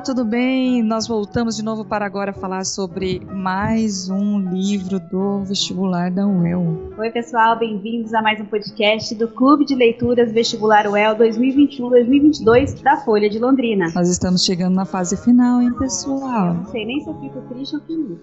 Olá, 0.00 0.06
tudo 0.06 0.24
bem? 0.24 0.82
Nós 0.82 1.06
voltamos 1.06 1.54
de 1.54 1.62
novo 1.62 1.84
para 1.84 2.06
agora 2.06 2.32
falar 2.32 2.64
sobre 2.64 3.20
mais 3.34 4.08
um 4.08 4.38
livro 4.38 4.98
do 4.98 5.44
vestibular 5.44 6.10
da 6.10 6.26
UEL. 6.26 6.90
Oi, 6.96 7.10
pessoal, 7.10 7.58
bem-vindos 7.58 8.14
a 8.14 8.22
mais 8.22 8.40
um 8.40 8.46
podcast 8.46 9.14
do 9.14 9.28
Clube 9.28 9.66
de 9.66 9.74
Leituras 9.74 10.32
Vestibular 10.32 10.86
UEL 10.86 11.16
2021-2022 11.16 12.82
da 12.82 12.96
Folha 12.96 13.28
de 13.28 13.38
Londrina. 13.38 13.92
Nós 13.94 14.08
estamos 14.08 14.42
chegando 14.42 14.74
na 14.74 14.86
fase 14.86 15.22
final, 15.22 15.60
hein, 15.60 15.74
pessoal? 15.74 16.54
Não 16.54 16.64
sei 16.64 16.86
nem 16.86 17.00
se 17.00 17.10
eu 17.10 17.20
fico 17.20 17.42
triste 17.52 17.76
ou 17.76 17.82
feliz. 17.82 18.18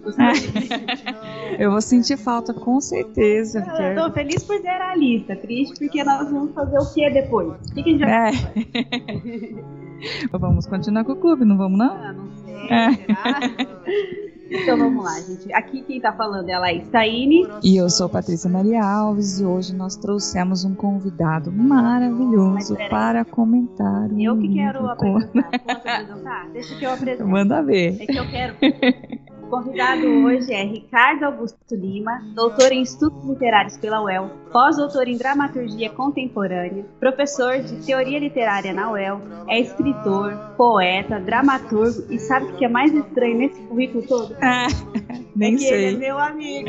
eu 1.60 1.70
vou 1.70 1.80
sentir 1.80 2.16
falta, 2.16 2.52
com 2.52 2.80
certeza. 2.80 3.62
Porque... 3.62 3.82
Eu 3.82 3.94
tô 3.94 4.12
feliz 4.14 4.42
por 4.42 4.60
zerar 4.60 4.90
a 4.90 4.96
lista, 4.96 5.36
triste 5.36 5.78
porque 5.78 6.02
nós 6.02 6.28
vamos 6.28 6.52
fazer 6.52 6.76
o 6.76 6.92
que 6.92 7.08
depois? 7.08 7.52
O 7.70 7.72
que, 7.72 7.84
que 7.84 7.90
a 7.90 7.92
gente 7.92 8.04
vai 8.04 8.34
é. 8.34 9.74
vamos 10.32 10.66
continuar 10.66 11.04
com 11.04 11.12
o 11.12 11.16
clube, 11.16 11.44
não 11.44 11.56
vamos 11.56 11.78
não? 11.78 11.92
Ah, 11.92 12.12
não 12.12 12.30
sei, 12.44 12.54
é. 12.54 14.28
Então 14.50 14.78
vamos 14.78 15.04
lá, 15.04 15.20
gente. 15.20 15.52
Aqui 15.52 15.82
quem 15.82 16.00
tá 16.00 16.12
falando 16.12 16.48
é 16.48 16.54
a 16.54 16.58
Laís 16.58 16.88
Taine. 16.88 17.46
E 17.62 17.76
eu 17.76 17.90
sou 17.90 18.08
Patrícia 18.08 18.48
Maria 18.48 18.82
Alves 18.82 19.40
e 19.40 19.44
hoje 19.44 19.74
nós 19.74 19.94
trouxemos 19.94 20.64
um 20.64 20.74
convidado 20.74 21.52
maravilhoso 21.52 22.76
para 22.88 23.24
comentar. 23.24 24.08
Eu 24.18 24.38
que 24.38 24.54
quero 24.54 24.88
apresentar. 24.88 25.50
Posso 25.50 25.88
apresentar? 25.88 26.48
Deixa 26.52 26.74
que 26.76 26.84
eu 26.84 26.92
apresente. 26.92 27.28
Manda 27.28 27.62
ver. 27.62 28.00
É 28.00 28.06
que 28.06 28.16
eu 28.16 28.28
quero. 28.30 28.54
O 29.48 29.50
convidado 29.50 30.06
hoje 30.06 30.52
é 30.52 30.62
Ricardo 30.62 31.24
Augusto 31.24 31.74
Lima, 31.74 32.20
doutor 32.34 32.70
em 32.70 32.82
Estudos 32.82 33.26
Literários 33.26 33.78
pela 33.78 34.02
UEL, 34.02 34.30
pós-doutor 34.52 35.08
em 35.08 35.16
Dramaturgia 35.16 35.88
Contemporânea, 35.88 36.84
professor 37.00 37.58
de 37.58 37.76
Teoria 37.86 38.18
Literária 38.18 38.74
na 38.74 38.90
UEL, 38.90 39.22
é 39.48 39.58
escritor, 39.58 40.36
poeta, 40.54 41.18
dramaturgo 41.18 42.12
e 42.12 42.18
sabe 42.18 42.44
o 42.44 42.56
que 42.58 42.66
é 42.66 42.68
mais 42.68 42.92
estranho 42.94 43.38
nesse 43.38 43.58
currículo 43.62 44.06
todo? 44.06 44.36
Ah, 44.42 44.66
nem 45.34 45.54
é 45.54 45.58
sei. 45.58 45.84
Ele 45.86 45.96
é 45.96 45.98
meu 45.98 46.18
amigo. 46.18 46.68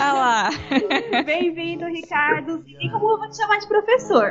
Ah 0.00 0.12
lá. 0.12 0.50
Bem-vindo, 1.26 1.84
Ricardo. 1.86 2.62
E 2.64 2.88
como 2.90 3.10
eu 3.10 3.18
vou 3.18 3.28
te 3.28 3.38
chamar 3.38 3.58
de 3.58 3.66
professor? 3.66 4.30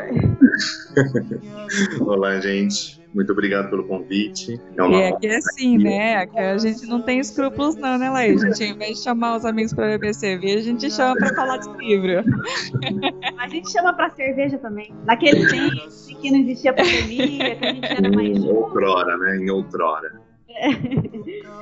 Olá, 2.07 2.39
gente. 2.39 2.98
Muito 3.13 3.31
obrigado 3.31 3.69
pelo 3.69 3.85
convite. 3.85 4.61
É 4.77 4.83
uma 4.83 4.97
e 4.97 5.07
aqui 5.07 5.27
é 5.27 5.37
assim, 5.37 5.77
né? 5.77 6.17
Aqui 6.17 6.37
a 6.37 6.57
gente 6.57 6.85
não 6.85 7.01
tem 7.01 7.19
escrúpulos 7.19 7.75
não, 7.75 7.97
né, 7.97 8.09
Laís? 8.09 8.43
A 8.43 8.47
gente, 8.47 8.63
ao 8.63 8.69
invés 8.69 8.97
de 8.97 9.03
chamar 9.03 9.37
os 9.37 9.45
amigos 9.45 9.73
para 9.73 9.87
beber 9.87 10.13
cerveja, 10.13 10.59
a 10.59 10.61
gente 10.61 10.91
chama 10.91 11.15
para 11.15 11.33
falar 11.33 11.57
de 11.57 11.69
livro. 11.77 12.23
A 13.37 13.47
gente 13.47 13.71
chama 13.71 13.93
para 13.93 14.11
cerveja 14.11 14.59
também. 14.59 14.93
Naquele 15.05 15.47
tempo 15.47 15.75
que 16.21 16.31
não 16.31 16.39
existia 16.39 16.73
pandemia, 16.73 17.55
que 17.55 17.65
a 17.65 17.73
gente 17.73 17.91
era 17.91 18.11
mais... 18.11 18.37
Em 18.37 18.47
outrora, 18.47 19.17
né? 19.17 19.37
Em 19.37 19.49
outrora. 19.49 20.21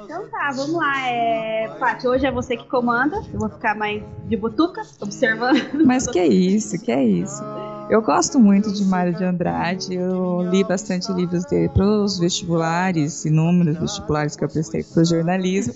Então 0.04 0.28
tá, 0.30 0.52
vamos 0.56 0.74
lá. 0.74 1.08
É... 1.08 1.68
Paty, 1.80 2.08
hoje 2.08 2.26
é 2.26 2.32
você 2.32 2.58
que 2.58 2.68
comanda. 2.68 3.18
Eu 3.32 3.40
vou 3.40 3.50
ficar 3.50 3.76
mais 3.76 4.02
de 4.26 4.36
butuca, 4.36 4.82
observando. 5.00 5.86
Mas 5.86 6.08
que 6.08 6.20
é 6.20 6.28
isso, 6.28 6.84
que 6.84 6.92
é 6.92 7.04
isso. 7.04 7.44
Eu 7.90 8.02
gosto 8.02 8.38
muito 8.38 8.72
de 8.74 8.84
Mário 8.84 9.14
de 9.14 9.24
Andrade, 9.24 9.94
eu 9.94 10.42
li 10.50 10.62
bastante 10.62 11.12
livros 11.14 11.46
dele 11.46 11.70
para 11.70 11.86
os 11.86 12.20
vestibulares, 12.20 13.24
inúmeros 13.24 13.80
vestibulares 13.80 14.36
que 14.36 14.44
eu 14.44 14.50
prestei 14.50 14.84
para 14.84 15.02
o 15.02 15.06
jornalismo. 15.06 15.74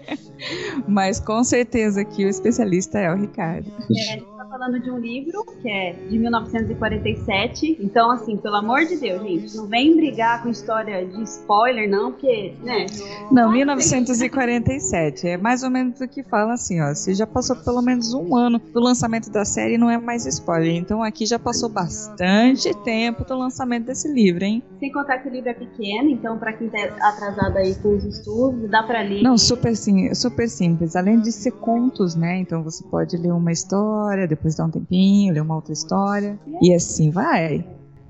Mas 0.88 1.20
com 1.20 1.44
certeza 1.44 2.04
que 2.04 2.24
o 2.24 2.28
especialista 2.28 2.98
é 2.98 3.12
o 3.12 3.16
Ricardo. 3.16 3.70
É, 4.10 4.22
falando 4.56 4.80
de 4.80 4.90
um 4.90 4.98
livro 4.98 5.44
que 5.60 5.68
é 5.68 5.92
de 5.92 6.18
1947. 6.18 7.76
Então, 7.78 8.10
assim, 8.10 8.38
pelo 8.38 8.56
amor 8.56 8.86
de 8.86 8.96
Deus, 8.96 9.22
gente, 9.22 9.54
não 9.54 9.66
vem 9.66 9.94
brigar 9.94 10.42
com 10.42 10.48
história 10.48 11.04
de 11.04 11.22
spoiler, 11.24 11.88
não, 11.88 12.12
porque, 12.12 12.54
né? 12.62 12.86
Não, 13.30 13.52
1947. 13.52 15.28
É 15.28 15.36
mais 15.36 15.62
ou 15.62 15.68
menos 15.68 16.00
o 16.00 16.08
que 16.08 16.22
fala 16.22 16.54
assim, 16.54 16.80
ó. 16.80 16.94
Se 16.94 17.12
já 17.12 17.26
passou 17.26 17.54
pelo 17.56 17.82
menos 17.82 18.14
um 18.14 18.34
ano 18.34 18.58
do 18.58 18.80
lançamento 18.80 19.30
da 19.30 19.44
série, 19.44 19.76
não 19.76 19.90
é 19.90 19.98
mais 19.98 20.24
spoiler. 20.24 20.74
Então 20.74 21.02
aqui 21.02 21.26
já 21.26 21.38
passou 21.38 21.68
bastante 21.68 22.72
tempo 22.82 23.24
do 23.24 23.36
lançamento 23.36 23.84
desse 23.84 24.08
livro, 24.08 24.42
hein? 24.42 24.62
Sem 24.80 24.90
contar 24.90 25.18
que 25.18 25.28
o 25.28 25.32
livro 25.32 25.50
é 25.50 25.54
pequeno, 25.54 26.08
então 26.08 26.38
para 26.38 26.54
quem 26.54 26.68
tá 26.68 26.78
atrasado 27.00 27.58
aí 27.58 27.74
com 27.74 27.94
os 27.94 28.04
estudos, 28.04 28.70
dá 28.70 28.82
para 28.82 29.02
ler. 29.02 29.22
Não, 29.22 29.36
super 29.36 29.76
sim, 29.76 30.14
super 30.14 30.48
simples. 30.48 30.96
Além 30.96 31.20
de 31.20 31.30
ser 31.30 31.50
contos, 31.50 32.14
né? 32.14 32.38
Então 32.38 32.62
você 32.62 32.82
pode 32.84 33.16
ler 33.18 33.32
uma 33.32 33.52
história, 33.52 34.26
depois 34.26 34.45
depois 34.46 34.54
dá 34.54 34.64
um 34.64 34.70
tempinho, 34.70 35.34
ler 35.34 35.40
uma 35.40 35.56
outra 35.56 35.72
história. 35.72 36.38
E 36.62 36.72
assim 36.72 37.10
vai. 37.10 37.66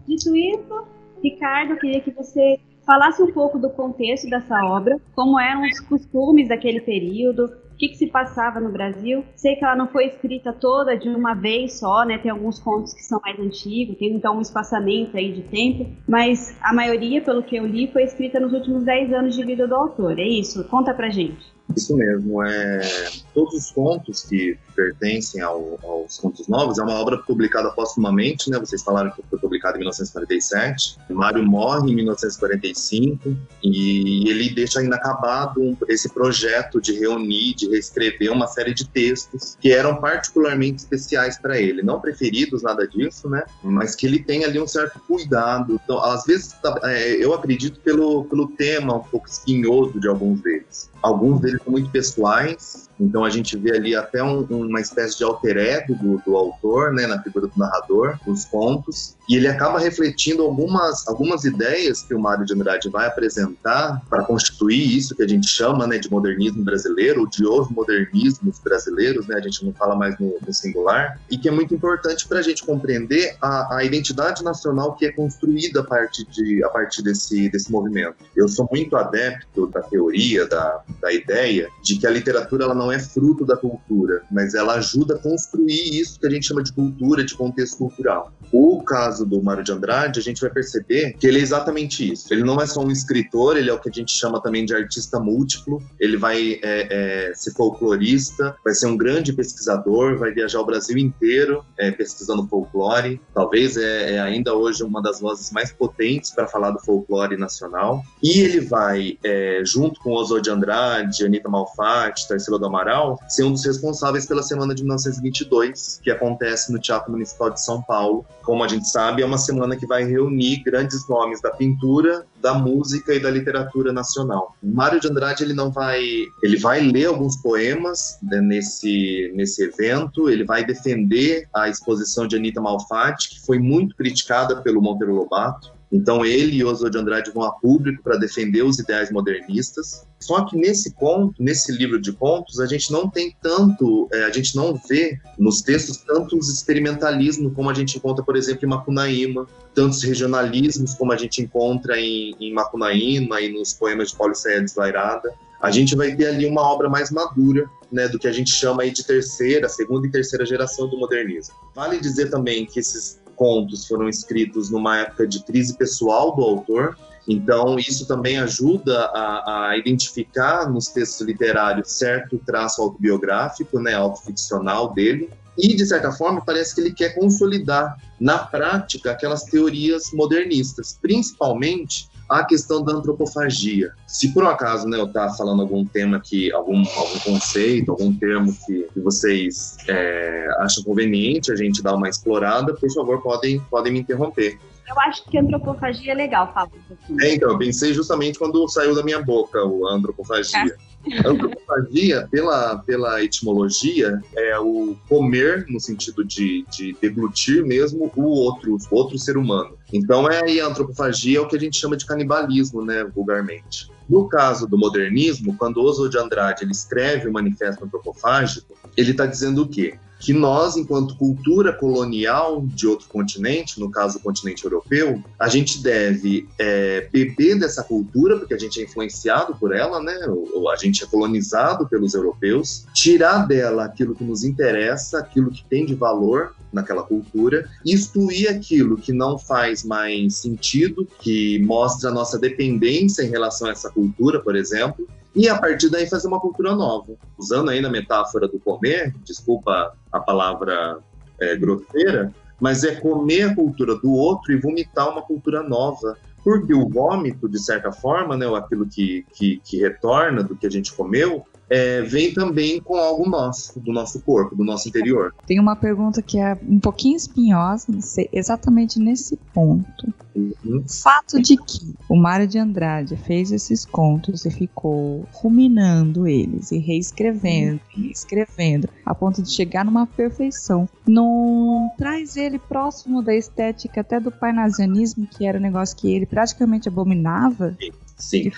Dito 0.06 0.36
isso, 0.36 0.84
Ricardo, 1.22 1.72
eu 1.72 1.78
queria 1.78 2.00
que 2.00 2.10
você 2.10 2.60
falasse 2.84 3.22
um 3.22 3.32
pouco 3.32 3.58
do 3.58 3.70
contexto 3.70 4.28
dessa 4.28 4.62
obra, 4.64 5.00
como 5.14 5.40
eram 5.40 5.62
os 5.62 5.80
costumes 5.80 6.48
daquele 6.48 6.80
período, 6.80 7.46
o 7.46 7.76
que, 7.76 7.88
que, 7.88 7.96
se 7.96 8.06
passava 8.06 8.60
no 8.60 8.70
Brasil. 8.70 9.24
Sei 9.34 9.56
que 9.56 9.64
ela 9.64 9.74
não 9.74 9.88
foi 9.88 10.06
escrita 10.06 10.52
toda 10.52 10.96
de 10.96 11.08
uma 11.08 11.34
vez 11.34 11.78
só, 11.78 12.04
né? 12.04 12.18
Tem 12.18 12.30
alguns 12.30 12.58
contos 12.58 12.94
que 12.94 13.02
são 13.02 13.20
mais 13.24 13.38
antigos, 13.40 13.98
tem 13.98 14.14
então 14.14 14.38
um 14.38 14.40
espaçamento 14.40 15.16
aí 15.16 15.32
de 15.32 15.42
tempo, 15.42 15.90
mas 16.06 16.56
a 16.62 16.72
maioria, 16.72 17.20
pelo 17.22 17.42
que 17.42 17.56
eu 17.56 17.66
li, 17.66 17.90
foi 17.92 18.04
escrita 18.04 18.38
nos 18.38 18.52
últimos 18.52 18.84
10 18.84 19.12
anos 19.12 19.34
de 19.34 19.44
vida 19.44 19.66
do 19.66 19.74
autor. 19.74 20.18
É 20.18 20.26
isso? 20.26 20.62
Conta 20.68 20.94
pra 20.94 21.10
gente. 21.10 21.55
Isso 21.74 21.96
mesmo, 21.96 22.42
é 22.42 23.10
todos 23.34 23.54
os 23.54 23.70
contos 23.70 24.22
que 24.22 24.56
pertencem 24.74 25.40
ao, 25.40 25.78
aos 25.82 26.18
Contos 26.18 26.48
Novos 26.48 26.78
é 26.78 26.82
uma 26.82 26.94
obra 26.94 27.18
publicada 27.18 27.70
postumamente, 27.70 28.50
né? 28.50 28.58
Vocês 28.58 28.82
falaram 28.82 29.10
que 29.10 29.22
foi 29.28 29.38
publicada 29.38 29.76
em 29.76 29.80
1947. 29.80 30.98
Mário 31.10 31.42
morre 31.42 31.90
em 31.90 31.94
1945 31.96 33.36
e 33.62 34.28
ele 34.28 34.50
deixa 34.50 34.82
inacabado 34.82 35.76
esse 35.88 36.08
projeto 36.08 36.80
de 36.80 36.98
reunir, 36.98 37.54
de 37.54 37.68
reescrever 37.68 38.30
uma 38.30 38.46
série 38.46 38.74
de 38.74 38.86
textos 38.88 39.56
que 39.60 39.72
eram 39.72 39.96
particularmente 39.96 40.82
especiais 40.82 41.38
para 41.38 41.58
ele, 41.58 41.82
não 41.82 42.00
preferidos, 42.00 42.62
nada 42.62 42.86
disso, 42.86 43.28
né? 43.28 43.44
Mas 43.62 43.94
que 43.94 44.06
ele 44.06 44.22
tem 44.22 44.44
ali 44.44 44.60
um 44.60 44.66
certo 44.66 45.00
cuidado. 45.00 45.80
Então, 45.82 46.02
às 46.02 46.24
vezes, 46.24 46.52
tá, 46.62 46.78
é, 46.84 47.22
eu 47.22 47.34
acredito 47.34 47.80
pelo, 47.80 48.24
pelo 48.24 48.48
tema 48.48 48.96
um 48.96 49.02
pouco 49.02 49.28
espinhoso 49.28 49.98
de 49.98 50.08
alguns 50.08 50.40
deles. 50.40 50.90
Alguns 51.06 51.40
deles 51.40 51.62
são 51.62 51.70
muito 51.70 51.88
pessoais, 51.88 52.85
então 52.98 53.24
a 53.24 53.30
gente 53.30 53.56
vê 53.56 53.76
ali 53.76 53.94
até 53.94 54.22
um, 54.22 54.42
uma 54.50 54.80
espécie 54.80 55.18
de 55.18 55.24
alter 55.24 55.56
ego 55.56 55.94
do, 55.94 56.22
do, 56.24 56.36
autor, 56.36 56.92
né, 56.92 57.06
na 57.06 57.22
figura 57.22 57.46
do 57.46 57.58
narrador, 57.58 58.18
os 58.26 58.44
contos, 58.44 59.16
e 59.28 59.36
ele 59.36 59.48
acaba 59.48 59.78
refletindo 59.78 60.42
algumas, 60.42 61.06
algumas 61.06 61.44
ideias 61.44 62.02
que 62.02 62.14
o 62.14 62.20
Mário 62.20 62.44
de 62.44 62.54
Andrade 62.54 62.88
vai 62.88 63.06
apresentar 63.06 64.02
para 64.08 64.24
constituir 64.24 64.96
isso 64.96 65.14
que 65.14 65.22
a 65.22 65.28
gente 65.28 65.46
chama 65.46 65.86
né, 65.86 65.98
de 65.98 66.10
modernismo 66.10 66.64
brasileiro, 66.64 67.20
ou 67.20 67.26
de 67.26 67.46
os 67.46 67.68
modernismos 67.68 68.58
brasileiros, 68.58 69.26
né, 69.26 69.36
a 69.36 69.40
gente 69.40 69.64
não 69.64 69.72
fala 69.72 69.94
mais 69.94 70.18
no, 70.18 70.36
no 70.44 70.54
singular, 70.54 71.20
e 71.30 71.36
que 71.36 71.48
é 71.48 71.52
muito 71.52 71.74
importante 71.74 72.26
para 72.26 72.38
a 72.38 72.42
gente 72.42 72.64
compreender 72.64 73.36
a, 73.40 73.76
a, 73.76 73.84
identidade 73.84 74.42
nacional 74.42 74.94
que 74.94 75.06
é 75.06 75.12
construída 75.12 75.80
a 75.80 75.84
partir, 75.84 76.24
de, 76.26 76.64
a 76.64 76.68
partir 76.68 77.02
desse, 77.02 77.48
desse 77.50 77.70
movimento. 77.70 78.16
Eu 78.34 78.48
sou 78.48 78.68
muito 78.70 78.96
adepto 78.96 79.66
da 79.68 79.82
teoria, 79.82 80.46
da, 80.46 80.82
da 81.00 81.12
ideia 81.12 81.68
de 81.82 81.98
que 81.98 82.06
a 82.06 82.10
literatura 82.10 82.64
ela 82.64 82.74
não 82.74 82.85
é 82.90 82.98
fruto 82.98 83.44
da 83.44 83.56
cultura, 83.56 84.22
mas 84.30 84.54
ela 84.54 84.74
ajuda 84.74 85.14
a 85.14 85.18
construir 85.18 86.00
isso 86.00 86.18
que 86.18 86.26
a 86.26 86.30
gente 86.30 86.46
chama 86.46 86.62
de 86.62 86.72
cultura, 86.72 87.24
de 87.24 87.34
contexto 87.34 87.78
cultural. 87.78 88.32
O 88.52 88.82
caso 88.82 89.26
do 89.26 89.42
Mário 89.42 89.64
de 89.64 89.72
Andrade, 89.72 90.20
a 90.20 90.22
gente 90.22 90.40
vai 90.40 90.50
perceber 90.50 91.14
que 91.18 91.26
ele 91.26 91.38
é 91.38 91.42
exatamente 91.42 92.12
isso. 92.12 92.32
Ele 92.32 92.44
não 92.44 92.60
é 92.60 92.66
só 92.66 92.80
um 92.80 92.90
escritor, 92.90 93.56
ele 93.56 93.70
é 93.70 93.72
o 93.72 93.78
que 93.78 93.88
a 93.88 93.92
gente 93.92 94.12
chama 94.12 94.40
também 94.40 94.64
de 94.64 94.74
artista 94.74 95.18
múltiplo. 95.18 95.82
Ele 95.98 96.16
vai 96.16 96.60
é, 96.62 97.28
é, 97.30 97.34
ser 97.34 97.52
folclorista, 97.52 98.56
vai 98.64 98.74
ser 98.74 98.86
um 98.86 98.96
grande 98.96 99.32
pesquisador, 99.32 100.18
vai 100.18 100.32
viajar 100.32 100.60
o 100.60 100.64
Brasil 100.64 100.96
inteiro 100.96 101.64
é, 101.78 101.90
pesquisando 101.90 102.46
folclore. 102.46 103.20
Talvez 103.34 103.76
é, 103.76 104.14
é, 104.14 104.20
ainda 104.20 104.54
hoje 104.54 104.82
uma 104.82 105.02
das 105.02 105.20
vozes 105.20 105.50
mais 105.50 105.72
potentes 105.72 106.30
para 106.30 106.46
falar 106.46 106.70
do 106.70 106.80
folclore 106.80 107.36
nacional. 107.36 108.02
E 108.22 108.40
ele 108.40 108.60
vai, 108.60 109.18
é, 109.24 109.62
junto 109.64 110.00
com 110.00 110.12
Oswald 110.12 110.44
de 110.44 110.50
Andrade, 110.50 111.24
Anitta 111.24 111.48
Malfatti, 111.48 112.28
Tarsila 112.28 112.58
do 112.58 112.66
Amaral, 112.76 113.18
ser 113.26 113.44
um 113.44 113.52
dos 113.52 113.64
responsáveis 113.64 114.26
pela 114.26 114.42
Semana 114.42 114.74
de 114.74 114.82
1922, 114.82 116.00
que 116.02 116.10
acontece 116.10 116.70
no 116.70 116.78
Teatro 116.78 117.10
Municipal 117.10 117.50
de 117.50 117.60
São 117.60 117.82
Paulo, 117.82 118.24
como 118.42 118.62
a 118.62 118.68
gente 118.68 118.88
sabe, 118.88 119.22
é 119.22 119.26
uma 119.26 119.38
semana 119.38 119.76
que 119.76 119.86
vai 119.86 120.04
reunir 120.04 120.62
grandes 120.62 121.08
nomes 121.08 121.40
da 121.40 121.50
pintura, 121.50 122.24
da 122.40 122.54
música 122.54 123.12
e 123.12 123.18
da 123.18 123.30
literatura 123.30 123.92
nacional. 123.92 124.54
Mário 124.62 125.00
de 125.00 125.08
Andrade 125.08 125.42
ele 125.42 125.54
não 125.54 125.70
vai, 125.72 126.00
ele 126.42 126.56
vai 126.58 126.80
ler 126.80 127.06
alguns 127.06 127.36
poemas 127.38 128.18
né, 128.22 128.40
nesse 128.40 129.32
nesse 129.34 129.64
evento, 129.64 130.30
ele 130.30 130.44
vai 130.44 130.64
defender 130.64 131.48
a 131.52 131.68
exposição 131.68 132.26
de 132.26 132.36
Anita 132.36 132.60
Malfatti, 132.60 133.30
que 133.30 133.40
foi 133.44 133.58
muito 133.58 133.96
criticada 133.96 134.62
pelo 134.62 134.80
Monteiro 134.80 135.14
Lobato. 135.14 135.74
Então 135.90 136.24
ele 136.24 136.56
e 136.56 136.64
Oswald 136.64 136.92
de 136.92 137.02
Andrade 137.02 137.30
vão 137.32 137.42
a 137.42 137.52
público 137.52 138.02
para 138.02 138.16
defender 138.16 138.62
os 138.62 138.78
ideais 138.78 139.10
modernistas. 139.10 140.05
Só 140.18 140.44
que 140.44 140.56
nesse 140.56 140.92
conto, 140.92 141.42
nesse 141.42 141.72
livro 141.72 142.00
de 142.00 142.12
contos, 142.12 142.58
a 142.58 142.66
gente 142.66 142.90
não 142.90 143.08
tem 143.08 143.36
tanto, 143.40 144.08
é, 144.12 144.24
a 144.24 144.30
gente 144.30 144.56
não 144.56 144.74
vê 144.88 145.18
nos 145.38 145.60
textos 145.60 145.98
tantos 145.98 146.48
experimentalismo 146.48 147.50
como 147.50 147.70
a 147.70 147.74
gente 147.74 147.98
encontra, 147.98 148.24
por 148.24 148.36
exemplo, 148.36 148.64
em 148.64 148.68
Macunaíma, 148.68 149.46
tantos 149.74 150.02
regionalismos 150.02 150.94
como 150.94 151.12
a 151.12 151.16
gente 151.16 151.42
encontra 151.42 152.00
em, 152.00 152.34
em 152.40 152.52
Macunaíma 152.52 153.40
e 153.40 153.52
nos 153.52 153.74
poemas 153.74 154.10
de 154.10 154.16
Paulo 154.16 154.34
Ceia 154.34 154.62
Desvairada. 154.62 155.32
A 155.60 155.70
gente 155.70 155.94
vai 155.94 156.14
ter 156.14 156.26
ali 156.26 156.46
uma 156.46 156.62
obra 156.62 156.88
mais 156.88 157.10
madura, 157.10 157.68
né, 157.90 158.08
do 158.08 158.18
que 158.18 158.26
a 158.26 158.32
gente 158.32 158.50
chama 158.50 158.82
aí 158.82 158.90
de 158.90 159.04
terceira, 159.04 159.68
segunda 159.68 160.06
e 160.06 160.10
terceira 160.10 160.44
geração 160.44 160.88
do 160.88 160.98
modernismo. 160.98 161.54
Vale 161.74 162.00
dizer 162.00 162.30
também 162.30 162.66
que 162.66 162.80
esses 162.80 163.20
contos 163.36 163.86
foram 163.86 164.08
escritos 164.08 164.70
numa 164.70 164.98
época 164.98 165.26
de 165.26 165.44
crise 165.44 165.76
pessoal 165.76 166.34
do 166.34 166.42
autor, 166.42 166.96
então, 167.28 167.76
isso 167.78 168.06
também 168.06 168.38
ajuda 168.38 169.06
a, 169.06 169.70
a, 169.70 169.78
identificar 169.78 170.70
nos 170.70 170.86
textos 170.88 171.26
literários 171.26 171.90
certo 171.90 172.40
traço 172.46 172.80
autobiográfico, 172.80 173.80
né, 173.80 173.94
autoficcional 173.94 174.94
dele. 174.94 175.28
E, 175.58 175.74
de 175.74 175.86
certa 175.86 176.12
forma, 176.12 176.40
parece 176.44 176.74
que 176.74 176.80
ele 176.82 176.92
quer 176.92 177.14
consolidar 177.14 177.96
na 178.20 178.38
prática 178.38 179.10
aquelas 179.10 179.44
teorias 179.44 180.12
modernistas, 180.12 180.98
principalmente 181.00 182.08
a 182.28 182.44
questão 182.44 182.84
da 182.84 182.92
antropofagia. 182.92 183.92
Se 184.06 184.32
por 184.32 184.44
um 184.44 184.48
acaso 184.48 184.86
né, 184.86 184.98
eu 184.98 185.06
estar 185.06 185.28
tá 185.28 185.34
falando 185.34 185.62
algum 185.62 185.84
tema 185.84 186.20
que, 186.20 186.52
algum, 186.52 186.84
algum 186.96 187.18
conceito, 187.20 187.90
algum 187.90 188.12
termo 188.12 188.54
que, 188.66 188.86
que 188.92 189.00
vocês 189.00 189.76
é, 189.88 190.48
acham 190.58 190.84
conveniente 190.84 191.50
a 191.50 191.56
gente 191.56 191.82
dar 191.82 191.94
uma 191.94 192.08
explorada, 192.08 192.74
por 192.74 192.92
favor, 192.92 193.22
podem, 193.22 193.60
podem 193.70 193.92
me 193.92 194.00
interromper. 194.00 194.58
Eu 194.88 195.00
acho 195.00 195.24
que 195.24 195.36
antropofagia 195.36 196.12
é 196.12 196.14
legal, 196.14 196.52
Fábio. 196.52 196.80
É, 197.20 197.34
então, 197.34 197.50
eu 197.50 197.58
pensei 197.58 197.92
justamente 197.92 198.38
quando 198.38 198.66
saiu 198.68 198.94
da 198.94 199.02
minha 199.02 199.20
boca 199.20 199.64
o 199.64 199.86
antropofagia. 199.88 200.76
A 201.24 201.28
antropofagia, 201.28 202.28
pela, 202.30 202.78
pela 202.78 203.22
etimologia, 203.22 204.20
é 204.36 204.58
o 204.58 204.96
comer, 205.08 205.66
no 205.68 205.80
sentido 205.80 206.24
de, 206.24 206.64
de 206.70 206.96
deglutir 207.00 207.64
mesmo, 207.64 208.10
o 208.14 208.22
outro, 208.22 208.76
o 208.76 208.94
outro 208.94 209.18
ser 209.18 209.36
humano. 209.36 209.76
Então, 209.92 210.28
é 210.30 210.60
a 210.60 210.66
antropofagia 210.66 211.38
é 211.38 211.40
o 211.40 211.48
que 211.48 211.56
a 211.56 211.60
gente 211.60 211.76
chama 211.76 211.96
de 211.96 212.06
canibalismo, 212.06 212.84
né, 212.84 213.04
vulgarmente. 213.04 213.90
No 214.08 214.28
caso 214.28 214.68
do 214.68 214.78
modernismo, 214.78 215.56
quando 215.56 215.82
Oswald 215.82 216.12
de 216.12 216.18
Andrade 216.18 216.64
ele 216.64 216.72
escreve 216.72 217.28
o 217.28 217.32
Manifesto 217.32 217.84
Antropofágico, 217.84 218.76
ele 218.96 219.10
está 219.10 219.26
dizendo 219.26 219.62
o 219.62 219.68
quê? 219.68 219.98
Que 220.18 220.32
nós, 220.32 220.76
enquanto 220.76 221.16
cultura 221.16 221.72
colonial 221.72 222.64
de 222.66 222.86
outro 222.86 223.08
continente, 223.08 223.78
no 223.78 223.90
caso 223.90 224.18
o 224.18 224.20
continente 224.20 224.64
europeu, 224.64 225.22
a 225.38 225.48
gente 225.48 225.82
deve 225.82 226.48
é, 226.58 227.08
beber 227.12 227.58
dessa 227.58 227.82
cultura, 227.82 228.38
porque 228.38 228.54
a 228.54 228.58
gente 228.58 228.80
é 228.80 228.84
influenciado 228.84 229.54
por 229.56 229.74
ela, 229.74 230.02
né? 230.02 230.14
Ou 230.54 230.70
a 230.70 230.76
gente 230.76 231.04
é 231.04 231.06
colonizado 231.06 231.86
pelos 231.88 232.14
europeus, 232.14 232.86
tirar 232.94 233.46
dela 233.46 233.84
aquilo 233.84 234.14
que 234.14 234.24
nos 234.24 234.42
interessa, 234.42 235.18
aquilo 235.18 235.50
que 235.50 235.64
tem 235.64 235.84
de 235.84 235.94
valor 235.94 236.54
naquela 236.72 237.02
cultura, 237.02 237.68
excluir 237.84 238.48
aquilo 238.48 238.96
que 238.96 239.12
não 239.12 239.38
faz 239.38 239.84
mais 239.84 240.36
sentido, 240.36 241.06
que 241.20 241.58
mostra 241.60 242.10
a 242.10 242.12
nossa 242.12 242.38
dependência 242.38 243.22
em 243.22 243.30
relação 243.30 243.68
a 243.68 243.72
essa 243.72 243.90
cultura, 243.90 244.40
por 244.40 244.56
exemplo, 244.56 245.06
e 245.36 245.50
a 245.50 245.58
partir 245.58 245.90
daí 245.90 246.08
fazer 246.08 246.26
uma 246.26 246.40
cultura 246.40 246.74
nova. 246.74 247.12
Usando 247.36 247.70
aí 247.70 247.82
na 247.82 247.90
metáfora 247.90 248.48
do 248.48 248.58
comer, 248.58 249.14
desculpa 249.22 249.94
a 250.10 250.18
palavra 250.18 250.98
é, 251.38 251.54
grosseira, 251.54 252.32
mas 252.58 252.82
é 252.84 252.94
comer 252.94 253.50
a 253.50 253.54
cultura 253.54 253.94
do 253.96 254.10
outro 254.10 254.50
e 254.50 254.58
vomitar 254.58 255.10
uma 255.10 255.20
cultura 255.20 255.62
nova. 255.62 256.16
Porque 256.42 256.72
o 256.72 256.88
vômito, 256.88 257.48
de 257.48 257.58
certa 257.58 257.92
forma, 257.92 258.34
né, 258.34 258.46
aquilo 258.56 258.86
que, 258.86 259.26
que, 259.34 259.60
que 259.62 259.78
retorna 259.78 260.42
do 260.42 260.56
que 260.56 260.66
a 260.66 260.70
gente 260.70 260.94
comeu, 260.94 261.44
é, 261.68 262.02
vem 262.02 262.32
também 262.32 262.80
com 262.80 262.96
algo 262.96 263.28
nosso, 263.28 263.78
do 263.80 263.92
nosso 263.92 264.20
corpo, 264.20 264.54
do 264.54 264.64
nosso 264.64 264.88
interior. 264.88 265.34
Tem 265.46 265.58
uma 265.58 265.76
pergunta 265.76 266.22
que 266.22 266.38
é 266.38 266.56
um 266.66 266.78
pouquinho 266.78 267.16
espinhosa, 267.16 267.86
exatamente 268.32 268.98
nesse 268.98 269.36
ponto. 269.52 270.14
Uhum. 270.34 270.84
O 270.84 270.88
fato 270.88 271.40
de 271.40 271.56
que 271.56 271.94
o 272.08 272.16
Mário 272.16 272.46
de 272.46 272.58
Andrade 272.58 273.16
fez 273.16 273.50
esses 273.50 273.84
contos 273.84 274.44
e 274.44 274.50
ficou 274.50 275.26
ruminando 275.32 276.26
eles 276.26 276.70
e 276.70 276.78
reescrevendo, 276.78 277.80
e 277.96 278.08
reescrevendo, 278.08 278.88
a 279.04 279.14
ponto 279.14 279.42
de 279.42 279.50
chegar 279.50 279.84
numa 279.84 280.06
perfeição, 280.06 280.88
não 281.06 281.90
traz 281.96 282.36
ele 282.36 282.58
próximo 282.58 283.22
da 283.22 283.34
estética 283.34 284.02
até 284.02 284.20
do 284.20 284.30
parnasianismo, 284.30 285.26
que 285.26 285.46
era 285.46 285.58
um 285.58 285.62
negócio 285.62 285.96
que 285.96 286.12
ele 286.12 286.26
praticamente 286.26 286.88
abominava? 286.88 287.74
Sim. 287.80 287.90
Sim. 288.16 288.50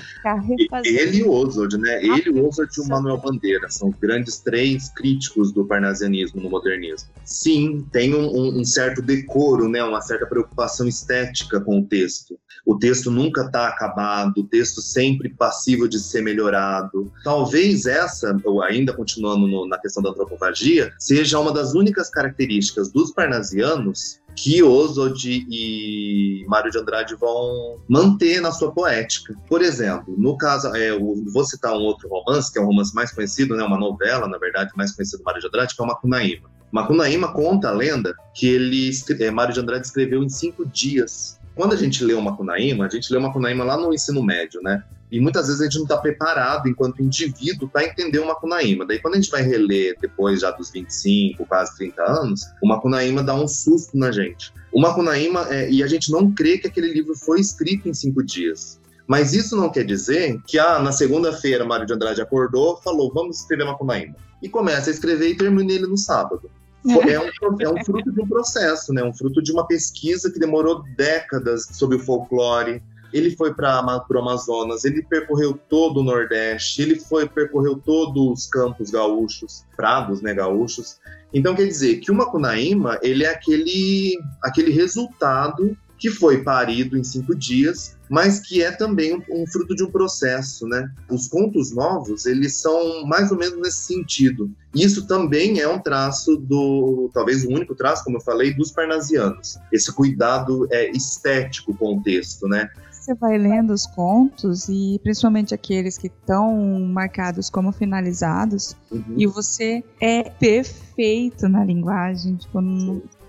Ele 0.84 1.18
e 1.18 1.22
o 1.24 1.32
Oswald, 1.32 1.76
né? 1.78 1.96
Ah, 1.96 2.18
ele, 2.18 2.30
o 2.30 2.46
Oswald 2.46 2.72
e 2.76 2.80
o 2.80 2.88
Manuel 2.88 3.18
Bandeira 3.18 3.68
são 3.68 3.90
grandes 3.90 4.38
três 4.38 4.88
críticos 4.90 5.52
do 5.52 5.64
parnasianismo 5.64 6.40
no 6.40 6.48
modernismo. 6.48 7.08
Sim, 7.24 7.84
tem 7.92 8.14
um, 8.14 8.60
um 8.60 8.64
certo 8.64 9.02
decoro, 9.02 9.68
né? 9.68 9.82
Uma 9.82 10.00
certa 10.00 10.26
preocupação 10.26 10.86
estética 10.86 11.60
com 11.60 11.80
o 11.80 11.84
texto. 11.84 12.38
O 12.64 12.78
texto 12.78 13.10
nunca 13.10 13.42
está 13.42 13.68
acabado, 13.68 14.38
o 14.38 14.44
texto 14.44 14.80
sempre 14.80 15.30
passível 15.30 15.88
de 15.88 15.98
ser 15.98 16.22
melhorado. 16.22 17.10
Talvez 17.24 17.86
essa, 17.86 18.36
ou 18.44 18.62
ainda 18.62 18.92
continuando 18.92 19.46
no, 19.46 19.66
na 19.66 19.78
questão 19.78 20.02
da 20.02 20.10
antropofagia, 20.10 20.92
seja 20.98 21.40
uma 21.40 21.52
das 21.52 21.74
únicas 21.74 22.10
características 22.10 22.92
dos 22.92 23.10
parnasianos 23.10 24.20
que 24.42 24.62
Oswald 24.62 25.46
e 25.50 26.44
Mário 26.46 26.70
de 26.70 26.78
Andrade 26.78 27.14
vão 27.16 27.76
manter 27.88 28.40
na 28.40 28.52
sua 28.52 28.70
poética. 28.70 29.34
Por 29.48 29.62
exemplo, 29.62 30.14
no 30.16 30.36
caso, 30.36 30.68
é, 30.76 30.96
vou 30.98 31.44
citar 31.44 31.72
um 31.72 31.80
outro 31.80 32.08
romance, 32.08 32.52
que 32.52 32.58
é 32.58 32.62
um 32.62 32.66
romance 32.66 32.94
mais 32.94 33.12
conhecido, 33.12 33.56
né, 33.56 33.64
uma 33.64 33.78
novela, 33.78 34.28
na 34.28 34.38
verdade, 34.38 34.70
mais 34.76 34.92
conhecida 34.92 35.18
do 35.18 35.24
Mário 35.24 35.40
de 35.40 35.46
Andrade, 35.48 35.74
que 35.74 35.82
é 35.82 35.84
o 35.84 35.88
Macunaíma. 35.88 36.48
Macunaíma 36.70 37.32
conta 37.32 37.68
a 37.68 37.72
lenda 37.72 38.14
que 38.34 38.46
ele, 38.46 38.90
é, 39.20 39.30
Mário 39.30 39.54
de 39.54 39.60
Andrade 39.60 39.86
escreveu 39.86 40.22
em 40.22 40.28
cinco 40.28 40.64
dias. 40.66 41.38
Quando 41.54 41.72
a 41.72 41.76
gente 41.76 42.04
lê 42.04 42.14
o 42.14 42.22
Macunaíma, 42.22 42.86
a 42.86 42.88
gente 42.88 43.12
lê 43.12 43.18
o 43.18 43.22
Macunaíma 43.22 43.64
lá 43.64 43.76
no 43.76 43.92
ensino 43.92 44.22
médio, 44.22 44.60
né? 44.62 44.84
E 45.10 45.20
muitas 45.20 45.46
vezes 45.46 45.60
a 45.60 45.64
gente 45.64 45.76
não 45.76 45.84
está 45.84 45.96
preparado, 45.96 46.68
enquanto 46.68 47.02
indivíduo, 47.02 47.68
para 47.68 47.84
entender 47.84 48.18
o 48.18 48.26
Macunaíma. 48.26 48.84
Daí, 48.84 48.98
quando 48.98 49.14
a 49.14 49.16
gente 49.16 49.30
vai 49.30 49.42
reler 49.42 49.96
depois 50.00 50.40
já 50.40 50.50
dos 50.50 50.70
25, 50.70 51.46
quase 51.46 51.76
30 51.76 52.02
anos, 52.02 52.42
o 52.62 52.68
Macunaíma 52.68 53.22
dá 53.22 53.34
um 53.34 53.48
susto 53.48 53.96
na 53.96 54.12
gente. 54.12 54.52
O 54.72 54.80
Macunaíma, 54.80 55.46
é, 55.50 55.70
e 55.70 55.82
a 55.82 55.86
gente 55.86 56.12
não 56.12 56.30
crê 56.32 56.58
que 56.58 56.66
aquele 56.66 56.92
livro 56.92 57.14
foi 57.16 57.40
escrito 57.40 57.88
em 57.88 57.94
cinco 57.94 58.22
dias. 58.22 58.78
Mas 59.06 59.32
isso 59.32 59.56
não 59.56 59.70
quer 59.70 59.84
dizer 59.84 60.38
que, 60.46 60.58
ah, 60.58 60.78
na 60.78 60.92
segunda-feira, 60.92 61.64
Mário 61.64 61.86
de 61.86 61.94
Andrade 61.94 62.20
acordou, 62.20 62.76
falou, 62.76 63.10
vamos 63.12 63.40
escrever 63.40 63.64
Macunaíma. 63.64 64.14
E 64.42 64.48
começa 64.48 64.90
a 64.90 64.92
escrever 64.92 65.30
e 65.30 65.36
termina 65.36 65.72
ele 65.72 65.86
no 65.86 65.96
sábado. 65.96 66.50
É. 66.86 67.12
é 67.12 67.20
um, 67.20 67.60
é 67.60 67.68
um 67.68 67.84
fruto 67.84 68.12
de 68.12 68.20
um 68.20 68.28
processo, 68.28 68.92
né? 68.92 69.02
um 69.02 69.12
fruto 69.12 69.42
de 69.42 69.50
uma 69.50 69.66
pesquisa 69.66 70.30
que 70.30 70.38
demorou 70.38 70.84
décadas 70.96 71.66
sobre 71.72 71.96
o 71.96 71.98
folclore, 71.98 72.82
ele 73.12 73.36
foi 73.36 73.54
para 73.54 73.82
o 74.10 74.18
Amazonas, 74.18 74.84
ele 74.84 75.02
percorreu 75.02 75.58
todo 75.68 76.00
o 76.00 76.02
Nordeste, 76.02 76.82
ele 76.82 76.98
foi 76.98 77.28
percorreu 77.28 77.76
todos 77.76 78.40
os 78.40 78.46
campos 78.46 78.90
gaúchos, 78.90 79.64
prados, 79.76 80.20
né, 80.20 80.34
gaúchos. 80.34 80.98
Então 81.32 81.54
quer 81.54 81.66
dizer 81.66 82.00
que 82.00 82.10
o 82.10 82.14
Macunaíma 82.14 82.98
ele 83.02 83.24
é 83.24 83.30
aquele 83.30 84.18
aquele 84.42 84.70
resultado 84.70 85.76
que 85.98 86.10
foi 86.10 86.42
parido 86.42 86.96
em 86.96 87.02
cinco 87.02 87.34
dias, 87.34 87.96
mas 88.08 88.38
que 88.38 88.62
é 88.62 88.70
também 88.70 89.16
um, 89.16 89.22
um, 89.42 89.46
fruto 89.46 89.74
de 89.74 89.82
um 89.82 89.90
processo, 89.90 90.66
né? 90.66 90.88
Os 91.10 91.26
contos 91.26 91.72
novos, 91.72 92.24
eles 92.24 92.56
são 92.56 93.04
mais 93.04 93.32
ou 93.32 93.36
menos 93.36 93.58
nesse 93.60 93.82
sentido. 93.82 94.50
Isso 94.74 95.06
também 95.06 95.60
é 95.60 95.68
um 95.68 95.80
traço 95.80 96.36
do, 96.36 97.10
talvez 97.12 97.44
o 97.44 97.48
único 97.48 97.74
traço, 97.74 98.04
como 98.04 98.18
eu 98.18 98.22
falei, 98.22 98.54
dos 98.54 98.70
parnasianos. 98.70 99.58
Esse 99.72 99.92
cuidado 99.92 100.68
é, 100.70 100.90
estético 100.90 101.74
com 101.76 101.96
o 101.96 102.02
texto, 102.02 102.46
né? 102.46 102.70
Você 103.08 103.14
vai 103.14 103.38
lendo 103.38 103.72
os 103.72 103.86
contos, 103.86 104.68
e 104.68 105.00
principalmente 105.02 105.54
aqueles 105.54 105.96
que 105.96 106.08
estão 106.08 106.80
marcados 106.92 107.48
como 107.48 107.72
finalizados, 107.72 108.76
uhum. 108.90 109.02
e 109.16 109.26
você 109.26 109.82
é 110.00 110.24
perfeito 110.24 111.48
na 111.48 111.64
linguagem, 111.64 112.36
tipo, 112.36 112.58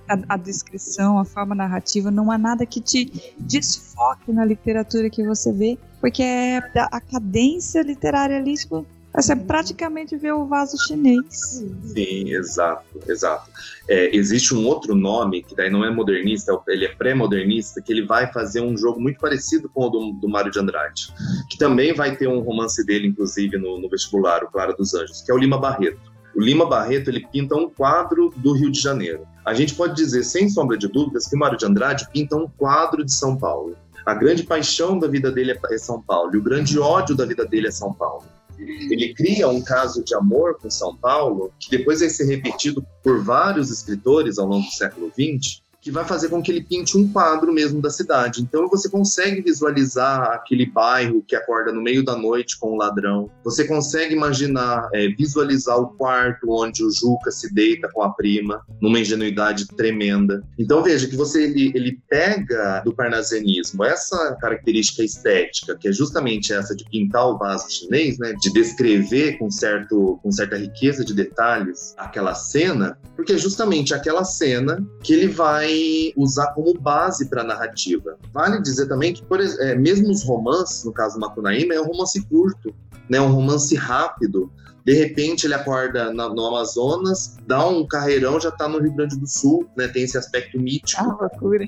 a, 0.07 0.33
a, 0.33 0.37
descrição, 0.37 1.17
a 1.17 1.23
forma 1.23 1.55
narrativa, 1.55 2.11
não 2.11 2.29
há 2.29 2.37
nada 2.37 2.65
que 2.65 2.81
te 2.81 3.33
desfoque 3.37 4.33
na 4.33 4.43
literatura 4.43 5.09
que 5.09 5.25
você 5.25 5.53
vê, 5.53 5.77
porque 6.01 6.23
é 6.23 6.57
a 6.75 6.99
cadência 6.99 7.81
literária 7.81 8.37
ali, 8.37 8.55
tipo, 8.55 8.85
você 9.13 9.35
praticamente 9.35 10.15
vê 10.15 10.31
o 10.31 10.45
vaso 10.45 10.77
chinês. 10.77 11.63
Sim, 11.83 12.33
exato, 12.33 12.99
exato. 13.07 13.49
É, 13.87 14.15
existe 14.15 14.53
um 14.53 14.65
outro 14.67 14.93
nome, 14.93 15.41
que 15.41 15.55
daí 15.55 15.69
não 15.69 15.83
é 15.83 15.89
modernista, 15.89 16.57
ele 16.67 16.85
é 16.85 16.93
pré-modernista, 16.93 17.81
que 17.81 17.91
ele 17.91 18.05
vai 18.05 18.31
fazer 18.31 18.61
um 18.61 18.77
jogo 18.77 19.01
muito 19.01 19.19
parecido 19.19 19.67
com 19.69 19.87
o 19.87 19.89
do, 19.89 20.11
do 20.13 20.29
Mário 20.29 20.51
de 20.51 20.59
Andrade, 20.59 21.11
que 21.49 21.57
também 21.57 21.93
vai 21.93 22.15
ter 22.15 22.27
um 22.27 22.39
romance 22.39 22.85
dele, 22.85 23.07
inclusive, 23.07 23.57
no, 23.57 23.79
no 23.79 23.89
vestibular, 23.89 24.43
o 24.43 24.51
Clara 24.51 24.73
dos 24.73 24.93
Anjos, 24.93 25.21
que 25.21 25.31
é 25.31 25.33
o 25.33 25.37
Lima 25.37 25.57
Barreto. 25.57 25.99
O 26.35 26.41
Lima 26.41 26.67
Barreto 26.67 27.09
ele 27.09 27.25
pinta 27.31 27.55
um 27.55 27.67
quadro 27.67 28.31
do 28.37 28.53
Rio 28.53 28.71
de 28.71 28.79
Janeiro. 28.79 29.27
A 29.43 29.55
gente 29.55 29.73
pode 29.73 29.95
dizer, 29.95 30.23
sem 30.23 30.47
sombra 30.47 30.77
de 30.77 30.87
dúvidas, 30.87 31.27
que 31.27 31.35
o 31.35 31.39
Mário 31.39 31.57
de 31.57 31.65
Andrade 31.65 32.07
pinta 32.13 32.35
um 32.35 32.47
quadro 32.47 33.03
de 33.03 33.11
São 33.11 33.35
Paulo. 33.35 33.75
A 34.05 34.13
grande 34.13 34.43
paixão 34.43 34.99
da 34.99 35.07
vida 35.07 35.31
dele 35.31 35.51
é, 35.51 35.59
é 35.73 35.77
São 35.79 35.99
Paulo, 35.99 36.35
e 36.35 36.37
o 36.37 36.43
grande 36.43 36.77
ódio 36.77 37.15
da 37.15 37.25
vida 37.25 37.43
dele 37.43 37.67
é 37.67 37.71
São 37.71 37.91
Paulo. 37.91 38.23
Ele 38.59 39.13
cria 39.13 39.47
um 39.47 39.61
caso 39.61 40.03
de 40.03 40.13
amor 40.13 40.57
com 40.59 40.69
São 40.69 40.95
Paulo, 40.95 41.51
que 41.59 41.69
depois 41.69 41.99
vai 41.99 42.09
ser 42.09 42.25
repetido 42.25 42.85
por 43.03 43.23
vários 43.23 43.71
escritores 43.71 44.37
ao 44.37 44.47
longo 44.47 44.65
do 44.65 44.73
século 44.73 45.11
XX, 45.11 45.61
que 45.89 45.93
vai 45.93 46.05
fazer 46.05 46.29
com 46.29 46.41
que 46.41 46.51
ele 46.51 46.63
pinte 46.63 46.95
um 46.95 47.11
quadro 47.11 47.51
mesmo 47.51 47.81
da 47.81 47.89
cidade. 47.89 48.41
Então 48.41 48.69
você 48.69 48.87
consegue 48.87 49.41
visualizar 49.41 50.31
aquele 50.33 50.67
bairro 50.67 51.23
que 51.27 51.35
acorda 51.35 51.73
no 51.73 51.81
meio 51.81 52.05
da 52.05 52.15
noite 52.15 52.59
com 52.59 52.73
o 52.73 52.77
ladrão. 52.77 53.29
Você 53.43 53.65
consegue 53.65 54.13
imaginar, 54.13 54.87
é, 54.93 55.07
visualizar 55.09 55.77
o 55.79 55.87
quarto 55.87 56.51
onde 56.51 56.83
o 56.83 56.91
Juca 56.91 57.31
se 57.31 57.51
deita 57.53 57.89
com 57.91 58.03
a 58.03 58.11
prima, 58.11 58.63
numa 58.79 58.99
ingenuidade 58.99 59.67
tremenda. 59.67 60.43
Então 60.59 60.83
veja 60.83 61.07
que 61.07 61.15
você 61.15 61.43
ele, 61.45 61.71
ele 61.73 61.99
pega 62.07 62.81
do 62.85 62.93
parnasianismo 62.93 63.83
essa 63.83 64.37
característica 64.39 65.03
estética, 65.03 65.75
que 65.75 65.87
é 65.87 65.91
justamente 65.91 66.53
essa 66.53 66.75
de 66.75 66.85
pintar 66.85 67.27
o 67.27 67.37
vaso 67.37 67.71
chinês, 67.71 68.19
né, 68.19 68.33
de 68.39 68.53
descrever 68.53 69.39
com 69.39 69.49
certo 69.49 70.19
com 70.21 70.31
certa 70.31 70.55
riqueza 70.55 71.03
de 71.03 71.15
detalhes 71.15 71.95
aquela 71.97 72.35
cena, 72.35 72.99
porque 73.15 73.33
é 73.33 73.37
justamente 73.37 73.93
aquela 73.93 74.23
cena 74.23 74.85
que 75.01 75.13
ele 75.13 75.27
vai 75.27 75.78
vai 75.79 76.13
usar 76.15 76.47
como 76.53 76.73
base 76.73 77.29
para 77.29 77.41
a 77.41 77.45
narrativa. 77.45 78.17
Vale 78.33 78.61
dizer 78.61 78.87
também 78.87 79.13
que, 79.13 79.23
por, 79.23 79.39
é, 79.39 79.75
mesmo 79.75 80.09
os 80.09 80.23
romances, 80.23 80.83
no 80.83 80.91
caso 80.91 81.15
do 81.15 81.21
Macunaíma, 81.21 81.73
é 81.73 81.81
um 81.81 81.85
romance 81.85 82.21
curto, 82.27 82.73
né, 83.09 83.19
um 83.19 83.31
romance 83.31 83.75
rápido. 83.75 84.51
De 84.85 84.93
repente 84.93 85.45
ele 85.45 85.53
acorda 85.53 86.11
na, 86.11 86.29
no 86.29 86.47
Amazonas, 86.47 87.37
dá 87.45 87.67
um 87.67 87.85
carreirão, 87.85 88.39
já 88.39 88.49
está 88.49 88.67
no 88.67 88.79
Rio 88.79 88.93
Grande 88.93 89.19
do 89.19 89.27
Sul, 89.27 89.69
né? 89.77 89.87
Tem 89.87 90.03
esse 90.03 90.17
aspecto 90.17 90.59
mítico. 90.59 91.03
Ah, 91.03 91.17
loucura. 91.21 91.67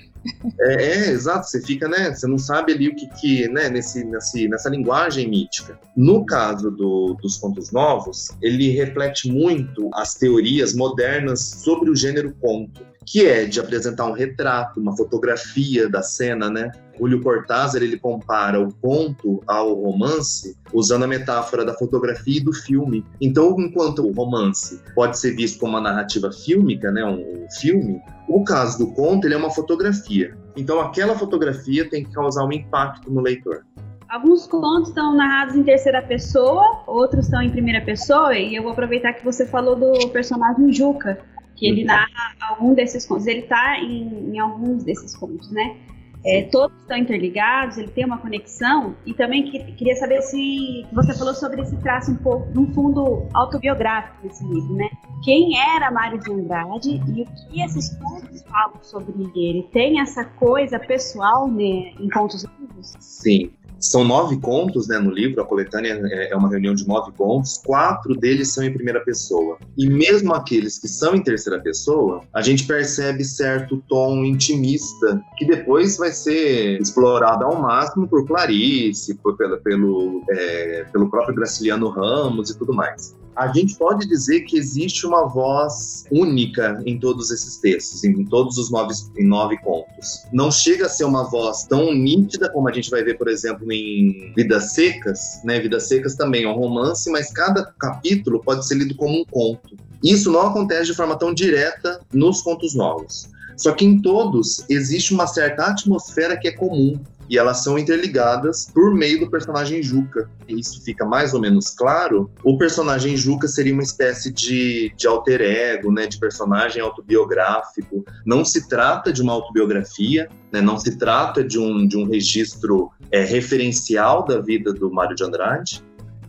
É, 0.60 0.74
é, 0.74 1.10
exato. 1.10 1.46
Você 1.46 1.62
fica, 1.62 1.88
né? 1.88 2.16
Você 2.16 2.26
não 2.26 2.40
sabe 2.40 2.74
ali 2.74 2.88
o 2.88 2.96
que, 2.96 3.08
que 3.20 3.48
né? 3.50 3.70
Nesse, 3.70 4.04
nesse, 4.06 4.48
nessa 4.48 4.70
linguagem 4.70 5.30
mítica. 5.30 5.78
No 5.96 6.26
caso 6.26 6.72
do, 6.72 7.16
dos 7.22 7.38
contos 7.38 7.70
novos, 7.72 8.30
ele 8.42 8.72
reflete 8.72 9.30
muito 9.30 9.90
as 9.94 10.16
teorias 10.16 10.74
modernas 10.74 11.42
sobre 11.42 11.92
o 11.92 11.96
gênero 11.96 12.34
conto 12.40 12.91
que 13.06 13.26
é 13.26 13.46
de 13.46 13.60
apresentar 13.60 14.06
um 14.06 14.12
retrato, 14.12 14.80
uma 14.80 14.96
fotografia 14.96 15.90
da 15.90 16.02
cena, 16.02 16.50
né? 16.50 16.72
Julio 16.98 17.22
Cortázar 17.22 17.82
ele 17.82 17.98
compara 17.98 18.62
o 18.62 18.72
conto 18.76 19.42
ao 19.48 19.74
romance 19.74 20.56
usando 20.72 21.04
a 21.04 21.08
metáfora 21.08 21.66
da 21.66 21.74
fotografia 21.74 22.38
e 22.38 22.44
do 22.44 22.54
filme. 22.54 23.04
Então, 23.20 23.56
enquanto 23.60 24.06
o 24.06 24.12
romance 24.12 24.80
pode 24.94 25.20
ser 25.20 25.36
visto 25.36 25.60
como 25.60 25.74
uma 25.74 25.82
narrativa 25.82 26.32
fílmica, 26.32 26.92
né, 26.92 27.04
um 27.04 27.48
filme, 27.60 28.00
o 28.28 28.44
caso 28.44 28.78
do 28.78 28.94
conto 28.94 29.26
ele 29.26 29.34
é 29.34 29.38
uma 29.38 29.50
fotografia. 29.50 30.38
Então, 30.56 30.80
aquela 30.80 31.16
fotografia 31.18 31.90
tem 31.90 32.04
que 32.04 32.12
causar 32.12 32.46
um 32.46 32.52
impacto 32.52 33.12
no 33.12 33.22
leitor. 33.22 33.66
Alguns 34.08 34.46
contos 34.46 34.90
estão 34.90 35.16
narrados 35.16 35.56
em 35.56 35.64
terceira 35.64 36.02
pessoa, 36.02 36.84
outros 36.86 37.26
estão 37.26 37.42
em 37.42 37.50
primeira 37.50 37.80
pessoa, 37.80 38.38
e 38.38 38.54
eu 38.54 38.62
vou 38.62 38.74
aproveitar 38.74 39.14
que 39.14 39.24
você 39.24 39.46
falou 39.46 39.76
do 39.76 40.10
personagem 40.10 40.72
Juca 40.72 41.18
que 41.62 41.68
ele 41.68 41.84
narra 41.84 42.34
algum 42.40 42.74
desses 42.74 43.06
contos. 43.06 43.28
Ele 43.28 43.42
está 43.42 43.78
em, 43.80 44.34
em, 44.34 44.40
alguns 44.40 44.84
desses 44.84 45.16
contos, 45.16 45.52
né? 45.52 45.78
É, 46.26 46.44
todos 46.52 46.76
estão 46.82 46.98
interligados, 46.98 47.78
ele 47.78 47.90
tem 47.90 48.04
uma 48.04 48.18
conexão. 48.18 48.96
E 49.06 49.14
também 49.14 49.44
que, 49.44 49.60
queria 49.74 49.96
saber 49.96 50.24
se 50.24 50.88
você 50.92 51.16
falou 51.16 51.36
sobre 51.36 51.62
esse 51.62 51.78
traço 51.78 52.12
um 52.12 52.16
pouco, 52.16 52.52
num 52.52 52.74
fundo 52.74 53.28
autobiográfico 53.36 54.28
desse 54.28 54.44
livro, 54.44 54.74
né? 54.74 54.90
Quem 55.24 55.56
era 55.56 55.92
Mário 55.92 56.20
de 56.20 56.32
Andrade 56.32 56.90
e 56.90 57.22
o 57.22 57.26
que 57.26 57.62
esses 57.62 57.96
contos 57.96 58.42
falam 58.42 58.80
sobre 58.82 59.14
ele? 59.36 59.70
Tem 59.72 60.00
essa 60.00 60.26
coisa 60.26 60.80
pessoal 60.80 61.48
né, 61.48 61.94
em 62.00 62.10
contos 62.10 62.44
livros? 62.60 62.96
Sim. 63.00 63.52
São 63.82 64.04
nove 64.04 64.40
contos 64.40 64.88
né, 64.88 65.00
no 65.00 65.10
livro, 65.10 65.42
a 65.42 65.46
coletânea 65.46 66.00
é, 66.06 66.32
é 66.32 66.36
uma 66.36 66.50
reunião 66.50 66.76
de 66.76 66.88
nove 66.88 67.12
contos, 67.14 67.60
quatro 67.66 68.16
deles 68.16 68.54
são 68.54 68.64
em 68.64 68.72
primeira 68.72 69.00
pessoa. 69.02 69.58
E 69.78 69.90
mesmo 69.90 70.34
aqueles 70.34 70.78
que 70.78 70.88
são 70.88 71.16
em 71.16 71.24
terceira 71.24 71.60
pessoa, 71.60 72.22
a 72.34 72.42
gente 72.42 72.66
percebe 72.66 73.24
certo 73.24 73.84
tom 73.88 74.24
intimista, 74.24 75.22
que 75.38 75.46
depois 75.46 75.98
vai 75.98 76.12
ser 76.12 76.80
explorado 76.80 77.44
ao 77.44 77.60
máximo 77.60 78.08
por 78.08 78.26
Clarice, 78.28 79.16
por, 79.16 79.36
pelo, 79.36 79.58
pelo, 79.62 80.24
é, 80.30 80.86
pelo 80.92 81.10
próprio 81.10 81.36
Graciliano 81.36 81.90
Ramos 81.90 82.50
e 82.52 82.58
tudo 82.58 82.74
mais 82.74 83.20
a 83.36 83.48
gente 83.48 83.76
pode 83.76 84.08
dizer 84.08 84.42
que 84.42 84.58
existe 84.58 85.06
uma 85.06 85.26
voz 85.26 86.06
única 86.12 86.82
em 86.86 87.00
todos 87.00 87.32
esses 87.32 87.58
textos, 87.58 88.04
em 88.04 88.26
todos 88.26 88.58
os 88.58 88.70
nove, 88.70 88.94
em 89.18 89.26
nove 89.26 89.58
contos. 89.58 90.26
Não 90.32 90.52
chega 90.52 90.86
a 90.86 90.90
ser 90.90 91.06
uma 91.06 91.30
voz 91.30 91.64
tão 91.64 91.94
nítida 91.94 92.50
como 92.52 92.68
a 92.68 92.74
gente 92.74 92.90
vai 92.90 93.04
ver, 93.04 93.18
por 93.18 93.28
exemplo, 93.28 93.72
em 93.72 94.34
Vidas 94.36 94.74
Secas, 94.74 95.42
né? 95.44 95.60
Vidas 95.60 95.88
Secas 95.88 96.16
também 96.16 96.44
é 96.44 96.48
um 96.48 96.56
romance, 96.56 97.10
mas 97.10 97.32
cada 97.32 97.66
capítulo 97.80 98.42
pode 98.44 98.68
ser 98.68 98.76
lido 98.76 98.96
como 98.96 99.22
um 99.22 99.26
conto. 99.26 99.76
Isso 100.04 100.32
não 100.32 100.48
acontece 100.48 100.88
de 100.88 100.96
forma 100.96 101.18
tão 101.18 101.34
direta 101.34 102.02
nos 102.14 102.42
contos 102.42 102.76
novos. 102.76 103.30
Só 103.56 103.72
que 103.74 103.86
em 103.86 104.02
todos 104.02 104.66
existe 104.70 105.14
uma 105.14 105.28
certa 105.28 105.68
atmosfera 105.68 106.36
que 106.36 106.48
é 106.48 106.52
comum 106.52 107.00
e 107.32 107.38
elas 107.38 107.64
são 107.64 107.80
interligadas 107.80 108.70
por 108.74 108.94
meio 108.94 109.22
do 109.22 109.32
personagem 109.32 109.82
Juca. 109.82 110.30
E 110.50 110.60
isso 110.60 110.84
fica 110.84 111.06
mais 111.06 111.34
ou 111.34 111.40
menos 111.40 111.70
claro. 111.70 112.30
O 112.44 112.58
personagem 112.58 113.16
Juca 113.16 113.48
seria 113.48 113.72
uma 113.72 113.82
espécie 113.82 114.34
de, 114.34 114.94
de 114.98 115.08
alter 115.08 115.40
ego, 115.40 115.94
né, 115.94 116.08
de 116.08 116.20
personagem 116.20 116.82
autobiográfico. 116.82 118.04
Não 118.26 118.44
se 118.44 118.68
trata 118.68 119.14
de 119.14 119.22
uma 119.22 119.32
autobiografia, 119.32 120.28
né, 120.52 120.60
não 120.60 120.78
se 120.78 120.98
trata 120.98 121.42
de 121.42 121.58
um, 121.58 121.88
de 121.88 121.98
um 121.98 122.06
registro 122.06 122.92
é, 123.10 123.24
referencial 123.24 124.26
da 124.26 124.42
vida 124.42 124.74
do 124.74 124.92
Mário 124.92 125.16
de 125.16 125.24
Andrade, 125.24 125.82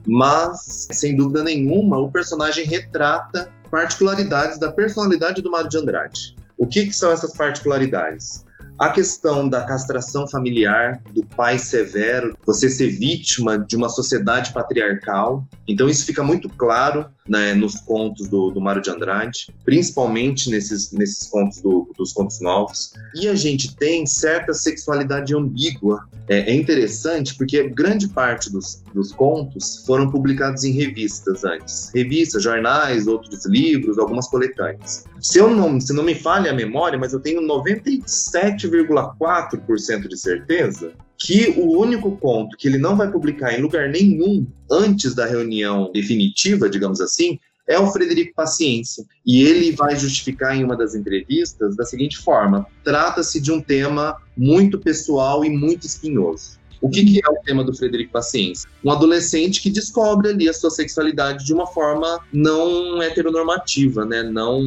mas, 0.06 0.86
sem 0.92 1.16
dúvida 1.16 1.42
nenhuma, 1.42 1.98
o 1.98 2.12
personagem 2.12 2.64
retrata 2.64 3.50
particularidades 3.72 4.56
da 4.56 4.70
personalidade 4.70 5.42
do 5.42 5.50
Mário 5.50 5.68
de 5.68 5.78
Andrade. 5.78 6.36
O 6.56 6.64
que, 6.64 6.86
que 6.86 6.92
são 6.92 7.10
essas 7.10 7.32
particularidades? 7.36 8.44
A 8.82 8.90
questão 8.90 9.48
da 9.48 9.62
castração 9.62 10.26
familiar, 10.26 11.00
do 11.14 11.24
pai 11.24 11.56
severo, 11.56 12.36
você 12.44 12.68
ser 12.68 12.88
vítima 12.88 13.56
de 13.56 13.76
uma 13.76 13.88
sociedade 13.88 14.52
patriarcal. 14.52 15.46
Então, 15.68 15.88
isso 15.88 16.04
fica 16.04 16.20
muito 16.20 16.48
claro 16.48 17.06
né, 17.28 17.54
nos 17.54 17.76
contos 17.80 18.28
do, 18.28 18.50
do 18.50 18.60
Mário 18.60 18.82
de 18.82 18.90
Andrade, 18.90 19.46
principalmente 19.64 20.50
nesses, 20.50 20.92
nesses 20.92 21.28
contos 21.28 21.60
do, 21.60 21.90
dos 21.96 22.12
contos 22.12 22.40
novos. 22.40 22.92
E 23.14 23.28
a 23.28 23.34
gente 23.34 23.74
tem 23.76 24.04
certa 24.06 24.52
sexualidade 24.52 25.34
ambígua. 25.34 26.06
É, 26.28 26.50
é 26.50 26.54
interessante 26.54 27.34
porque 27.36 27.68
grande 27.68 28.08
parte 28.08 28.50
dos, 28.50 28.82
dos 28.94 29.12
contos 29.12 29.84
foram 29.86 30.10
publicados 30.10 30.64
em 30.64 30.72
revistas 30.72 31.44
antes. 31.44 31.90
Revistas, 31.94 32.42
jornais, 32.42 33.06
outros 33.06 33.44
livros, 33.46 33.98
algumas 33.98 34.28
coletâneas. 34.28 35.04
Se, 35.20 35.38
eu 35.38 35.50
não, 35.50 35.78
se 35.80 35.92
não 35.92 36.02
me 36.02 36.14
falha 36.14 36.50
a 36.50 36.54
memória, 36.54 36.98
mas 36.98 37.12
eu 37.12 37.20
tenho 37.20 37.42
97,4% 37.42 40.08
de 40.08 40.18
certeza 40.18 40.94
que 41.22 41.54
o 41.56 41.78
único 41.78 42.16
ponto 42.16 42.56
que 42.56 42.66
ele 42.66 42.78
não 42.78 42.96
vai 42.96 43.10
publicar 43.10 43.56
em 43.56 43.62
lugar 43.62 43.88
nenhum 43.88 44.44
antes 44.68 45.14
da 45.14 45.24
reunião 45.24 45.90
definitiva, 45.92 46.68
digamos 46.68 47.00
assim, 47.00 47.38
é 47.68 47.78
o 47.78 47.86
Frederico 47.92 48.34
Paciência. 48.34 49.04
E 49.24 49.42
ele 49.42 49.70
vai 49.70 49.96
justificar 49.96 50.56
em 50.56 50.64
uma 50.64 50.76
das 50.76 50.96
entrevistas 50.96 51.76
da 51.76 51.84
seguinte 51.84 52.18
forma: 52.18 52.66
trata-se 52.82 53.40
de 53.40 53.52
um 53.52 53.60
tema 53.60 54.16
muito 54.36 54.78
pessoal 54.78 55.44
e 55.44 55.50
muito 55.50 55.86
espinhoso. 55.86 56.60
O 56.80 56.90
que, 56.90 57.04
que, 57.04 57.20
é 57.24 57.30
o 57.30 57.40
tema 57.44 57.62
do 57.62 57.72
Frederico 57.72 58.12
Paciência? 58.12 58.68
Um 58.84 58.90
adolescente 58.90 59.62
que 59.62 59.70
descobre 59.70 60.30
ali 60.30 60.48
a 60.48 60.52
sua 60.52 60.70
sexualidade 60.70 61.46
de 61.46 61.54
uma 61.54 61.68
forma 61.68 62.18
não 62.32 63.00
heteronormativa, 63.00 64.04
né? 64.04 64.24
Não 64.24 64.60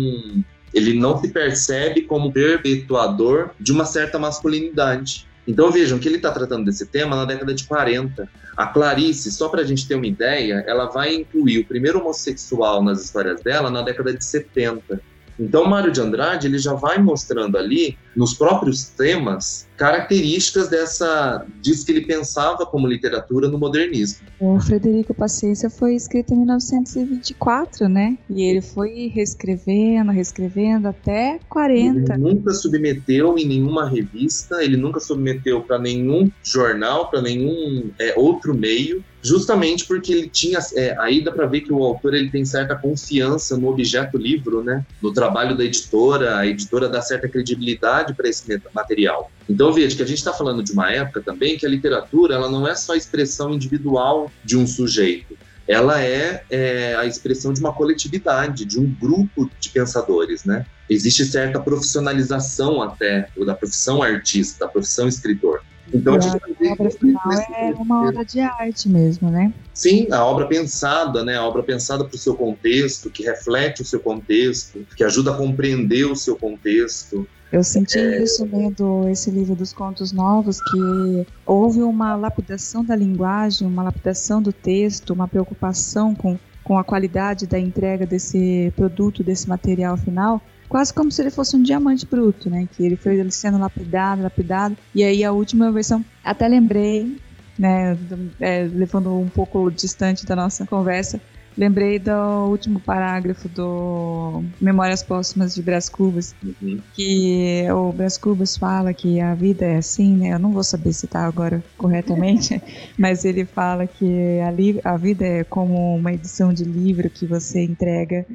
ele 0.74 0.94
não 0.94 1.20
se 1.20 1.30
percebe 1.30 2.02
como 2.02 2.32
perpetuador 2.32 3.52
de 3.60 3.72
uma 3.72 3.86
certa 3.86 4.20
masculinidade. 4.20 5.26
Então 5.48 5.72
vejam 5.72 6.00
que 6.00 6.08
ele 6.08 6.18
está 6.18 6.32
tratando 6.32 6.66
desse 6.66 6.86
tema 6.88 7.16
na 7.16 7.26
década 7.26 7.54
de 7.54 7.66
40. 7.66 8.28
A 8.58 8.68
Clarice, 8.68 9.32
só 9.32 9.50
para 9.50 9.62
a 9.62 9.66
gente 9.66 9.88
ter 9.88 9.96
uma 9.96 10.08
ideia, 10.08 10.64
ela 10.68 10.86
vai 10.86 11.14
incluir 11.14 11.60
o 11.60 11.66
primeiro 11.66 12.00
homossexual 12.00 12.84
nas 12.84 13.04
histórias 13.04 13.42
dela 13.42 13.70
na 13.70 13.82
década 13.82 14.14
de 14.14 14.24
70. 14.24 15.00
Então, 15.38 15.66
Mário 15.66 15.92
de 15.92 16.00
Andrade 16.00 16.48
ele 16.48 16.58
já 16.58 16.74
vai 16.74 16.98
mostrando 16.98 17.58
ali, 17.58 17.98
nos 18.16 18.34
próprios 18.34 18.86
temas, 18.86 19.68
características 19.78 20.70
dessa. 20.70 21.46
diz 21.62 21.84
que 21.84 21.92
ele 21.92 22.02
pensava 22.02 22.66
como 22.66 22.88
literatura 22.88 23.48
no 23.48 23.58
modernismo. 23.58 24.28
O 24.40 24.60
Frederico 24.60 25.14
Paciência 25.14 25.70
foi 25.70 25.96
escrito 25.96 26.34
em 26.34 26.38
1924, 26.38 27.88
né? 27.88 28.18
E 28.30 28.44
ele 28.44 28.62
foi 28.62 29.12
reescrevendo, 29.14 30.12
reescrevendo 30.12 30.88
até 30.88 31.40
40. 31.50 32.14
Ele 32.14 32.24
nunca 32.24 32.54
submeteu 32.54 33.38
em 33.38 33.46
nenhuma 33.46 33.90
revista, 33.90 34.64
ele 34.64 34.78
nunca 34.78 35.00
submeteu 35.00 35.62
para 35.62 35.80
nenhum 35.80 36.30
jornal, 36.44 37.10
para 37.10 37.22
nenhum 37.22 37.92
é, 38.00 38.14
outro 38.18 38.54
meio 38.54 39.04
justamente 39.26 39.86
porque 39.86 40.14
ele 40.14 40.30
tinha 40.30 40.60
é, 40.76 40.96
aí 41.00 41.24
dá 41.24 41.32
para 41.32 41.48
ver 41.48 41.62
que 41.62 41.74
o 41.74 41.84
autor 41.84 42.14
ele 42.14 42.30
tem 42.30 42.46
certa 42.46 42.76
confiança 42.76 43.58
no 43.58 43.70
objeto 43.70 44.20
livro, 44.20 44.64
né, 44.64 44.86
no 45.02 45.12
trabalho 45.12 45.58
da 45.58 45.64
editora, 45.64 46.38
a 46.38 46.46
editora 46.46 46.88
dá 46.88 47.02
certa 47.02 47.28
credibilidade 47.28 48.14
para 48.14 48.30
esse 48.30 48.62
material. 48.72 49.32
Então 49.48 49.72
veja 49.72 49.96
que 49.96 50.04
a 50.04 50.08
gente 50.08 50.18
está 50.18 50.34
falando 50.34 50.64
de 50.64 50.72
uma 50.72 50.92
época 50.92 51.22
também 51.22 51.58
que 51.58 51.66
a 51.66 51.70
literatura 51.70 52.36
ela 52.36 52.50
não 52.50 52.68
é 52.68 52.76
só 52.76 52.94
a 52.94 52.98
expressão 52.98 53.54
individual 53.54 54.32
de 54.44 54.58
um 54.58 54.66
sujeito, 54.66 55.38
ela 55.68 56.02
é, 56.02 56.44
é, 56.50 56.96
a 56.96 57.06
expressão 57.06 57.52
de 57.52 57.60
uma 57.60 57.74
coletividade, 57.74 58.66
de 58.66 58.80
um 58.80 58.86
grupo 58.86 59.50
de 59.60 59.70
pensadores, 59.70 60.46
né? 60.46 60.66
Existe 60.90 61.26
certa 61.26 61.60
profissionalização 61.60 62.82
até 62.82 63.28
da 63.46 63.56
profissão 63.56 64.04
artista, 64.04 64.66
da 64.66 64.72
profissão 64.72 65.08
escritor. 65.08 65.64
Então, 65.94 66.16
a, 66.16 66.72
obra 66.72 66.90
final 66.90 67.32
é 67.56 67.74
uma 67.78 68.08
obra 68.08 68.26
de 68.26 68.40
arte 68.40 68.90
mesmo, 68.90 69.30
né? 69.30 69.54
Sim, 69.74 70.08
a 70.12 70.24
obra 70.26 70.48
pensada, 70.48 71.24
né? 71.24 71.38
A 71.38 71.44
obra 71.44 71.62
pensada 71.64 72.04
para 72.04 72.16
o 72.16 72.18
seu 72.18 72.36
contexto, 72.36 73.10
que 73.10 73.24
reflete 73.24 73.82
o 73.82 73.86
seu 73.86 74.00
contexto, 74.00 74.86
que 74.96 75.04
ajuda 75.04 75.32
a 75.32 75.38
compreender 75.38 76.06
o 76.06 76.16
seu 76.16 76.36
contexto. 76.36 77.28
Eu 77.52 77.64
senti 77.64 78.00
é... 78.00 78.24
isso 78.24 78.48
lendo 78.52 79.08
esse 79.10 79.30
livro 79.30 79.56
dos 79.56 79.72
contos 79.72 80.12
novos, 80.12 80.60
que 80.62 81.28
houve 81.46 81.82
uma 81.82 82.16
lapidação 82.16 82.84
da 82.84 82.96
linguagem, 82.96 83.68
uma 83.68 83.84
lapidação 83.84 84.42
do 84.42 84.52
texto, 84.52 85.14
uma 85.14 85.28
preocupação 85.28 86.16
com, 86.16 86.38
com 86.64 86.78
a 86.78 86.84
qualidade 86.84 87.46
da 87.46 87.60
entrega 87.60 88.06
desse 88.06 88.74
produto, 88.76 89.24
desse 89.24 89.48
material 89.48 89.96
final, 89.96 90.42
quase 90.68 90.94
como 90.94 91.12
se 91.12 91.22
ele 91.22 91.32
fosse 91.32 91.56
um 91.56 91.62
diamante 91.62 92.06
bruto, 92.06 92.50
né? 92.50 92.68
Que 92.76 92.86
ele 92.86 92.96
foi 92.96 93.30
sendo 93.32 93.58
lapidado, 93.58 94.24
lapidado. 94.24 94.76
E 94.94 95.04
aí 95.04 95.24
a 95.24 95.32
última 95.32 95.72
versão, 95.72 96.04
até 96.24 96.48
lembrei, 96.48 97.16
né? 97.58 97.98
É, 98.40 98.64
levando 98.64 99.14
um 99.14 99.30
pouco 99.30 99.70
distante 99.70 100.26
da 100.26 100.36
nossa 100.36 100.66
conversa, 100.66 101.20
Lembrei 101.58 102.00
do 102.00 102.12
último 102.50 102.80
parágrafo 102.82 103.48
do 103.48 104.44
Memórias 104.60 105.02
Póstumas 105.02 105.56
de 105.56 105.62
Brás 105.62 105.88
Cubas, 105.88 106.36
uhum. 106.44 106.80
que 106.94 107.66
o 107.72 107.94
Brás 107.94 108.18
Cubas 108.18 108.58
fala 108.58 108.94
que 108.94 109.22
a 109.22 109.34
vida 109.34 109.66
é 109.66 109.78
assim, 109.78 110.18
né? 110.18 110.34
Eu 110.34 110.40
não 110.40 110.52
vou 110.52 110.64
saber 110.64 110.92
citar 110.92 111.26
agora 111.26 111.64
corretamente, 111.78 112.62
mas 113.00 113.24
ele 113.24 113.46
fala 113.46 113.88
que 113.88 114.40
a, 114.42 114.94
a 114.94 114.98
vida 114.98 115.26
é 115.26 115.44
como 115.46 115.96
uma 115.96 116.12
edição 116.12 116.52
de 116.52 116.66
livro 116.66 117.10
que 117.10 117.26
você 117.26 117.64
entrega 117.64 118.26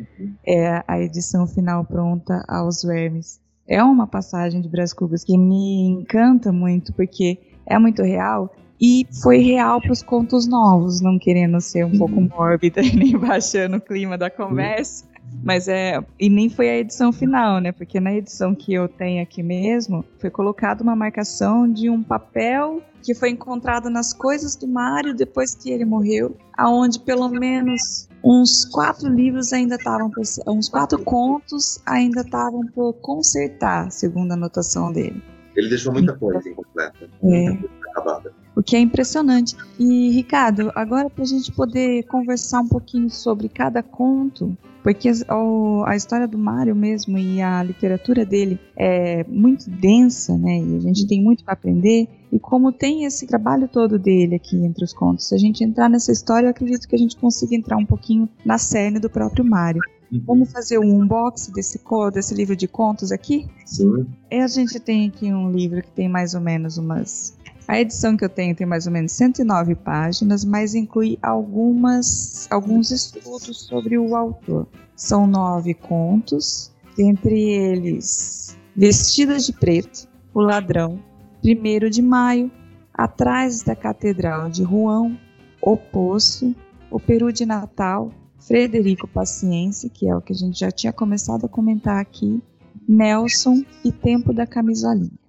é 0.47 0.83
a 0.87 1.01
edição 1.01 1.47
final 1.47 1.85
pronta 1.85 2.43
aos 2.49 2.83
vermes. 2.83 3.39
É 3.69 3.83
uma 3.85 4.07
passagem 4.07 4.61
de 4.61 4.69
Brás 4.69 4.93
Cubas 4.93 5.23
que 5.23 5.37
me 5.37 5.89
encanta 5.89 6.51
muito, 6.51 6.93
porque 6.95 7.39
é 7.67 7.79
muito 7.79 8.03
real 8.03 8.53
e 8.81 9.07
foi 9.23 9.39
real 9.39 9.81
para 9.81 9.93
os 9.93 10.03
contos 10.03 10.47
novos, 10.47 11.01
não 11.03 11.19
querendo 11.19 11.61
ser 11.61 11.85
um 11.85 11.99
pouco 11.99 12.21
mórbida 12.21 12.81
e 12.83 12.97
nem 12.97 13.19
baixando 13.19 13.77
o 13.77 13.81
clima 13.81 14.17
da 14.17 14.31
conversa. 14.31 15.05
Mas 15.45 15.69
é. 15.69 16.03
E 16.19 16.29
nem 16.29 16.49
foi 16.49 16.69
a 16.69 16.79
edição 16.79 17.13
final, 17.13 17.61
né? 17.61 17.73
Porque 17.73 18.01
na 18.01 18.13
edição 18.13 18.55
que 18.55 18.75
eu 18.75 18.89
tenho 18.89 19.23
aqui 19.23 19.43
mesmo, 19.43 20.05
foi 20.19 20.31
colocada 20.31 20.83
uma 20.83 20.97
marcação 20.97 21.71
de 21.71 21.89
um 21.89 22.03
papel 22.03 22.83
que 23.03 23.15
foi 23.15 23.31
encontrado 23.31 23.89
nas 23.89 24.13
coisas 24.13 24.57
do 24.57 24.67
Mário 24.67 25.15
depois 25.15 25.55
que 25.55 25.71
ele 25.71 25.85
morreu, 25.85 26.37
aonde 26.57 26.99
pelo 27.01 27.29
menos 27.29 28.09
uns 28.23 28.67
quatro 28.67 29.09
livros 29.09 29.53
ainda 29.53 29.77
estavam 29.77 30.11
uns 30.47 30.69
quatro 30.69 31.03
contos 31.03 31.81
ainda 31.87 32.21
estavam 32.21 32.67
por 32.67 32.93
consertar, 32.95 33.91
segundo 33.91 34.33
a 34.33 34.35
anotação 34.35 34.93
dele. 34.93 35.23
Ele 35.57 35.69
deixou 35.71 35.93
muita 35.93 36.15
coisa 36.19 36.47
incompleta, 36.47 37.09
muita 37.23 37.57
coisa 37.57 37.75
acabada 37.91 38.40
o 38.61 38.63
que 38.63 38.77
é 38.77 38.79
impressionante. 38.79 39.57
E, 39.79 40.11
Ricardo, 40.11 40.71
agora 40.75 41.09
para 41.09 41.25
a 41.25 41.27
gente 41.27 41.51
poder 41.51 42.05
conversar 42.05 42.61
um 42.61 42.69
pouquinho 42.69 43.09
sobre 43.09 43.49
cada 43.49 43.83
conto, 43.83 44.55
porque 44.83 45.09
a, 45.09 45.97
história 45.97 46.29
do 46.29 46.37
Mário 46.37 46.77
mesmo 46.77 47.17
e 47.17 47.41
a 47.41 47.63
literatura 47.63 48.25
dele 48.25 48.61
é 48.77 49.25
muito 49.25 49.69
densa, 49.71 50.37
né? 50.37 50.59
E 50.59 50.77
a 50.77 50.81
gente 50.81 51.07
tem 51.07 51.23
muito 51.23 51.43
para 51.43 51.55
aprender. 51.55 52.07
E 52.31 52.39
como 52.39 52.71
tem 52.71 53.05
esse 53.05 53.27
trabalho 53.27 53.67
todo 53.67 53.99
dele 53.99 54.35
aqui 54.35 54.57
entre 54.63 54.85
os 54.85 54.93
contos, 54.93 55.29
se 55.29 55.35
a 55.35 55.39
gente 55.39 55.65
entrar 55.65 55.89
nessa 55.89 56.13
história, 56.13 56.47
eu 56.47 56.51
acredito 56.51 56.87
que 56.87 56.95
a 56.95 56.99
gente 56.99 57.17
consiga 57.17 57.57
entrar 57.57 57.79
um 57.79 57.87
pouquinho 57.87 58.29
na 58.45 58.59
cerne 58.59 58.99
do 58.99 59.09
próprio 59.09 59.45
Mário. 59.45 59.81
Uhum. 60.13 60.23
Vamos 60.27 60.53
fazer 60.53 60.79
um 60.79 61.01
unboxing 61.01 61.53
desse, 61.53 61.81
desse 62.13 62.35
livro 62.35 62.57
de 62.57 62.69
contos 62.69 63.11
aqui? 63.11 63.49
Sim. 63.65 64.07
E 64.31 64.37
a 64.37 64.49
gente 64.49 64.79
tem 64.81 65.09
aqui 65.09 65.33
um 65.33 65.51
livro 65.51 65.83
que 65.83 65.91
tem 65.91 66.09
mais 66.09 66.35
ou 66.35 66.41
menos 66.41 66.77
umas 66.77 67.39
a 67.71 67.81
edição 67.81 68.17
que 68.17 68.25
eu 68.25 68.29
tenho 68.29 68.53
tem 68.53 68.67
mais 68.67 68.89
ou 68.89 68.93
menos 68.93 69.13
109 69.13 69.77
páginas, 69.77 70.45
mas 70.45 70.75
inclui 70.75 71.17
algumas, 71.23 72.49
alguns 72.51 72.91
estudos 72.91 73.67
sobre 73.69 73.97
o 73.97 74.17
autor. 74.17 74.67
São 74.97 75.25
nove 75.25 75.73
contos, 75.75 76.73
entre 76.99 77.41
eles 77.41 78.59
Vestidas 78.75 79.47
de 79.47 79.53
Preto, 79.53 80.09
O 80.35 80.41
Ladrão, 80.41 80.99
Primeiro 81.41 81.89
de 81.89 82.03
Maio, 82.03 82.51
Atrás 82.93 83.63
da 83.63 83.77
Catedral 83.77 84.51
de 84.51 84.65
Rouen, 84.65 85.17
O 85.63 85.77
Poço, 85.77 86.53
O 86.91 86.99
Peru 86.99 87.33
de 87.33 87.47
Natal, 87.47 88.11
Frederico 88.41 89.07
Paciência, 89.07 89.89
que 89.89 90.09
é 90.09 90.17
o 90.17 90.21
que 90.21 90.33
a 90.33 90.37
gente 90.37 90.59
já 90.59 90.73
tinha 90.73 90.93
começado 90.93 91.45
a 91.45 91.49
comentar 91.49 92.01
aqui, 92.01 92.43
Nelson 92.89 93.63
e 93.85 93.93
Tempo 93.93 94.33
da 94.33 94.45
Camisolinha. 94.45 95.21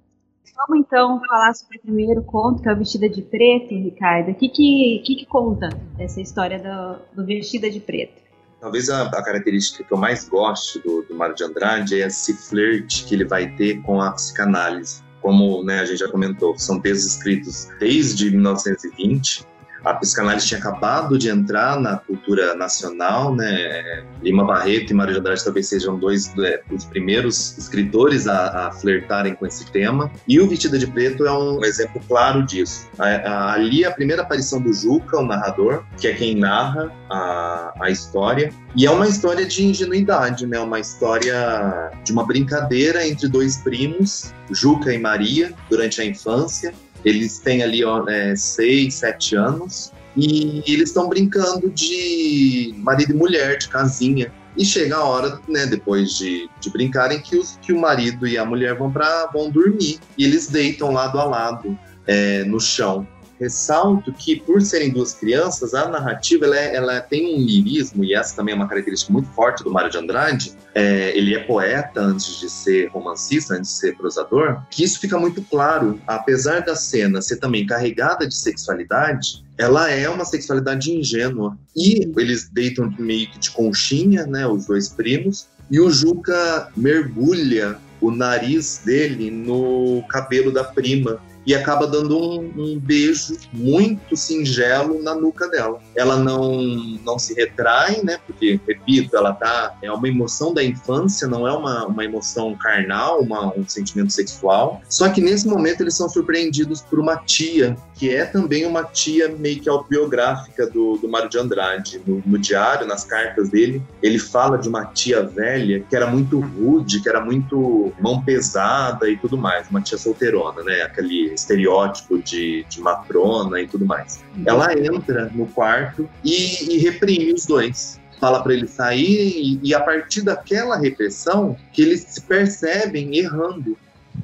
Vamos 0.67 0.86
então 0.86 1.19
falar 1.28 1.54
sobre 1.56 1.78
o 1.78 1.82
primeiro 1.82 2.21
conto, 2.21 2.62
que 2.62 2.69
é 2.69 2.74
o 2.74 2.78
Vestida 2.78 3.10
de 3.10 3.21
Preto, 3.24 3.74
Ricardo. 3.74 4.30
O 4.30 4.36
que, 4.36 4.47
que, 4.47 5.02
que, 5.04 5.15
que 5.15 5.26
conta 5.26 5.69
essa 5.97 6.21
história 6.21 6.60
do, 6.60 7.21
do 7.21 7.26
Vestida 7.26 7.69
de 7.69 7.80
Preto? 7.80 8.21
Talvez 8.60 8.88
a, 8.89 9.08
a, 9.08 9.24
característica 9.24 9.84
que 9.84 9.91
eu 9.91 9.97
mais 9.97 10.30
gosto 10.30 10.80
do, 10.80 11.02
do 11.02 11.15
Mário 11.15 11.34
de 11.34 11.43
Andrade 11.43 12.00
é 12.00 12.06
esse 12.06 12.36
flerte 12.36 13.06
que 13.06 13.15
ele 13.15 13.26
vai 13.26 13.47
ter 13.56 13.82
com 13.82 14.00
a 14.00 14.12
psicanálise. 14.12 15.02
Como 15.19 15.63
né, 15.63 15.80
a 15.80 15.86
gente 15.86 15.97
já 15.97 16.08
comentou, 16.08 16.56
são 16.58 16.80
textos 16.80 17.15
escritos 17.15 17.67
desde 17.80 18.30
1920 18.30 19.47
a 19.84 19.94
psicanálise 19.96 20.48
tinha 20.48 20.60
acabado 20.60 21.17
de 21.17 21.30
entrar 21.30 21.80
na 21.80 21.98
cultura 21.98 22.56
nacional, 22.56 23.36
né? 23.36 24.04
Lima 24.22 24.46
Barreto 24.46 24.91
e 24.91 24.94
Mário 24.94 25.13
de 25.13 25.20
Andrade 25.20 25.44
talvez 25.44 25.67
sejam 25.67 25.98
dois 25.98 26.32
é, 26.38 26.62
dos 26.70 26.86
primeiros 26.86 27.58
escritores 27.58 28.28
a, 28.28 28.67
a, 28.67 28.72
flertarem 28.72 29.34
com 29.34 29.46
esse 29.46 29.65
tema. 29.72 30.12
E 30.28 30.39
o 30.39 30.48
Vestida 30.48 30.78
de 30.78 30.88
Preto 30.88 31.26
é 31.26 31.32
um 31.32 31.63
exemplo 31.63 32.02
claro 32.08 32.44
disso. 32.44 32.88
A, 32.98 33.08
a, 33.08 33.54
ali 33.54 33.84
a 33.84 33.91
primeira 33.91 34.22
aparição 34.22 34.62
do 34.62 34.72
Juca, 34.74 35.17
o 35.17 35.26
narrador, 35.26 35.84
que 36.00 36.08
é 36.08 36.13
quem 36.13 36.36
narra 36.36 36.91
a, 37.10 37.74
a 37.80 37.89
história. 37.89 38.54
E 38.76 38.86
é 38.86 38.91
uma 38.91 39.08
história 39.08 39.46
de 39.46 39.65
ingenuidade, 39.65 40.46
né? 40.46 40.60
Uma 40.60 40.80
história 40.80 41.91
de 42.04 42.12
uma 42.12 42.26
brincadeira 42.26 43.08
entre 43.08 43.28
dois 43.28 43.58
primos, 43.58 44.34
Juca 44.52 44.94
e 44.94 45.00
Maria, 45.00 45.54
durante 45.70 46.02
a 46.02 46.06
infância 46.06 46.74
eles 47.04 47.40
têm 47.40 47.64
ali 47.64 47.84
ó, 47.84 48.08
é, 48.08 48.36
seis, 48.36 48.96
sete 48.96 49.36
anos 49.36 49.92
e 50.16 50.64
eles 50.68 50.90
estão 50.90 51.08
brincando 51.08 51.70
de 51.70 52.74
marido 52.78 53.12
e 53.12 53.16
mulher, 53.16 53.58
de 53.58 53.70
casinha. 53.70 54.32
E 54.58 54.66
chega 54.66 54.98
a 54.98 55.04
hora, 55.06 55.40
né, 55.48 55.66
depois 55.66 56.18
de, 56.18 56.50
de 56.60 56.70
brincarem, 56.70 57.22
que, 57.22 57.38
os, 57.38 57.58
que 57.62 57.72
o 57.72 57.80
marido 57.80 58.28
e 58.28 58.38
a 58.38 58.44
mulher 58.44 58.76
vão, 58.76 58.92
pra, 58.92 59.28
vão 59.28 59.50
dormir. 59.50 60.00
E 60.18 60.26
eles 60.26 60.48
deitam 60.48 60.92
lado 60.92 61.18
a 61.18 61.24
lado 61.24 61.80
é, 62.06 62.44
no 62.44 62.60
chão 62.60 63.08
ressalto 63.42 64.14
que, 64.14 64.36
por 64.36 64.62
serem 64.62 64.92
duas 64.92 65.16
crianças, 65.16 65.74
a 65.74 65.90
narrativa 65.90 66.46
ela, 66.46 66.56
é, 66.56 66.76
ela 66.76 67.02
tem 67.02 67.36
um 67.36 67.40
lirismo, 67.40 68.04
e 68.04 68.14
essa 68.14 68.36
também 68.36 68.54
é 68.54 68.56
uma 68.56 68.68
característica 68.68 69.12
muito 69.12 69.28
forte 69.30 69.64
do 69.64 69.72
Mário 69.72 69.90
de 69.90 69.98
Andrade. 69.98 70.54
É, 70.74 71.18
ele 71.18 71.36
é 71.36 71.40
poeta 71.40 72.00
antes 72.00 72.40
de 72.40 72.50
ser 72.50 72.90
romancista, 72.90 73.56
antes 73.56 73.72
de 73.72 73.78
ser 73.78 73.98
prosador, 73.98 74.62
que 74.70 74.84
isso 74.84 75.00
fica 75.00 75.18
muito 75.18 75.42
claro. 75.42 76.00
Apesar 76.08 76.62
da 76.62 76.76
cena 76.76 77.22
ser 77.22 77.38
também 77.38 77.66
carregada 77.66 78.28
de 78.28 78.36
sexualidade, 78.36 79.44
ela 79.58 79.90
é 79.90 80.08
uma 80.08 80.26
sexualidade 80.26 80.92
ingênua. 80.92 81.58
E 81.76 82.10
eles 82.18 82.50
deitam 82.50 82.94
meio 82.98 83.30
que 83.30 83.40
de 83.40 83.52
conchinha, 83.52 84.26
né, 84.26 84.48
os 84.48 84.66
dois 84.66 84.90
primos, 84.90 85.48
e 85.70 85.80
o 85.80 85.90
Juca 85.90 86.70
mergulha 86.76 87.78
o 88.02 88.10
nariz 88.10 88.82
dele 88.84 89.30
no 89.30 90.04
cabelo 90.10 90.52
da 90.52 90.64
prima 90.64 91.22
e 91.45 91.56
acaba 91.56 91.88
dando 91.88 92.17
um, 92.17 92.51
um, 92.58 92.80
beijo 92.80 93.38
muito 93.51 94.15
singelo 94.15 95.01
na 95.01 95.15
nuca 95.15 95.47
dela. 95.47 95.82
Ela 95.95 96.17
não 96.17 96.62
não 97.04 97.17
se 97.17 97.34
retrai, 97.34 98.01
né? 98.04 98.19
Porque, 98.25 98.60
repito, 98.67 99.15
ela 99.15 99.34
tá 99.34 99.75
é 99.82 99.91
uma 99.91 100.08
emoção 100.08 100.54
da 100.54 100.63
infância, 100.63 101.27
não 101.27 101.47
é 101.47 101.51
uma, 101.51 101.86
uma 101.86 102.06
emoção 102.06 102.56
carnal, 102.56 103.21
uma, 103.21 103.54
um 103.58 103.67
sentimento 103.67 104.12
sexual. 104.12 104.82
Só 104.89 105.10
que 105.10 105.21
nesse 105.21 105.47
momento 105.47 105.82
eles 105.82 105.95
são 105.95 106.08
surpreendidos 106.08 106.82
por 106.82 106.99
uma 106.99 107.17
tia, 107.17 107.75
que 107.95 108.10
é 108.10 108.25
também 108.25 108.65
uma 108.65 108.84
tia 108.84 109.30
meio 109.30 109.60
que 109.60 109.69
autobiográfica 109.69 110.67
do, 110.67 110.97
do 110.97 111.10
Mário 111.10 111.30
de 111.30 111.38
Andrade. 111.38 112.01
No, 112.06 112.21
no 112.25 112.38
diário, 112.38 112.88
nas 112.88 113.04
cartas 113.04 113.49
dele, 113.49 113.82
ele 114.01 114.19
fala 114.19 114.58
de 114.58 114.69
uma 114.69 114.86
tia 114.86 115.23
velha 115.23 115.84
que 115.89 115.95
era 115.95 116.08
muito 116.08 116.39
rude, 116.39 117.01
que 117.01 117.10
era 117.10 117.21
muito 117.21 117.91
mão 117.99 118.21
pesada 118.23 119.10
e 119.10 119.17
tudo 119.17 119.38
mais, 119.38 119.69
uma 119.69 119.82
tia 119.82 119.97
solteirona, 119.97 120.63
né? 120.63 120.82
Aquele 120.82 121.31
estereótipo 121.34 122.22
de, 122.22 122.65
de 122.70 122.82
matrona 122.82 123.62
e 123.62 123.67
tudo 123.67 123.86
mais. 123.86 124.24
Uhum. 124.36 124.44
Ela 124.46 124.74
entra 124.74 125.32
no 125.34 125.46
quarto 125.48 126.10
e, 126.24 126.76
e 126.76 126.78
reprime 126.78 127.34
os 127.34 127.46
dois 127.46 128.00
fala 128.20 128.44
para 128.44 128.54
eles 128.54 128.70
saírem 128.70 129.34
e, 129.36 129.60
e, 129.63 129.74
a 129.74 129.80
partir 129.80 130.22
daquela 130.22 130.78
repressão 130.78 131.58
que 131.74 131.82
eles 131.82 132.06
se 132.08 132.22
percebem 132.22 133.17
errando 133.17 133.76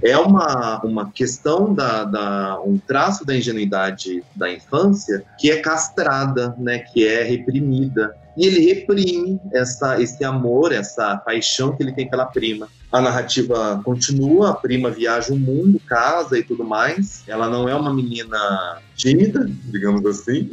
é 0.04 0.16
uma, 0.18 0.80
uma 0.84 1.12
questão 1.12 1.74
da, 1.74 2.04
da 2.04 2.62
um 2.62 2.78
traço 2.78 3.26
da 3.26 3.36
ingenuidade 3.36 4.24
da 4.36 4.52
infância 4.52 5.26
que 5.40 5.50
é 5.50 5.58
castrada, 5.58 6.56
né, 6.60 6.80
que 6.80 7.08
é 7.08 7.24
reprimida. 7.24 8.16
E 8.38 8.46
ele 8.46 8.60
reprime 8.72 9.42
essa, 9.52 10.00
esse 10.00 10.24
amor, 10.24 10.72
essa 10.72 11.18
paixão 11.18 11.76
que 11.76 11.82
ele 11.82 11.92
tem 11.92 12.08
pela 12.08 12.26
prima. 12.26 12.70
A 12.92 13.02
narrativa 13.02 13.82
continua, 13.84 14.52
a 14.52 14.54
prima 14.54 14.92
viaja 14.92 15.34
o 15.34 15.40
mundo, 15.40 15.82
casa 15.88 16.38
e 16.38 16.44
tudo 16.44 16.64
mais. 16.64 17.24
Ela 17.28 17.50
não 17.50 17.68
é 17.68 17.74
uma 17.74 17.92
menina 17.92 18.78
tímida, 18.96 19.50
digamos 19.66 20.06
assim. 20.06 20.52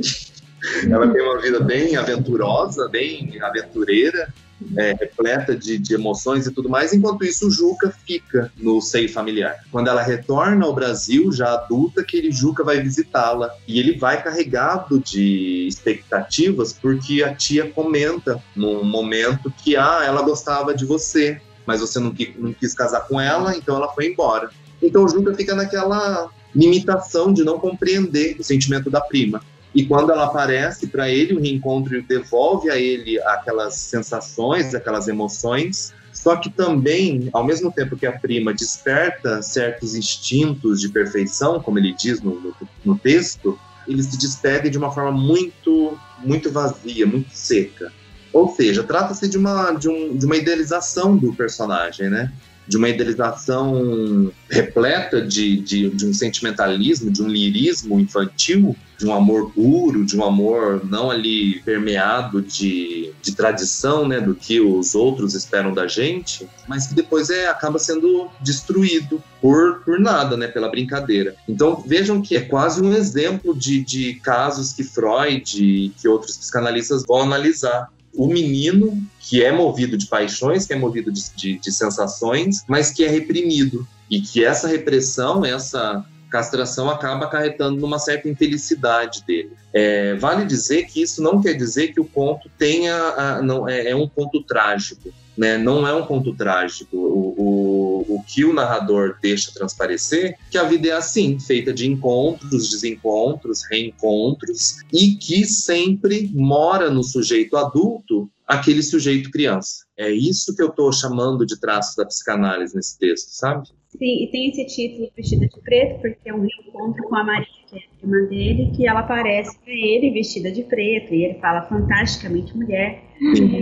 Ela 0.91 1.07
tem 1.09 1.23
uma 1.23 1.39
vida 1.41 1.61
bem 1.61 1.95
aventurosa, 1.95 2.89
bem 2.89 3.39
aventureira, 3.43 4.33
é, 4.77 4.93
repleta 4.93 5.57
de, 5.57 5.79
de, 5.79 5.95
emoções 5.95 6.47
e 6.47 6.51
tudo 6.51 6.69
mais. 6.69 6.93
Enquanto 6.93 7.25
isso, 7.25 7.49
o 7.49 7.51
Juca 7.51 7.93
fica 8.07 8.53
no 8.57 8.81
seio 8.81 9.13
familiar. 9.13 9.57
Quando 9.71 9.89
ela 9.89 10.03
retorna 10.03 10.65
ao 10.65 10.75
Brasil, 10.75 11.33
já 11.33 11.55
adulta, 11.55 12.01
aquele 12.01 12.31
Juca 12.31 12.65
vai 12.65 12.81
visitá-la. 12.81 13.55
E 13.67 13.79
ele 13.79 13.99
vai 13.99 14.23
carregado 14.23 14.99
de 14.99 15.67
expectativas, 15.69 16.73
porque 16.73 17.23
a 17.23 17.35
tia 17.35 17.71
comenta 17.71 18.43
num 18.55 18.85
momento 18.85 19.53
que 19.63 19.77
ah, 19.77 20.03
ela 20.05 20.23
gostava 20.23 20.75
de 20.75 20.85
você, 20.85 21.41
mas 21.67 21.81
você 21.81 21.99
não, 21.99 22.15
não 22.39 22.53
quis 22.53 22.75
casar 22.75 23.07
com 23.09 23.21
ela, 23.21 23.57
então 23.57 23.77
ela 23.77 23.93
foi 23.93 24.07
embora. 24.09 24.51
Então 24.83 25.05
o 25.05 25.09
Juca 25.09 25.35
fica 25.35 25.55
naquela 25.55 26.31
limitação 26.55 27.33
de 27.33 27.43
não 27.43 27.59
compreender 27.59 28.37
o 28.39 28.45
sentimento 28.45 28.91
da 28.91 29.01
prima. 29.01 29.43
E 29.75 29.85
quando 29.85 30.13
ela 30.13 30.27
aparece 30.27 30.87
para 30.87 31.11
ele, 31.11 31.35
o 31.35 31.41
reencontro 31.41 32.01
devolve 32.03 32.71
a 32.71 32.79
ele 32.79 33.21
aquelas 33.23 33.75
sensações, 33.75 34.75
aquelas 34.75 35.09
emoções. 35.09 35.93
Só 36.13 36.37
que 36.37 36.49
também, 36.49 37.29
ao 37.33 37.45
mesmo 37.45 37.73
tempo 37.73 37.97
que 37.97 38.07
a 38.07 38.13
prima 38.13 38.55
desperta 38.55 39.43
certos 39.43 39.97
instintos 39.97 40.81
de 40.81 40.89
perfeição, 40.89 41.61
como 41.61 41.79
ele 41.79 41.93
diz 41.93 42.21
no, 42.21 42.41
no, 42.41 42.55
no 42.85 42.97
texto, 42.97 43.59
eles 43.87 44.07
se 44.07 44.17
despedem 44.17 44.71
de 44.71 44.79
uma 44.79 44.93
forma 44.93 45.11
muito, 45.11 45.99
muito 46.21 46.53
vazia, 46.53 47.05
muito 47.05 47.31
seca. 47.33 47.93
Ou 48.33 48.55
seja, 48.55 48.85
trata-se 48.85 49.29
de 49.29 49.37
uma, 49.37 49.73
de, 49.73 49.89
um, 49.89 50.17
de 50.17 50.25
uma 50.25 50.37
idealização 50.37 51.17
do 51.17 51.35
personagem, 51.35 52.09
né? 52.09 52.33
de 52.67 52.77
uma 52.77 52.89
idealização 52.89 54.33
repleta 54.51 55.21
de, 55.21 55.59
de, 55.59 55.91
de, 55.91 56.07
um 56.07 56.15
sentimentalismo, 56.15 57.11
de 57.11 57.23
um 57.23 57.29
lirismo 57.29 58.01
infantil, 58.01 58.75
de 59.05 59.11
um 59.11 59.15
amor 59.15 59.53
puro, 59.53 60.03
de 60.03 60.17
um 60.17 60.25
amor 60.25 60.81
não 60.89 61.11
ali 61.11 61.61
permeado 61.61 62.41
de, 62.41 63.13
de 63.21 63.35
tradição, 63.35 64.09
né, 64.09 64.19
do 64.19 64.35
que 64.35 64.59
os 64.61 64.95
outros 64.95 65.35
esperam 65.35 65.75
da 65.75 65.87
gente, 65.87 66.49
mas 66.67 66.87
que 66.87 66.95
depois 66.95 67.29
é, 67.29 67.47
acaba 67.47 67.79
sendo 67.79 68.31
destruído 68.41 69.23
por, 69.43 69.81
por 69.85 70.01
nada, 70.01 70.39
né, 70.39 70.49
pela 70.49 70.71
brincadeira. 70.71 71.37
Então 71.47 71.85
vejam 71.87 72.23
que 72.23 72.35
é 72.35 72.41
quase 72.41 72.81
um 72.81 72.95
exemplo 72.95 73.55
de, 73.55 73.85
de 73.85 74.15
casos 74.15 74.73
que 74.73 74.83
Freud 74.83 75.63
e 75.63 75.91
que 75.91 76.09
outros 76.09 76.39
psicanalistas 76.39 77.03
vão 77.07 77.21
analisar 77.21 77.93
o 78.17 78.27
menino 78.27 79.03
que 79.21 79.45
é 79.45 79.53
movido 79.53 79.99
de 79.99 80.07
paixões, 80.07 80.67
que 80.67 80.73
é 80.73 80.77
movido 80.77 81.13
de, 81.13 81.23
de, 81.37 81.59
de, 81.59 81.73
sensações, 81.73 82.63
mas 82.67 82.91
que 82.91 83.05
é 83.05 83.09
reprimido. 83.09 83.87
E 84.09 84.21
que 84.21 84.45
essa 84.45 84.69
repressão, 84.69 85.45
essa 85.45 86.05
castração 86.35 86.91
acaba 86.91 87.27
acarretando 87.27 87.81
numa 87.81 88.01
certa 88.01 88.29
infelicidade 88.29 89.23
dele. 89.25 89.53
É, 89.73 90.17
vale 90.17 90.45
dizer 90.45 90.87
que 90.87 91.01
isso 91.01 91.23
não 91.23 91.41
quer 91.41 91.55
dizer 91.55 91.93
que 91.93 92.01
o 92.01 92.05
conto 92.05 92.51
tenha, 92.59 92.97
a, 92.97 93.41
não, 93.41 93.69
é, 93.69 93.91
é 93.91 93.95
um 93.95 94.09
conto 94.09 94.43
trágico 94.43 95.13
né, 95.37 95.59
não 95.59 95.85
é 95.85 95.93
um 95.93 96.07
conto 96.07 96.33
trágico. 96.33 96.97
O, 96.97 97.35
o, 97.37 98.17
o 98.17 98.23
que 98.23 98.45
o 98.45 98.53
narrador 98.53 99.17
deixa 99.21 99.53
transparecer 99.53 100.39
que 100.49 100.57
a 100.57 100.63
vida 100.63 100.89
é 100.89 100.93
assim, 100.93 101.39
feita 101.41 101.73
de 101.73 101.89
encontros, 101.89 102.71
desencontros, 102.71 103.63
reencontros, 103.69 104.77
e 104.93 105.17
que 105.17 105.45
sempre 105.45 106.31
mora 106.33 106.89
no 106.89 107.03
sujeito 107.03 107.57
adulto 107.57 108.31
aquele 108.47 108.83
sujeito 108.83 109.31
criança. 109.31 109.85
É 109.97 110.11
isso 110.11 110.55
que 110.55 110.63
eu 110.63 110.69
estou 110.69 110.93
chamando 110.93 111.45
de 111.45 111.59
traços 111.59 111.97
da 111.97 112.07
psicanálise 112.07 112.77
nesse 112.77 112.97
texto, 112.97 113.31
sabe? 113.31 113.69
Sim, 114.05 114.23
e 114.23 114.31
tem 114.31 114.51
esse 114.51 114.67
título 114.67 115.09
Vestida 115.17 115.49
de 115.49 115.61
Preto, 115.63 115.99
porque 116.03 116.29
é 116.29 116.35
um 116.35 116.43
reencontro 116.43 117.05
com 117.05 117.17
a 117.17 117.25
Maria, 117.25 117.47
que 117.67 117.77
é 117.77 117.79
a 117.79 117.99
prima 117.99 118.21
dele, 118.29 118.71
que 118.77 118.87
ela 118.87 119.01
aparece 119.01 119.57
para 119.65 119.73
ele 119.73 120.11
vestida 120.11 120.53
de 120.53 120.63
preto, 120.63 121.15
e 121.15 121.25
ele 121.25 121.41
fala 121.41 121.63
fantasticamente 121.63 122.55
mulher. 122.55 123.03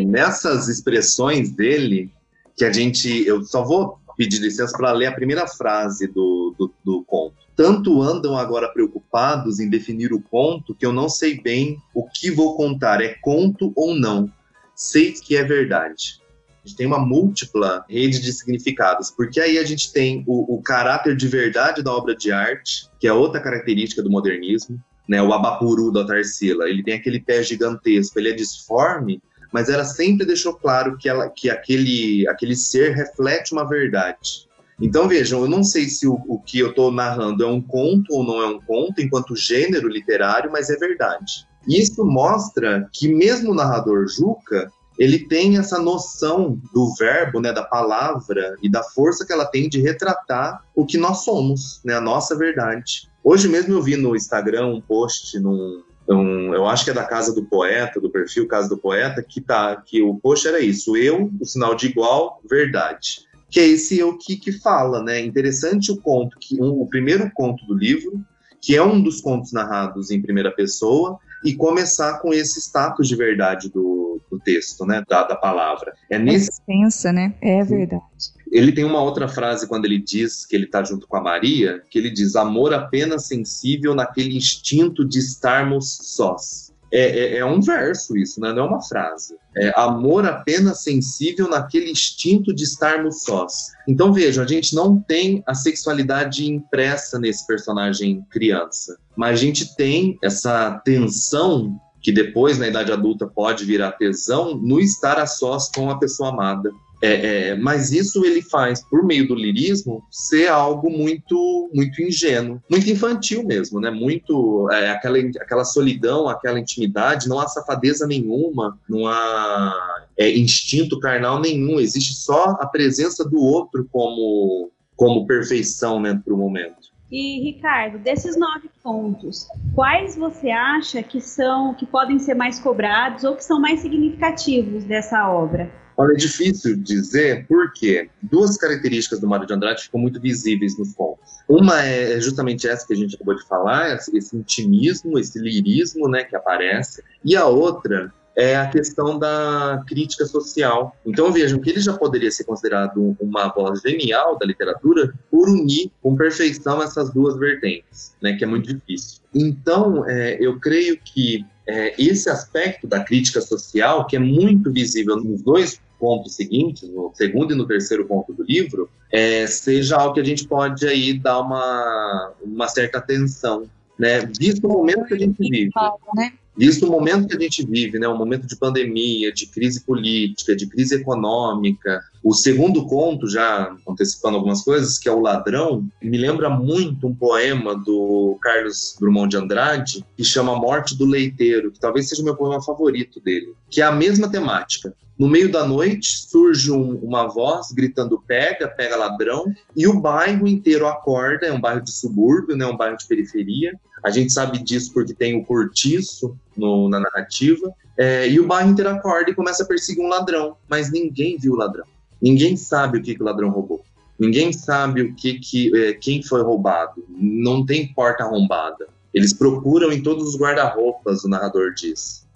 Nessas 0.04 0.66
expressões 0.66 1.52
dele, 1.52 2.10
que 2.56 2.64
a 2.64 2.72
gente. 2.72 3.24
Eu 3.24 3.44
só 3.44 3.62
vou 3.62 3.98
pedir 4.16 4.40
licença 4.40 4.76
para 4.76 4.90
ler 4.90 5.06
a 5.06 5.12
primeira 5.12 5.46
frase 5.46 6.08
do, 6.08 6.52
do, 6.58 6.74
do 6.84 7.04
conto. 7.04 7.36
Tanto 7.54 8.02
andam 8.02 8.36
agora 8.36 8.66
preocupados 8.66 9.60
em 9.60 9.70
definir 9.70 10.12
o 10.12 10.20
conto 10.20 10.74
que 10.74 10.84
eu 10.84 10.92
não 10.92 11.08
sei 11.08 11.40
bem 11.40 11.76
o 11.94 12.04
que 12.08 12.32
vou 12.32 12.56
contar, 12.56 13.00
é 13.00 13.14
conto 13.22 13.72
ou 13.76 13.94
não. 13.94 14.28
Sei 14.74 15.12
que 15.12 15.36
é 15.36 15.44
verdade 15.44 16.20
a 16.64 16.68
gente 16.68 16.76
tem 16.76 16.86
uma 16.86 16.98
múltipla 16.98 17.84
rede 17.88 18.20
de 18.20 18.32
significados, 18.32 19.10
porque 19.10 19.40
aí 19.40 19.58
a 19.58 19.64
gente 19.64 19.92
tem 19.92 20.22
o, 20.26 20.54
o 20.54 20.62
caráter 20.62 21.16
de 21.16 21.26
verdade 21.26 21.82
da 21.82 21.92
obra 21.92 22.14
de 22.14 22.30
arte, 22.30 22.88
que 23.00 23.06
é 23.08 23.12
outra 23.12 23.40
característica 23.40 24.02
do 24.02 24.10
modernismo, 24.10 24.80
né, 25.08 25.20
o 25.20 25.32
abapuru 25.32 25.90
da 25.90 26.06
Tarsila, 26.06 26.68
ele 26.68 26.82
tem 26.82 26.94
aquele 26.94 27.20
pé 27.20 27.42
gigantesco, 27.42 28.18
ele 28.18 28.30
é 28.30 28.32
disforme, 28.32 29.20
mas 29.52 29.68
ela 29.68 29.84
sempre 29.84 30.24
deixou 30.24 30.54
claro 30.54 30.96
que, 30.96 31.08
ela, 31.08 31.28
que 31.28 31.50
aquele, 31.50 32.26
aquele 32.28 32.54
ser 32.54 32.94
reflete 32.94 33.52
uma 33.52 33.68
verdade. 33.68 34.48
Então 34.80 35.08
vejam, 35.08 35.42
eu 35.42 35.48
não 35.48 35.62
sei 35.62 35.88
se 35.88 36.06
o, 36.06 36.14
o 36.26 36.40
que 36.40 36.60
eu 36.60 36.70
estou 36.70 36.90
narrando 36.90 37.44
é 37.44 37.46
um 37.46 37.60
conto 37.60 38.14
ou 38.14 38.24
não 38.24 38.40
é 38.40 38.46
um 38.46 38.60
conto, 38.60 39.02
enquanto 39.02 39.36
gênero 39.36 39.88
literário, 39.88 40.50
mas 40.50 40.70
é 40.70 40.76
verdade. 40.76 41.46
Isso 41.68 42.04
mostra 42.04 42.88
que 42.92 43.08
mesmo 43.08 43.52
o 43.52 43.54
narrador 43.54 44.08
Juca, 44.08 44.72
ele 44.98 45.20
tem 45.20 45.58
essa 45.58 45.78
noção 45.78 46.60
do 46.72 46.94
verbo, 46.94 47.40
né, 47.40 47.52
da 47.52 47.62
palavra 47.62 48.56
e 48.62 48.70
da 48.70 48.82
força 48.82 49.26
que 49.26 49.32
ela 49.32 49.46
tem 49.46 49.68
de 49.68 49.80
retratar 49.80 50.62
o 50.74 50.84
que 50.84 50.98
nós 50.98 51.24
somos, 51.24 51.80
né, 51.84 51.94
a 51.94 52.00
nossa 52.00 52.36
verdade. 52.36 53.08
Hoje 53.24 53.48
mesmo 53.48 53.74
eu 53.74 53.82
vi 53.82 53.96
no 53.96 54.16
Instagram 54.16 54.66
um 54.66 54.80
post 54.80 55.38
num, 55.38 55.82
um, 56.08 56.54
eu 56.54 56.66
acho 56.66 56.84
que 56.84 56.90
é 56.90 56.94
da 56.94 57.04
casa 57.04 57.34
do 57.34 57.44
poeta, 57.44 58.00
do 58.00 58.10
perfil 58.10 58.48
Casa 58.48 58.68
do 58.68 58.76
Poeta, 58.76 59.22
que 59.22 59.40
tá 59.40 59.76
que 59.76 60.02
o 60.02 60.16
post 60.16 60.46
era 60.46 60.60
isso, 60.60 60.96
eu, 60.96 61.30
o 61.40 61.46
sinal 61.46 61.74
de 61.74 61.86
igual, 61.86 62.40
verdade. 62.48 63.26
Que 63.50 63.60
é 63.60 63.66
esse 63.66 63.98
eu 63.98 64.16
que, 64.16 64.36
que 64.36 64.52
fala, 64.52 65.02
né? 65.02 65.20
Interessante 65.20 65.92
o 65.92 65.96
conto, 65.96 66.36
que 66.40 66.60
um, 66.60 66.80
o 66.80 66.86
primeiro 66.86 67.30
conto 67.34 67.64
do 67.66 67.74
livro, 67.74 68.20
que 68.60 68.76
é 68.76 68.82
um 68.82 69.02
dos 69.02 69.20
contos 69.20 69.52
narrados 69.52 70.10
em 70.10 70.22
primeira 70.22 70.50
pessoa, 70.50 71.18
e 71.44 71.54
começar 71.54 72.18
com 72.20 72.32
esse 72.32 72.60
status 72.60 73.08
de 73.08 73.16
verdade 73.16 73.68
do, 73.68 73.91
do 74.32 74.40
texto, 74.40 74.86
né, 74.86 75.04
da, 75.06 75.24
da 75.24 75.36
palavra. 75.36 75.92
É 76.10 76.18
nesse 76.18 76.50
pensa, 76.66 77.12
né? 77.12 77.34
É 77.42 77.62
verdade. 77.62 78.32
Ele 78.50 78.72
tem 78.72 78.84
uma 78.84 79.02
outra 79.02 79.28
frase 79.28 79.68
quando 79.68 79.84
ele 79.84 79.98
diz 79.98 80.46
que 80.46 80.56
ele 80.56 80.64
está 80.64 80.82
junto 80.82 81.06
com 81.06 81.16
a 81.16 81.22
Maria, 81.22 81.82
que 81.90 81.98
ele 81.98 82.10
diz 82.10 82.34
amor 82.34 82.72
apenas 82.72 83.26
sensível 83.26 83.94
naquele 83.94 84.36
instinto 84.36 85.06
de 85.06 85.18
estarmos 85.18 85.98
sós. 86.02 86.72
É, 86.94 87.00
é, 87.00 87.38
é, 87.38 87.44
um 87.44 87.58
verso 87.58 88.18
isso, 88.18 88.38
né? 88.38 88.52
não 88.52 88.64
é 88.64 88.68
uma 88.68 88.82
frase. 88.82 89.34
É 89.56 89.72
amor 89.74 90.26
apenas 90.26 90.82
sensível 90.82 91.48
naquele 91.48 91.90
instinto 91.90 92.54
de 92.54 92.64
estarmos 92.64 93.22
sós. 93.22 93.72
Então 93.88 94.12
vejam, 94.12 94.44
a 94.44 94.46
gente 94.46 94.74
não 94.74 95.00
tem 95.00 95.42
a 95.46 95.54
sexualidade 95.54 96.46
impressa 96.46 97.18
nesse 97.18 97.46
personagem 97.46 98.22
criança, 98.30 98.98
mas 99.16 99.38
a 99.38 99.42
gente 99.42 99.74
tem 99.74 100.18
essa 100.22 100.82
tensão 100.84 101.80
que 102.02 102.10
depois, 102.10 102.58
na 102.58 102.68
idade 102.68 102.90
adulta, 102.90 103.26
pode 103.26 103.64
virar 103.64 103.92
tesão 103.92 104.56
no 104.56 104.80
estar 104.80 105.18
a 105.18 105.26
sós 105.26 105.70
com 105.70 105.88
a 105.90 105.98
pessoa 105.98 106.30
amada. 106.30 106.72
É, 107.04 107.48
é, 107.48 107.56
mas 107.56 107.90
isso 107.90 108.24
ele 108.24 108.40
faz, 108.40 108.84
por 108.88 109.04
meio 109.04 109.26
do 109.26 109.34
lirismo, 109.34 110.04
ser 110.08 110.46
algo 110.46 110.88
muito 110.88 111.68
muito 111.74 112.00
ingênuo, 112.00 112.62
muito 112.70 112.88
infantil 112.88 113.42
mesmo, 113.42 113.80
né? 113.80 113.90
Muito 113.90 114.68
é, 114.70 114.90
aquela, 114.90 115.18
aquela 115.18 115.64
solidão, 115.64 116.28
aquela 116.28 116.60
intimidade, 116.60 117.28
não 117.28 117.40
há 117.40 117.48
safadeza 117.48 118.06
nenhuma, 118.06 118.78
não 118.88 119.08
há 119.08 120.06
é, 120.16 120.30
instinto 120.30 121.00
carnal 121.00 121.40
nenhum, 121.40 121.80
existe 121.80 122.14
só 122.14 122.56
a 122.60 122.66
presença 122.66 123.28
do 123.28 123.38
outro 123.38 123.84
como, 123.90 124.70
como 124.94 125.26
perfeição 125.26 126.00
né, 126.00 126.20
para 126.24 126.32
o 126.32 126.38
momento. 126.38 126.91
E 127.12 127.40
Ricardo, 127.40 127.98
desses 127.98 128.38
nove 128.38 128.70
pontos, 128.82 129.46
quais 129.74 130.16
você 130.16 130.48
acha 130.48 131.02
que 131.02 131.20
são 131.20 131.74
que 131.74 131.84
podem 131.84 132.18
ser 132.18 132.32
mais 132.32 132.58
cobrados 132.58 133.22
ou 133.22 133.36
que 133.36 133.44
são 133.44 133.60
mais 133.60 133.80
significativos 133.80 134.84
dessa 134.84 135.28
obra? 135.28 135.70
Olha, 135.94 136.14
é 136.14 136.16
difícil 136.16 136.74
dizer 136.74 137.46
porque 137.46 138.08
duas 138.22 138.56
características 138.56 139.20
do 139.20 139.28
Mário 139.28 139.46
de 139.46 139.52
Andrade 139.52 139.82
ficam 139.82 140.00
muito 140.00 140.18
visíveis 140.18 140.78
nos 140.78 140.94
contos. 140.94 141.22
Uma 141.46 141.82
é 141.82 142.18
justamente 142.18 142.66
essa 142.66 142.86
que 142.86 142.94
a 142.94 142.96
gente 142.96 143.14
acabou 143.14 143.36
de 143.36 143.46
falar, 143.46 143.94
esse 143.94 144.34
intimismo, 144.34 145.18
esse 145.18 145.38
lirismo, 145.38 146.08
né, 146.08 146.24
que 146.24 146.34
aparece. 146.34 147.04
E 147.22 147.36
a 147.36 147.44
outra 147.44 148.10
é 148.36 148.56
a 148.56 148.66
questão 148.66 149.18
da 149.18 149.82
crítica 149.86 150.24
social. 150.26 150.96
Então 151.04 151.32
vejam 151.32 151.60
que 151.60 151.70
ele 151.70 151.80
já 151.80 151.92
poderia 151.92 152.30
ser 152.30 152.44
considerado 152.44 153.16
uma 153.20 153.48
voz 153.48 153.80
genial 153.80 154.38
da 154.38 154.46
literatura 154.46 155.12
por 155.30 155.48
unir 155.48 155.90
com 156.02 156.16
perfeição 156.16 156.82
essas 156.82 157.12
duas 157.12 157.36
vertentes, 157.36 158.14
né, 158.22 158.34
que 158.34 158.44
é 158.44 158.46
muito 158.46 158.72
difícil. 158.72 159.20
Então 159.34 160.08
é, 160.08 160.36
eu 160.40 160.58
creio 160.58 160.98
que 160.98 161.44
é, 161.66 161.94
esse 162.02 162.28
aspecto 162.28 162.86
da 162.86 163.04
crítica 163.04 163.40
social, 163.40 164.06
que 164.06 164.16
é 164.16 164.18
muito 164.18 164.72
visível 164.72 165.16
nos 165.16 165.42
dois 165.42 165.80
pontos 165.98 166.34
seguintes, 166.34 166.88
no 166.88 167.12
segundo 167.14 167.52
e 167.52 167.56
no 167.56 167.64
terceiro 167.64 168.04
ponto 168.06 168.32
do 168.32 168.42
livro, 168.42 168.90
é, 169.12 169.46
seja 169.46 169.96
algo 169.96 170.14
que 170.14 170.20
a 170.20 170.24
gente 170.24 170.48
pode 170.48 170.84
aí 170.86 171.16
dar 171.16 171.38
uma, 171.40 172.32
uma 172.42 172.66
certa 172.66 172.98
atenção, 172.98 173.70
né? 173.96 174.20
Visto 174.36 174.66
o 174.66 174.72
momento 174.72 175.04
que 175.04 175.14
a 175.14 175.18
gente 175.18 175.36
vive. 175.38 175.70
Né? 176.16 176.32
Visto 176.56 176.86
o 176.86 176.90
momento 176.90 177.26
que 177.26 177.36
a 177.36 177.40
gente 177.40 177.64
vive, 177.66 177.98
né, 177.98 178.06
um 178.06 178.16
momento 178.16 178.46
de 178.46 178.56
pandemia, 178.56 179.32
de 179.32 179.46
crise 179.46 179.80
política, 179.80 180.54
de 180.54 180.66
crise 180.66 180.96
econômica, 180.96 182.02
o 182.22 182.34
segundo 182.34 182.86
conto, 182.86 183.28
já 183.28 183.74
antecipando 183.88 184.36
algumas 184.36 184.62
coisas, 184.62 184.98
que 184.98 185.08
é 185.08 185.12
O 185.12 185.20
Ladrão, 185.20 185.84
me 186.00 186.18
lembra 186.18 186.50
muito 186.50 187.06
um 187.06 187.14
poema 187.14 187.74
do 187.74 188.38
Carlos 188.40 188.96
Drummond 189.00 189.30
de 189.30 189.36
Andrade, 189.36 190.04
que 190.16 190.22
chama 190.22 190.54
Morte 190.54 190.96
do 190.96 191.06
Leiteiro, 191.06 191.72
que 191.72 191.80
talvez 191.80 192.08
seja 192.08 192.22
o 192.22 192.24
meu 192.24 192.36
poema 192.36 192.62
favorito 192.62 193.18
dele, 193.20 193.54
que 193.70 193.80
é 193.80 193.84
a 193.84 193.92
mesma 193.92 194.28
temática. 194.28 194.94
No 195.18 195.28
meio 195.28 195.50
da 195.50 195.66
noite 195.66 196.26
surge 196.28 196.70
um, 196.70 196.96
uma 196.96 197.26
voz 197.26 197.72
gritando 197.72 198.22
pega, 198.26 198.68
pega 198.68 198.96
ladrão, 198.96 199.44
e 199.76 199.86
o 199.86 200.00
bairro 200.00 200.46
inteiro 200.46 200.86
acorda, 200.86 201.46
é 201.46 201.52
um 201.52 201.60
bairro 201.60 201.82
de 201.82 201.92
subúrbio, 201.92 202.56
né, 202.56 202.66
um 202.66 202.76
bairro 202.76 202.96
de 202.96 203.06
periferia, 203.06 203.72
a 204.02 204.10
gente 204.10 204.32
sabe 204.32 204.58
disso 204.58 204.92
porque 204.92 205.14
tem 205.14 205.36
o 205.36 205.44
cortiço 205.44 206.36
no, 206.56 206.88
na 206.88 207.00
narrativa. 207.00 207.72
É, 207.96 208.28
e 208.28 208.40
o 208.40 208.62
inteiro 208.62 208.90
acorda 208.90 209.30
e 209.30 209.34
começa 209.34 209.62
a 209.62 209.66
perseguir 209.66 210.04
um 210.04 210.08
ladrão, 210.08 210.56
mas 210.68 210.90
ninguém 210.90 211.36
viu 211.38 211.52
o 211.52 211.56
ladrão. 211.56 211.84
Ninguém 212.20 212.56
sabe 212.56 212.98
o 212.98 213.02
que, 213.02 213.14
que 213.14 213.22
o 213.22 213.26
ladrão 213.26 213.50
roubou. 213.50 213.84
Ninguém 214.18 214.52
sabe 214.52 215.02
o 215.02 215.14
que, 215.14 215.38
que 215.38 215.76
é, 215.76 215.92
quem 215.94 216.22
foi 216.22 216.42
roubado. 216.42 217.04
Não 217.08 217.64
tem 217.66 217.92
porta 217.92 218.24
arrombada. 218.24 218.88
Eles 219.12 219.32
procuram 219.32 219.92
em 219.92 220.02
todos 220.02 220.28
os 220.28 220.40
guarda-roupas, 220.40 221.24
o 221.24 221.28
narrador 221.28 221.74
diz. 221.74 222.26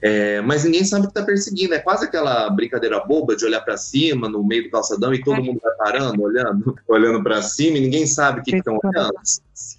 É, 0.00 0.42
mas 0.42 0.64
ninguém 0.64 0.84
sabe 0.84 1.06
o 1.06 1.08
que 1.08 1.18
está 1.18 1.24
perseguindo. 1.24 1.74
É 1.74 1.78
quase 1.78 2.04
aquela 2.04 2.50
brincadeira 2.50 3.00
boba 3.00 3.34
de 3.34 3.44
olhar 3.44 3.60
para 3.62 3.76
cima 3.76 4.28
no 4.28 4.44
meio 4.44 4.64
do 4.64 4.70
calçadão 4.70 5.14
e 5.14 5.22
todo 5.22 5.40
é. 5.40 5.42
mundo 5.42 5.60
vai 5.62 5.74
parando, 5.76 6.22
olhando, 6.22 6.76
olhando 6.86 7.22
para 7.22 7.42
cima 7.42 7.78
e 7.78 7.80
ninguém 7.80 8.06
sabe 8.06 8.40
o 8.40 8.42
que 8.42 8.56
estão 8.56 8.78
olhando. 8.82 9.14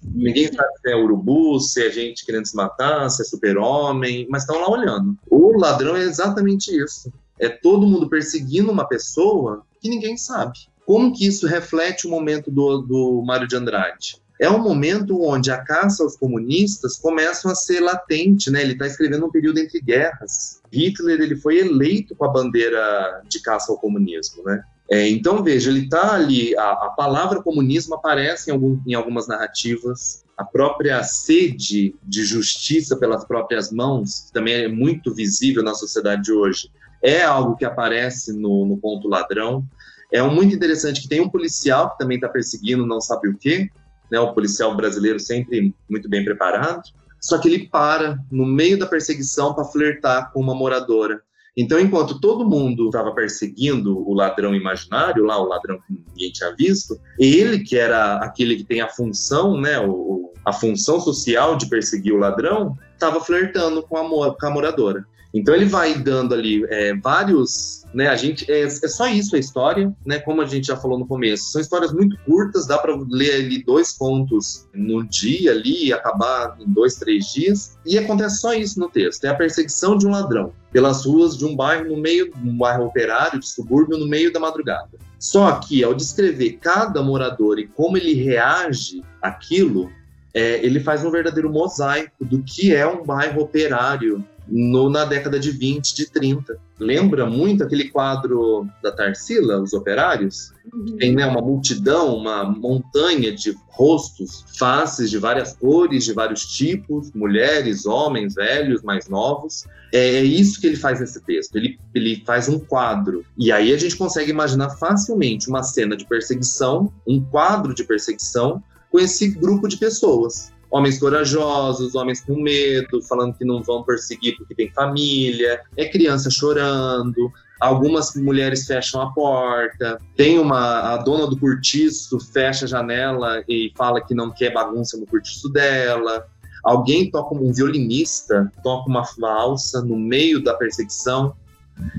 Ninguém 0.02 0.52
sabe 0.52 0.68
se 0.80 0.90
é 0.90 0.96
urubu, 0.96 1.60
se 1.60 1.86
é 1.86 1.90
gente 1.90 2.26
querendo 2.26 2.46
se 2.46 2.56
matar, 2.56 3.08
se 3.10 3.22
é 3.22 3.24
super-homem, 3.24 4.26
mas 4.28 4.42
estão 4.42 4.60
lá 4.60 4.70
olhando. 4.70 5.16
O 5.30 5.58
ladrão 5.58 5.96
é 5.96 6.02
exatamente 6.02 6.76
isso. 6.76 7.12
É 7.38 7.48
todo 7.48 7.86
mundo 7.86 8.08
perseguindo 8.08 8.72
uma 8.72 8.88
pessoa 8.88 9.62
que 9.80 9.88
ninguém 9.88 10.16
sabe. 10.16 10.58
Como 10.84 11.14
que 11.14 11.26
isso 11.26 11.46
reflete 11.46 12.06
o 12.06 12.10
momento 12.10 12.50
do, 12.50 12.78
do 12.78 13.22
Mário 13.24 13.46
de 13.46 13.54
Andrade? 13.54 14.16
É 14.40 14.48
um 14.48 14.62
momento 14.62 15.20
onde 15.22 15.50
a 15.50 15.58
caça 15.58 16.02
aos 16.02 16.16
comunistas 16.16 16.96
começa 16.96 17.50
a 17.50 17.54
ser 17.54 17.80
latente, 17.80 18.50
né? 18.50 18.62
Ele 18.62 18.72
está 18.72 18.86
escrevendo 18.86 19.26
um 19.26 19.30
período 19.30 19.58
entre 19.58 19.80
guerras. 19.80 20.60
Hitler 20.72 21.20
ele 21.20 21.36
foi 21.36 21.58
eleito 21.58 22.14
com 22.14 22.24
a 22.24 22.28
bandeira 22.28 23.22
de 23.28 23.40
caça 23.40 23.72
ao 23.72 23.78
comunismo, 23.78 24.44
né? 24.44 24.62
É, 24.90 25.06
então 25.08 25.42
veja, 25.42 25.70
ele 25.70 25.84
está 25.84 26.14
ali. 26.14 26.56
A, 26.56 26.70
a, 26.70 26.94
palavra 26.96 27.42
comunismo 27.42 27.94
aparece 27.94 28.50
em, 28.50 28.54
algum, 28.54 28.80
em 28.86 28.94
algumas 28.94 29.26
narrativas. 29.26 30.24
A 30.36 30.44
própria 30.44 31.02
sede 31.02 31.94
de 32.02 32.24
justiça 32.24 32.96
pelas 32.96 33.24
próprias 33.24 33.72
mãos 33.72 34.30
também 34.32 34.54
é 34.54 34.68
muito 34.68 35.12
visível 35.12 35.62
na 35.62 35.74
sociedade 35.74 36.22
de 36.22 36.32
hoje. 36.32 36.70
É 37.02 37.22
algo 37.22 37.56
que 37.56 37.64
aparece 37.64 38.32
no, 38.32 38.64
no 38.64 38.78
ponto 38.78 39.08
ladrão. 39.08 39.64
É 40.12 40.22
um 40.22 40.32
muito 40.32 40.54
interessante 40.54 41.02
que 41.02 41.08
tem 41.08 41.20
um 41.20 41.28
policial 41.28 41.90
que 41.90 41.98
também 41.98 42.16
está 42.16 42.28
perseguindo 42.28 42.86
não 42.86 43.00
sabe 43.00 43.28
o 43.28 43.36
quê, 43.36 43.68
né, 44.10 44.18
o 44.18 44.32
policial 44.32 44.74
brasileiro 44.76 45.18
sempre 45.20 45.74
muito 45.88 46.08
bem 46.08 46.24
preparado, 46.24 46.82
só 47.20 47.38
que 47.38 47.48
ele 47.48 47.68
para 47.68 48.18
no 48.30 48.46
meio 48.46 48.78
da 48.78 48.86
perseguição 48.86 49.54
para 49.54 49.64
flertar 49.64 50.32
com 50.32 50.40
uma 50.40 50.54
moradora. 50.54 51.20
Então, 51.56 51.80
enquanto 51.80 52.20
todo 52.20 52.48
mundo 52.48 52.86
estava 52.86 53.12
perseguindo 53.12 54.08
o 54.08 54.14
ladrão 54.14 54.54
imaginário, 54.54 55.24
lá 55.24 55.36
o 55.42 55.48
ladrão 55.48 55.78
que 55.80 55.92
ninguém 55.92 56.30
tinha 56.30 56.54
visto, 56.54 56.96
ele 57.18 57.58
que 57.58 57.76
era 57.76 58.18
aquele 58.18 58.54
que 58.54 58.64
tem 58.64 58.80
a 58.80 58.88
função, 58.88 59.60
né, 59.60 59.80
o, 59.80 60.32
a 60.44 60.52
função 60.52 61.00
social 61.00 61.56
de 61.56 61.68
perseguir 61.68 62.12
o 62.12 62.18
ladrão, 62.18 62.78
estava 62.94 63.20
flertando 63.20 63.82
com 63.82 63.96
a, 63.96 64.34
com 64.34 64.46
a 64.46 64.50
moradora. 64.50 65.04
Então 65.32 65.54
ele 65.54 65.66
vai 65.66 65.94
dando 65.94 66.34
ali 66.34 66.64
é, 66.70 66.94
vários, 66.94 67.84
né? 67.92 68.08
A 68.08 68.16
gente 68.16 68.50
é, 68.50 68.62
é, 68.62 68.68
só 68.68 69.06
isso 69.06 69.36
a 69.36 69.38
história, 69.38 69.94
né? 70.04 70.18
Como 70.18 70.40
a 70.40 70.46
gente 70.46 70.68
já 70.68 70.76
falou 70.76 70.98
no 70.98 71.06
começo, 71.06 71.50
são 71.50 71.60
histórias 71.60 71.92
muito 71.92 72.16
curtas, 72.24 72.66
dá 72.66 72.78
para 72.78 72.96
ler 73.10 73.34
ali 73.34 73.62
dois 73.62 73.92
contos 73.92 74.66
no 74.72 75.06
dia 75.06 75.52
ali 75.52 75.86
e 75.86 75.92
acabar 75.92 76.56
em 76.58 76.72
dois, 76.72 76.94
três 76.96 77.26
dias. 77.26 77.78
E 77.84 77.98
acontece 77.98 78.40
só 78.40 78.54
isso 78.54 78.80
no 78.80 78.88
texto: 78.88 79.24
é 79.24 79.28
a 79.28 79.34
perseguição 79.34 79.98
de 79.98 80.06
um 80.06 80.10
ladrão 80.10 80.52
pelas 80.72 81.04
ruas 81.04 81.36
de 81.36 81.44
um 81.44 81.54
bairro 81.54 81.88
no 81.88 81.96
meio, 81.96 82.32
um 82.42 82.56
bairro 82.56 82.86
operário 82.86 83.38
de 83.38 83.48
subúrbio 83.48 83.98
no 83.98 84.06
meio 84.06 84.32
da 84.32 84.40
madrugada. 84.40 84.90
Só 85.18 85.52
que 85.56 85.82
ao 85.82 85.94
descrever 85.94 86.58
cada 86.60 87.02
morador 87.02 87.58
e 87.58 87.66
como 87.66 87.96
ele 87.96 88.14
reage 88.14 89.02
àquilo, 89.20 89.90
é, 90.32 90.64
ele 90.64 90.78
faz 90.78 91.04
um 91.04 91.10
verdadeiro 91.10 91.50
mosaico 91.50 92.24
do 92.24 92.42
que 92.42 92.74
é 92.74 92.86
um 92.86 93.04
bairro 93.04 93.42
operário 93.42 94.24
no, 94.50 94.88
na 94.88 95.04
década 95.04 95.38
de 95.38 95.50
20, 95.50 95.94
de 95.94 96.10
30. 96.10 96.58
Lembra 96.78 97.26
muito 97.26 97.62
aquele 97.62 97.88
quadro 97.88 98.66
da 98.82 98.90
Tarsila, 98.92 99.60
Os 99.60 99.72
Operários? 99.72 100.52
Uhum. 100.72 100.96
Tem 100.96 101.14
né, 101.14 101.26
uma 101.26 101.40
multidão, 101.40 102.16
uma 102.16 102.44
montanha 102.44 103.32
de 103.32 103.54
rostos, 103.70 104.44
faces 104.56 105.10
de 105.10 105.18
várias 105.18 105.54
cores, 105.54 106.04
de 106.04 106.12
vários 106.12 106.46
tipos, 106.46 107.12
mulheres, 107.12 107.84
homens, 107.86 108.34
velhos, 108.34 108.82
mais 108.82 109.08
novos. 109.08 109.64
É, 109.92 110.16
é 110.16 110.24
isso 110.24 110.60
que 110.60 110.66
ele 110.66 110.76
faz 110.76 111.00
nesse 111.00 111.20
texto. 111.22 111.56
Ele, 111.56 111.78
ele 111.94 112.22
faz 112.24 112.48
um 112.48 112.58
quadro. 112.58 113.24
E 113.36 113.50
aí 113.52 113.72
a 113.72 113.78
gente 113.78 113.96
consegue 113.96 114.30
imaginar 114.30 114.70
facilmente 114.70 115.48
uma 115.48 115.62
cena 115.62 115.96
de 115.96 116.06
perseguição, 116.06 116.92
um 117.06 117.22
quadro 117.22 117.74
de 117.74 117.84
perseguição 117.84 118.62
com 118.90 118.98
esse 118.98 119.28
grupo 119.30 119.68
de 119.68 119.76
pessoas 119.76 120.50
homens 120.70 120.98
corajosos, 120.98 121.94
homens 121.94 122.20
com 122.20 122.40
medo, 122.40 123.02
falando 123.02 123.34
que 123.34 123.44
não 123.44 123.62
vão 123.62 123.82
perseguir 123.82 124.36
porque 124.36 124.54
tem 124.54 124.70
família, 124.70 125.60
é 125.76 125.86
criança 125.86 126.30
chorando, 126.30 127.32
algumas 127.60 128.14
mulheres 128.14 128.66
fecham 128.66 129.00
a 129.00 129.12
porta, 129.12 129.98
tem 130.16 130.38
uma 130.38 130.94
a 130.94 130.96
dona 130.98 131.26
do 131.26 131.38
cortiço 131.38 132.18
fecha 132.32 132.64
a 132.64 132.68
janela 132.68 133.42
e 133.48 133.72
fala 133.76 134.00
que 134.00 134.14
não 134.14 134.30
quer 134.30 134.52
bagunça 134.52 134.96
no 134.96 135.06
cortiço 135.06 135.48
dela. 135.48 136.26
Alguém 136.64 137.10
toca 137.10 137.34
um 137.34 137.52
violinista 137.52 138.50
toca 138.62 138.88
uma 138.90 139.02
valsa 139.18 139.80
no 139.80 139.96
meio 139.96 140.42
da 140.42 140.54
perseguição. 140.54 141.34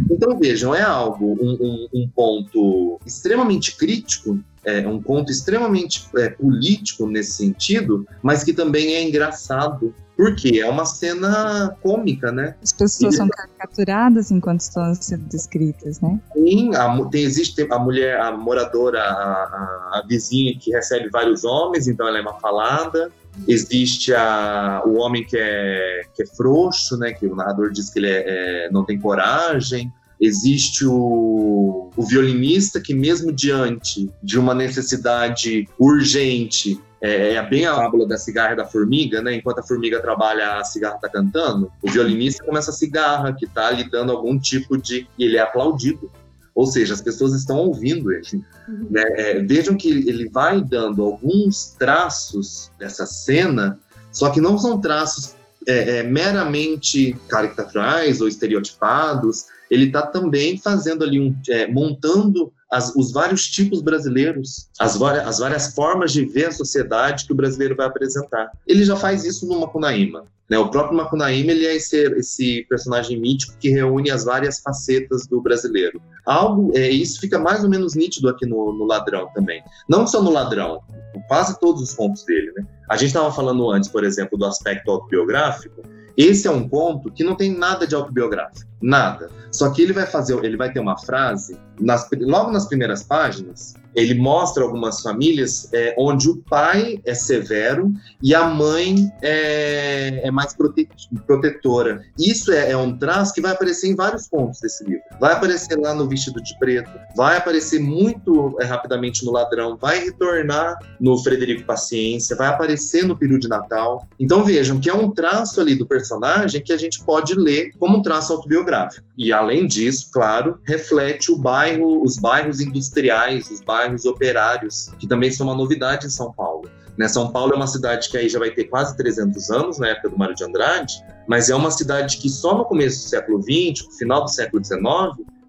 Então 0.10 0.38
vejam, 0.38 0.74
é 0.74 0.82
algo 0.82 1.38
um, 1.42 1.58
um, 1.62 1.88
um 1.94 2.10
ponto 2.10 3.00
extremamente 3.06 3.76
crítico 3.76 4.40
é 4.64 4.88
um 4.88 5.02
conto 5.02 5.32
extremamente 5.32 6.08
é, 6.18 6.30
político 6.30 7.08
nesse 7.08 7.34
sentido, 7.34 8.06
mas 8.22 8.44
que 8.44 8.54
também 8.54 8.96
é 8.96 9.04
engraçado. 9.08 9.94
Porque 10.18 10.60
é 10.60 10.70
uma 10.70 10.86
cena 10.86 11.74
cômica, 11.82 12.30
né? 12.30 12.54
As 12.62 12.74
pessoas 12.74 13.14
e 13.14 13.18
são 13.18 13.30
caricaturadas 13.30 14.32
enquanto 14.32 14.60
estão 14.60 14.94
sendo 14.94 15.24
descritas, 15.30 16.02
né? 16.02 16.20
Sim, 16.34 16.76
a, 16.76 17.06
tem, 17.06 17.24
existe 17.24 17.66
a 17.72 17.80
mulher, 17.80 18.20
a 18.20 18.30
moradora, 18.30 19.00
a, 19.00 19.14
a, 19.14 20.00
a 20.00 20.06
vizinha 20.06 20.54
que 20.60 20.72
recebe 20.72 21.10
vários 21.10 21.46
homens, 21.46 21.88
então 21.88 22.06
ela 22.06 22.18
é 22.18 22.22
uma 22.22 22.38
falada 22.38 23.10
existe 23.48 24.14
a, 24.14 24.82
o 24.86 24.96
homem 24.98 25.24
que 25.24 25.38
é, 25.38 26.02
que 26.14 26.24
é 26.24 26.26
frouxo, 26.26 26.98
né, 26.98 27.14
que 27.14 27.26
o 27.26 27.36
narrador 27.36 27.72
diz 27.72 27.90
que 27.90 28.00
ele 28.00 28.10
é, 28.10 28.24
é, 28.66 28.72
não 28.72 28.84
tem 28.84 29.00
coragem, 29.00 29.92
existe 30.20 30.86
o, 30.86 31.90
o 31.96 32.06
violinista 32.06 32.82
que, 32.82 32.94
mesmo 32.94 33.32
diante 33.32 34.10
de 34.22 34.38
uma 34.38 34.54
necessidade 34.54 35.68
urgente, 35.80 36.80
é, 37.02 37.36
é 37.36 37.50
bem 37.50 37.66
a 37.66 37.76
fábula 37.76 38.06
da 38.06 38.18
cigarra 38.18 38.54
e 38.54 38.58
da 38.58 38.66
formiga, 38.66 39.22
né? 39.22 39.34
Enquanto 39.36 39.60
a 39.60 39.64
formiga 39.64 40.02
trabalha, 40.02 40.58
a 40.58 40.66
cigarra 40.66 40.96
está 40.96 41.08
cantando. 41.08 41.72
O 41.82 41.90
violinista 41.90 42.44
começa 42.44 42.72
a 42.72 42.74
cigarra, 42.74 43.34
que 43.34 43.46
está 43.46 43.72
lhe 43.72 43.90
dando 43.90 44.12
algum 44.12 44.38
tipo 44.38 44.78
de. 44.78 45.08
E 45.18 45.24
ele 45.24 45.38
é 45.38 45.42
aplaudido. 45.42 46.12
Ou 46.56 46.66
seja, 46.66 46.94
as 46.94 47.02
pessoas 47.02 47.34
estão 47.34 47.58
ouvindo 47.58 48.12
ele. 48.12 48.44
Uhum. 48.68 48.88
Né? 48.90 49.04
É, 49.16 49.40
vejam 49.42 49.78
que 49.78 49.90
ele 49.90 50.30
vai 50.30 50.62
dando 50.62 51.04
alguns 51.04 51.76
traços 51.78 52.72
dessa 52.78 53.06
cena, 53.06 53.80
só 54.12 54.30
que 54.30 54.42
não 54.42 54.58
são 54.58 54.80
traços 54.80 55.36
é, 55.68 55.98
é, 55.98 56.04
meramente 56.04 57.16
caricaturais 57.28 58.22
ou 58.22 58.28
estereotipados, 58.28 59.46
ele 59.70 59.86
está 59.86 60.02
também 60.02 60.58
fazendo 60.58 61.04
ali 61.04 61.20
um, 61.20 61.36
é, 61.48 61.68
montando 61.68 62.52
as, 62.72 62.96
os 62.96 63.12
vários 63.12 63.48
tipos 63.48 63.82
brasileiros, 63.82 64.68
as, 64.80 64.98
várias, 64.98 65.28
as 65.28 65.40
várias 65.40 65.74
formas 65.74 66.12
de 66.12 66.26
ver 66.26 66.48
a 66.48 66.52
sociedade 66.52 67.26
que 67.26 67.34
o 67.34 67.36
brasileiro 67.36 67.76
vai 67.76 67.86
apresentar. 67.86 68.52
Ele 68.66 68.84
já 68.84 68.96
faz 68.96 69.24
isso 69.26 69.48
no 69.48 69.60
Macunaíma. 69.60 70.26
Né? 70.50 70.58
O 70.58 70.70
próprio 70.70 70.98
Macunaíma 70.98 71.52
ele 71.52 71.66
é 71.66 71.76
esse, 71.76 71.98
esse 72.14 72.66
personagem 72.68 73.20
mítico 73.20 73.56
que 73.60 73.70
reúne 73.70 74.10
as 74.10 74.26
várias 74.26 74.60
facetas 74.60 75.28
do 75.28 75.42
brasileiro. 75.42 76.02
Algo, 76.26 76.72
é, 76.76 76.90
isso 76.90 77.20
fica 77.20 77.38
mais 77.38 77.64
ou 77.64 77.70
menos 77.70 77.96
nítido 77.96 78.28
aqui 78.30 78.46
no, 78.46 78.74
no 78.74 78.86
Ladrão 78.86 79.30
também. 79.34 79.62
Não 79.88 80.08
só 80.08 80.22
no 80.22 80.32
Ladrão, 80.32 80.82
quase 81.28 81.60
todos 81.60 81.82
os 81.82 81.94
contos 81.94 82.24
dele. 82.26 82.52
Né? 82.58 82.66
A 82.90 82.96
gente 82.96 83.10
estava 83.10 83.32
falando 83.32 83.70
antes, 83.70 83.90
por 83.90 84.04
exemplo, 84.04 84.38
do 84.38 84.46
aspecto 84.46 84.90
autobiográfico. 84.90 85.84
Esse 86.18 86.48
é 86.48 86.52
um 86.52 86.68
conto 86.68 87.12
que 87.12 87.24
não 87.24 87.36
tem 87.36 87.56
nada 87.56 87.88
de 87.88 87.96
autobiográfico, 87.96 88.70
nada. 88.82 89.30
Só 89.52 89.70
que 89.70 89.82
ele 89.82 89.94
vai 89.94 90.06
fazer, 90.06 90.38
ele 90.44 90.58
vai 90.58 90.72
ter 90.72 90.80
uma 90.80 90.98
frase 90.98 91.58
nas, 91.80 92.10
logo 92.12 92.52
nas 92.52 92.68
primeiras 92.68 93.04
páginas 93.04 93.74
ele 93.96 94.14
mostra 94.14 94.64
algumas 94.64 95.02
famílias 95.02 95.70
é, 95.74 95.96
onde 95.98 96.30
o 96.30 96.38
pai 96.38 97.00
é 97.06 97.14
severo 97.14 97.92
e 98.22 98.36
a 98.36 98.46
mãe 98.46 99.12
é, 99.22 100.28
é 100.28 100.32
mais 100.32 100.54
prote 100.54 100.88
protetora. 101.26 102.04
Isso 102.18 102.52
é, 102.52 102.72
é, 102.72 102.78
um 102.78 102.98
traço 102.98 103.34
que 103.34 103.42
vai 103.42 103.52
aparecer 103.52 103.88
em 103.88 103.96
vários 103.96 104.28
pontos 104.28 104.60
desse 104.60 104.84
livro. 104.84 105.02
Vai 105.20 105.34
aparecer 105.34 105.78
lá 105.78 105.94
no 105.94 106.08
Vestido 106.08 106.42
de 106.42 106.58
Preto, 106.60 106.92
vai 107.16 107.38
aparecer 107.38 107.80
muito 107.80 108.56
é, 108.60 108.66
rapidamente 108.66 109.26
no 109.26 109.32
Ladrão, 109.32 109.78
vai 109.78 110.00
retornar 110.04 110.78
no 111.00 111.18
Frederico 111.18 111.66
Paciência, 111.66 112.36
vai 112.36 112.48
aparecer 112.48 113.06
no 113.06 113.18
Peru 113.18 113.40
de 113.40 113.48
Natal. 113.48 114.08
Então 114.20 114.44
vejam 114.44 114.80
que 114.80 114.90
é 114.90 114.94
um 114.94 115.12
traço 115.12 115.60
ali 115.60 115.76
do 115.76 115.86
personagem 115.86 116.62
que 116.62 116.74
a 116.74 116.78
gente 116.78 117.04
pode 117.04 117.34
ler 117.34 117.72
como 117.80 117.98
um 117.98 118.02
traço 118.02 118.34
autobiográfico. 118.34 119.06
E 119.18 119.34
além 119.34 119.68
disso, 119.68 120.10
claro, 120.12 120.60
reflete 120.64 121.32
o 121.32 121.38
bairro, 121.38 122.04
os 122.04 122.18
bairros 122.18 122.62
industriais, 122.62 123.50
os 123.50 123.62
bairros 123.62 123.79
bairros 123.80 124.06
operários, 124.06 124.92
que 125.00 125.08
também 125.08 125.32
são 125.32 125.48
uma 125.48 125.56
novidade 125.56 126.06
em 126.06 126.10
São 126.10 126.34
Paulo. 126.34 126.70
Né? 126.98 127.08
São 127.08 127.32
Paulo 127.32 127.54
é 127.54 127.56
uma 127.56 127.68
cidade 127.68 128.10
que 128.10 128.18
aí 128.18 128.28
já 128.28 128.38
vai 128.38 128.52
ter 128.52 128.66
quase 128.66 128.96
300 128.98 129.50
anos, 129.50 129.80
na 129.80 129.88
época 129.88 130.10
do 130.10 130.18
Mário 130.18 130.36
de 130.36 130.44
Andrade, 130.44 130.94
mas 131.28 131.50
é 131.50 131.56
uma 131.56 131.72
cidade 131.72 132.18
que 132.18 132.30
só 132.30 132.58
no 132.58 132.66
começo 132.66 133.04
do 133.04 133.10
século 133.10 133.42
XX, 133.42 133.86
no 133.86 133.94
final 133.94 134.24
do 134.24 134.30
século 134.30 134.64
XIX, 134.64 134.82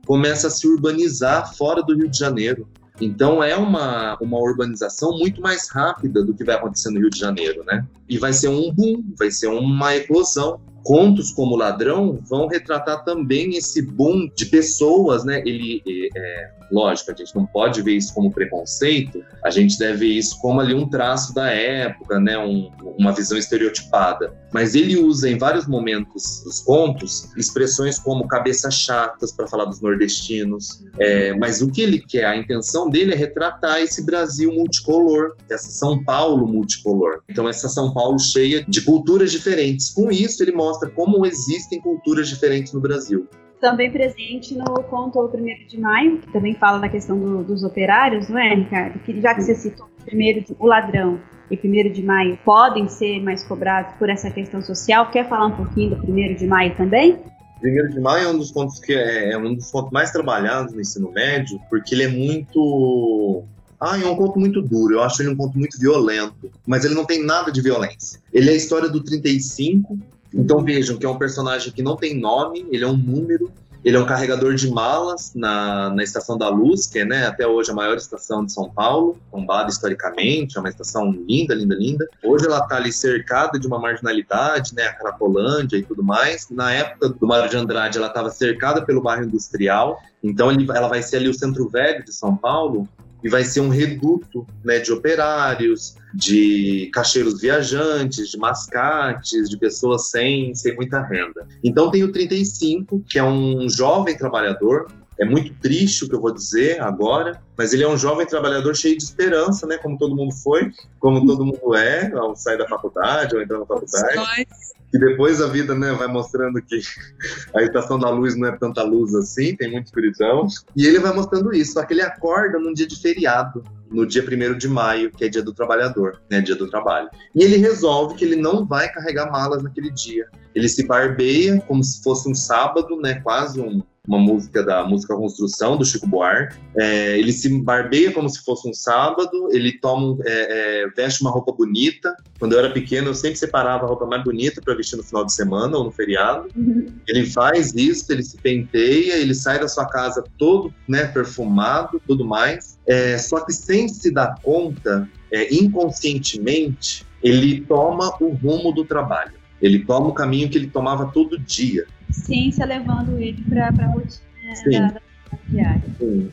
começa 0.06 0.46
a 0.46 0.50
se 0.50 0.66
urbanizar 0.68 1.54
fora 1.56 1.82
do 1.82 1.96
Rio 1.96 2.08
de 2.08 2.18
Janeiro. 2.18 2.68
Então 3.00 3.42
é 3.42 3.56
uma, 3.56 4.16
uma 4.20 4.38
urbanização 4.38 5.18
muito 5.18 5.40
mais 5.40 5.68
rápida 5.68 6.22
do 6.22 6.34
que 6.34 6.44
vai 6.44 6.54
acontecer 6.54 6.90
no 6.90 7.00
Rio 7.00 7.10
de 7.10 7.18
Janeiro, 7.18 7.64
né? 7.64 7.84
E 8.08 8.18
vai 8.18 8.32
ser 8.32 8.48
um 8.48 8.72
boom, 8.72 9.02
vai 9.18 9.30
ser 9.30 9.48
uma 9.48 9.96
eclosão 9.96 10.60
contos 10.82 11.30
como 11.32 11.56
Ladrão 11.56 12.18
vão 12.22 12.46
retratar 12.46 13.04
também 13.04 13.56
esse 13.56 13.82
boom 13.82 14.28
de 14.34 14.46
pessoas, 14.46 15.24
né? 15.24 15.42
Ele, 15.44 15.82
é, 16.16 16.50
lógico, 16.70 17.10
a 17.10 17.14
gente 17.14 17.34
não 17.34 17.46
pode 17.46 17.82
ver 17.82 17.96
isso 17.96 18.14
como 18.14 18.32
preconceito, 18.32 19.22
a 19.44 19.50
gente 19.50 19.78
deve 19.78 19.98
ver 19.98 20.12
isso 20.14 20.38
como 20.40 20.60
ali 20.60 20.74
um 20.74 20.88
traço 20.88 21.34
da 21.34 21.50
época, 21.50 22.18
né? 22.18 22.38
Um, 22.38 22.70
uma 22.98 23.12
visão 23.12 23.36
estereotipada. 23.38 24.32
Mas 24.52 24.74
ele 24.74 24.96
usa 24.96 25.28
em 25.28 25.38
vários 25.38 25.66
momentos 25.66 26.42
dos 26.44 26.60
contos 26.60 27.28
expressões 27.36 27.98
como 27.98 28.26
cabeças 28.26 28.74
chatas 28.74 29.32
para 29.32 29.46
falar 29.46 29.66
dos 29.66 29.80
nordestinos. 29.80 30.84
É, 30.98 31.32
mas 31.34 31.60
o 31.62 31.70
que 31.70 31.82
ele 31.82 32.00
quer, 32.00 32.24
a 32.24 32.36
intenção 32.36 32.90
dele 32.90 33.12
é 33.12 33.16
retratar 33.16 33.78
esse 33.80 34.04
Brasil 34.04 34.52
multicolor, 34.52 35.36
essa 35.48 35.70
São 35.70 36.02
Paulo 36.02 36.46
multicolor. 36.46 37.22
Então 37.28 37.48
essa 37.48 37.68
São 37.68 37.92
Paulo 37.92 38.18
cheia 38.18 38.64
de 38.66 38.82
culturas 38.82 39.30
diferentes. 39.30 39.90
Com 39.90 40.10
isso 40.10 40.42
ele 40.42 40.52
mostra 40.52 40.69
mostra 40.70 40.88
como 40.88 41.26
existem 41.26 41.80
culturas 41.80 42.28
diferentes 42.28 42.72
no 42.72 42.80
Brasil. 42.80 43.26
Também 43.60 43.90
presente 43.90 44.56
no 44.56 44.64
conto 44.84 45.20
O 45.20 45.28
Primeiro 45.28 45.66
de 45.66 45.78
Maio, 45.78 46.18
que 46.18 46.32
também 46.32 46.54
fala 46.54 46.78
da 46.78 46.88
questão 46.88 47.18
do, 47.18 47.44
dos 47.44 47.62
operários, 47.62 48.28
não 48.28 48.38
é, 48.38 48.54
Ricardo? 48.54 48.98
Que 49.00 49.20
já 49.20 49.34
que 49.34 49.42
você 49.42 49.54
citou 49.54 49.86
primeiro 50.04 50.42
o 50.58 50.66
ladrão 50.66 51.20
e 51.50 51.56
primeiro 51.56 51.92
de 51.92 52.02
maio 52.02 52.38
podem 52.44 52.88
ser 52.88 53.20
mais 53.20 53.44
cobrados 53.44 53.94
por 53.98 54.08
essa 54.08 54.30
questão 54.30 54.62
social, 54.62 55.10
quer 55.10 55.28
falar 55.28 55.46
um 55.46 55.56
pouquinho 55.56 55.90
do 55.90 55.96
primeiro 55.96 56.36
de 56.36 56.46
maio 56.46 56.74
também? 56.76 57.18
Primeiro 57.60 57.90
de 57.90 58.00
Maio 58.00 58.24
é 58.24 58.30
um 58.30 58.38
dos 58.38 58.50
contos 58.50 58.78
que 58.78 58.94
é, 58.94 59.32
é, 59.32 59.36
um 59.36 59.54
dos 59.54 59.70
contos 59.70 59.90
mais 59.90 60.10
trabalhados 60.10 60.72
no 60.72 60.80
ensino 60.80 61.12
médio, 61.12 61.60
porque 61.68 61.94
ele 61.94 62.04
é 62.04 62.08
muito 62.08 63.44
ah, 63.78 63.98
é 63.98 64.06
um 64.06 64.16
conto 64.16 64.38
muito 64.38 64.60
duro, 64.60 64.94
eu 64.94 65.02
acho 65.02 65.22
ele 65.22 65.30
um 65.30 65.36
conto 65.36 65.58
muito 65.58 65.78
violento, 65.78 66.50
mas 66.66 66.84
ele 66.84 66.94
não 66.94 67.06
tem 67.06 67.24
nada 67.24 67.50
de 67.50 67.62
violência. 67.62 68.20
Ele 68.32 68.50
é 68.50 68.52
a 68.52 68.56
história 68.56 68.88
do 68.90 69.02
35, 69.02 69.98
então 70.34 70.62
vejam 70.62 70.96
que 70.96 71.06
é 71.06 71.08
um 71.08 71.18
personagem 71.18 71.72
que 71.72 71.82
não 71.82 71.96
tem 71.96 72.18
nome, 72.18 72.66
ele 72.70 72.84
é 72.84 72.86
um 72.86 72.96
número, 72.96 73.52
ele 73.84 73.96
é 73.96 74.00
um 74.00 74.04
carregador 74.04 74.54
de 74.54 74.70
malas 74.70 75.32
na, 75.34 75.90
na 75.90 76.02
Estação 76.02 76.36
da 76.36 76.48
Luz, 76.48 76.86
que 76.86 76.98
é 76.98 77.04
né, 77.04 77.26
até 77.26 77.46
hoje 77.46 77.70
a 77.70 77.74
maior 77.74 77.96
estação 77.96 78.44
de 78.44 78.52
São 78.52 78.68
Paulo, 78.68 79.18
tombada 79.30 79.70
historicamente, 79.70 80.56
é 80.56 80.60
uma 80.60 80.68
estação 80.68 81.10
linda, 81.10 81.54
linda, 81.54 81.74
linda. 81.74 82.06
Hoje 82.22 82.46
ela 82.46 82.58
está 82.58 82.76
ali 82.76 82.92
cercada 82.92 83.58
de 83.58 83.66
uma 83.66 83.78
marginalidade, 83.78 84.74
né, 84.74 84.82
a 84.84 84.92
Cracolândia 84.92 85.78
e 85.78 85.82
tudo 85.82 86.04
mais. 86.04 86.48
Na 86.50 86.70
época 86.72 87.08
do 87.08 87.26
Mário 87.26 87.48
de 87.48 87.56
Andrade, 87.56 87.96
ela 87.96 88.08
estava 88.08 88.30
cercada 88.30 88.84
pelo 88.84 89.00
bairro 89.00 89.24
industrial, 89.24 90.02
então 90.22 90.52
ele, 90.52 90.66
ela 90.70 90.88
vai 90.88 91.02
ser 91.02 91.16
ali 91.16 91.28
o 91.28 91.34
centro 91.34 91.66
velho 91.68 92.04
de 92.04 92.12
São 92.12 92.36
Paulo, 92.36 92.86
e 93.22 93.28
vai 93.28 93.44
ser 93.44 93.60
um 93.60 93.68
reduto 93.68 94.46
né, 94.64 94.78
de 94.78 94.92
operários, 94.92 95.96
de 96.14 96.90
cacheiros 96.92 97.40
viajantes, 97.40 98.30
de 98.30 98.38
mascates, 98.38 99.48
de 99.48 99.56
pessoas 99.56 100.08
sem, 100.10 100.54
sem 100.54 100.74
muita 100.74 101.00
renda. 101.02 101.46
Então 101.62 101.90
tem 101.90 102.02
o 102.02 102.12
35, 102.12 103.04
que 103.08 103.18
é 103.18 103.24
um 103.24 103.68
jovem 103.68 104.16
trabalhador, 104.16 104.88
é 105.20 105.24
muito 105.24 105.52
triste 105.60 106.04
o 106.04 106.08
que 106.08 106.14
eu 106.14 106.20
vou 106.20 106.32
dizer 106.32 106.80
agora, 106.80 107.42
mas 107.56 107.74
ele 107.74 107.84
é 107.84 107.88
um 107.88 107.96
jovem 107.96 108.26
trabalhador 108.26 108.74
cheio 108.74 108.96
de 108.96 109.04
esperança, 109.04 109.66
né? 109.66 109.76
Como 109.76 109.98
todo 109.98 110.16
mundo 110.16 110.34
foi, 110.34 110.72
como 110.98 111.26
todo 111.26 111.44
mundo 111.44 111.74
é 111.74 112.10
ao 112.14 112.34
sair 112.34 112.56
da 112.56 112.66
faculdade 112.66 113.36
ou 113.36 113.42
entrar 113.42 113.58
na 113.58 113.66
faculdade. 113.66 114.16
Nós 114.16 114.46
que 114.90 114.98
depois 114.98 115.40
a 115.40 115.46
vida 115.46 115.74
né, 115.74 115.92
vai 115.92 116.08
mostrando 116.08 116.60
que 116.60 116.80
a 117.54 117.62
estação 117.62 117.98
da 117.98 118.10
luz 118.10 118.36
não 118.36 118.48
é 118.48 118.56
tanta 118.56 118.82
luz 118.82 119.14
assim, 119.14 119.54
tem 119.56 119.70
muita 119.70 119.86
escuridão. 119.86 120.46
E 120.76 120.86
ele 120.86 120.98
vai 120.98 121.14
mostrando 121.14 121.54
isso, 121.54 121.74
só 121.74 121.84
que 121.84 121.94
ele 121.94 122.02
acorda 122.02 122.58
num 122.58 122.72
dia 122.72 122.86
de 122.86 123.00
feriado, 123.00 123.62
no 123.90 124.06
dia 124.06 124.22
1 124.22 124.58
de 124.58 124.68
maio, 124.68 125.10
que 125.10 125.24
é 125.24 125.28
dia 125.28 125.42
do 125.42 125.52
trabalhador, 125.52 126.20
né, 126.30 126.40
dia 126.40 126.54
do 126.54 126.68
trabalho. 126.68 127.08
E 127.34 127.42
ele 127.42 127.56
resolve 127.56 128.14
que 128.14 128.24
ele 128.24 128.36
não 128.36 128.64
vai 128.64 128.88
carregar 128.92 129.30
malas 129.30 129.62
naquele 129.62 129.90
dia. 129.90 130.28
Ele 130.54 130.68
se 130.68 130.86
barbeia 130.86 131.60
como 131.66 131.82
se 131.82 132.02
fosse 132.02 132.28
um 132.28 132.34
sábado, 132.34 133.00
né, 133.00 133.20
quase 133.20 133.60
um, 133.60 133.82
uma 134.10 134.18
música 134.18 134.62
da 134.64 134.84
música 134.84 135.14
Construção, 135.14 135.76
do 135.76 135.84
Chico 135.84 136.06
Buarque. 136.06 136.56
É, 136.76 137.16
ele 137.16 137.32
se 137.32 137.48
barbeia 137.62 138.12
como 138.12 138.28
se 138.28 138.42
fosse 138.44 138.68
um 138.68 138.74
sábado, 138.74 139.48
ele 139.52 139.78
toma, 139.78 140.18
é, 140.26 140.82
é, 140.82 140.88
veste 140.88 141.22
uma 141.22 141.30
roupa 141.30 141.52
bonita. 141.52 142.16
Quando 142.38 142.54
eu 142.54 142.58
era 142.58 142.70
pequeno, 142.70 143.08
eu 143.08 143.14
sempre 143.14 143.38
separava 143.38 143.84
a 143.84 143.88
roupa 143.88 144.06
mais 144.06 144.24
bonita 144.24 144.60
para 144.60 144.74
vestir 144.74 144.96
no 144.96 145.04
final 145.04 145.24
de 145.24 145.32
semana 145.32 145.76
ou 145.78 145.84
no 145.84 145.92
feriado. 145.92 146.48
Uhum. 146.56 146.86
Ele 147.06 147.24
faz 147.26 147.72
isso, 147.74 148.12
ele 148.12 148.24
se 148.24 148.36
penteia, 148.38 149.14
ele 149.14 149.34
sai 149.34 149.60
da 149.60 149.68
sua 149.68 149.86
casa 149.86 150.24
todo 150.36 150.74
né, 150.88 151.06
perfumado, 151.06 152.02
tudo 152.04 152.24
mais. 152.24 152.78
É, 152.88 153.16
só 153.16 153.40
que 153.44 153.52
sem 153.52 153.86
se 153.86 154.10
dar 154.10 154.40
conta, 154.42 155.08
é, 155.30 155.54
inconscientemente, 155.54 157.06
ele 157.22 157.60
toma 157.60 158.12
o 158.20 158.30
rumo 158.30 158.72
do 158.72 158.84
trabalho. 158.84 159.38
Ele 159.62 159.84
toma 159.84 160.08
o 160.08 160.14
caminho 160.14 160.48
que 160.48 160.58
ele 160.58 160.68
tomava 160.68 161.12
todo 161.12 161.38
dia 161.38 161.86
ciência 162.12 162.64
levando 162.64 163.18
ele 163.18 163.42
para 163.48 163.68
a 163.68 163.86
rotina 163.86 164.88
da, 164.88 165.00
da 165.30 165.38
diária. 165.48 165.82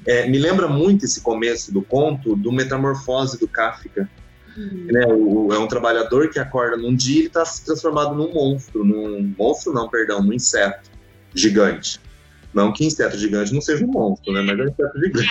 É, 0.05 0.27
me 0.27 0.37
lembra 0.37 0.67
muito 0.67 1.05
esse 1.05 1.21
começo 1.21 1.73
do 1.73 1.81
conto 1.81 2.35
do 2.35 2.51
Metamorfose 2.51 3.39
do 3.39 3.47
Kafka. 3.47 4.09
Uhum. 4.57 4.87
Né, 4.89 5.05
o, 5.07 5.53
é 5.53 5.59
um 5.59 5.67
trabalhador 5.67 6.29
que 6.29 6.39
acorda 6.39 6.77
num 6.77 6.95
dia 6.95 7.23
e 7.23 7.25
está 7.27 7.45
se 7.45 7.63
transformado 7.63 8.15
num 8.15 8.33
monstro, 8.33 8.83
num 8.83 9.33
monstro 9.37 9.71
não, 9.71 9.87
perdão, 9.87 10.23
num 10.23 10.33
inseto 10.33 10.89
gigante. 11.35 11.99
Não 12.53 12.73
que 12.73 12.83
inseto 12.83 13.17
gigante 13.17 13.53
não 13.53 13.61
seja 13.61 13.85
um 13.85 13.91
monstro, 13.91 14.33
né? 14.33 14.41
Mas 14.41 14.57
é 14.57 14.63
um 14.63 14.67
inseto 14.67 14.99
gigante. 14.99 15.29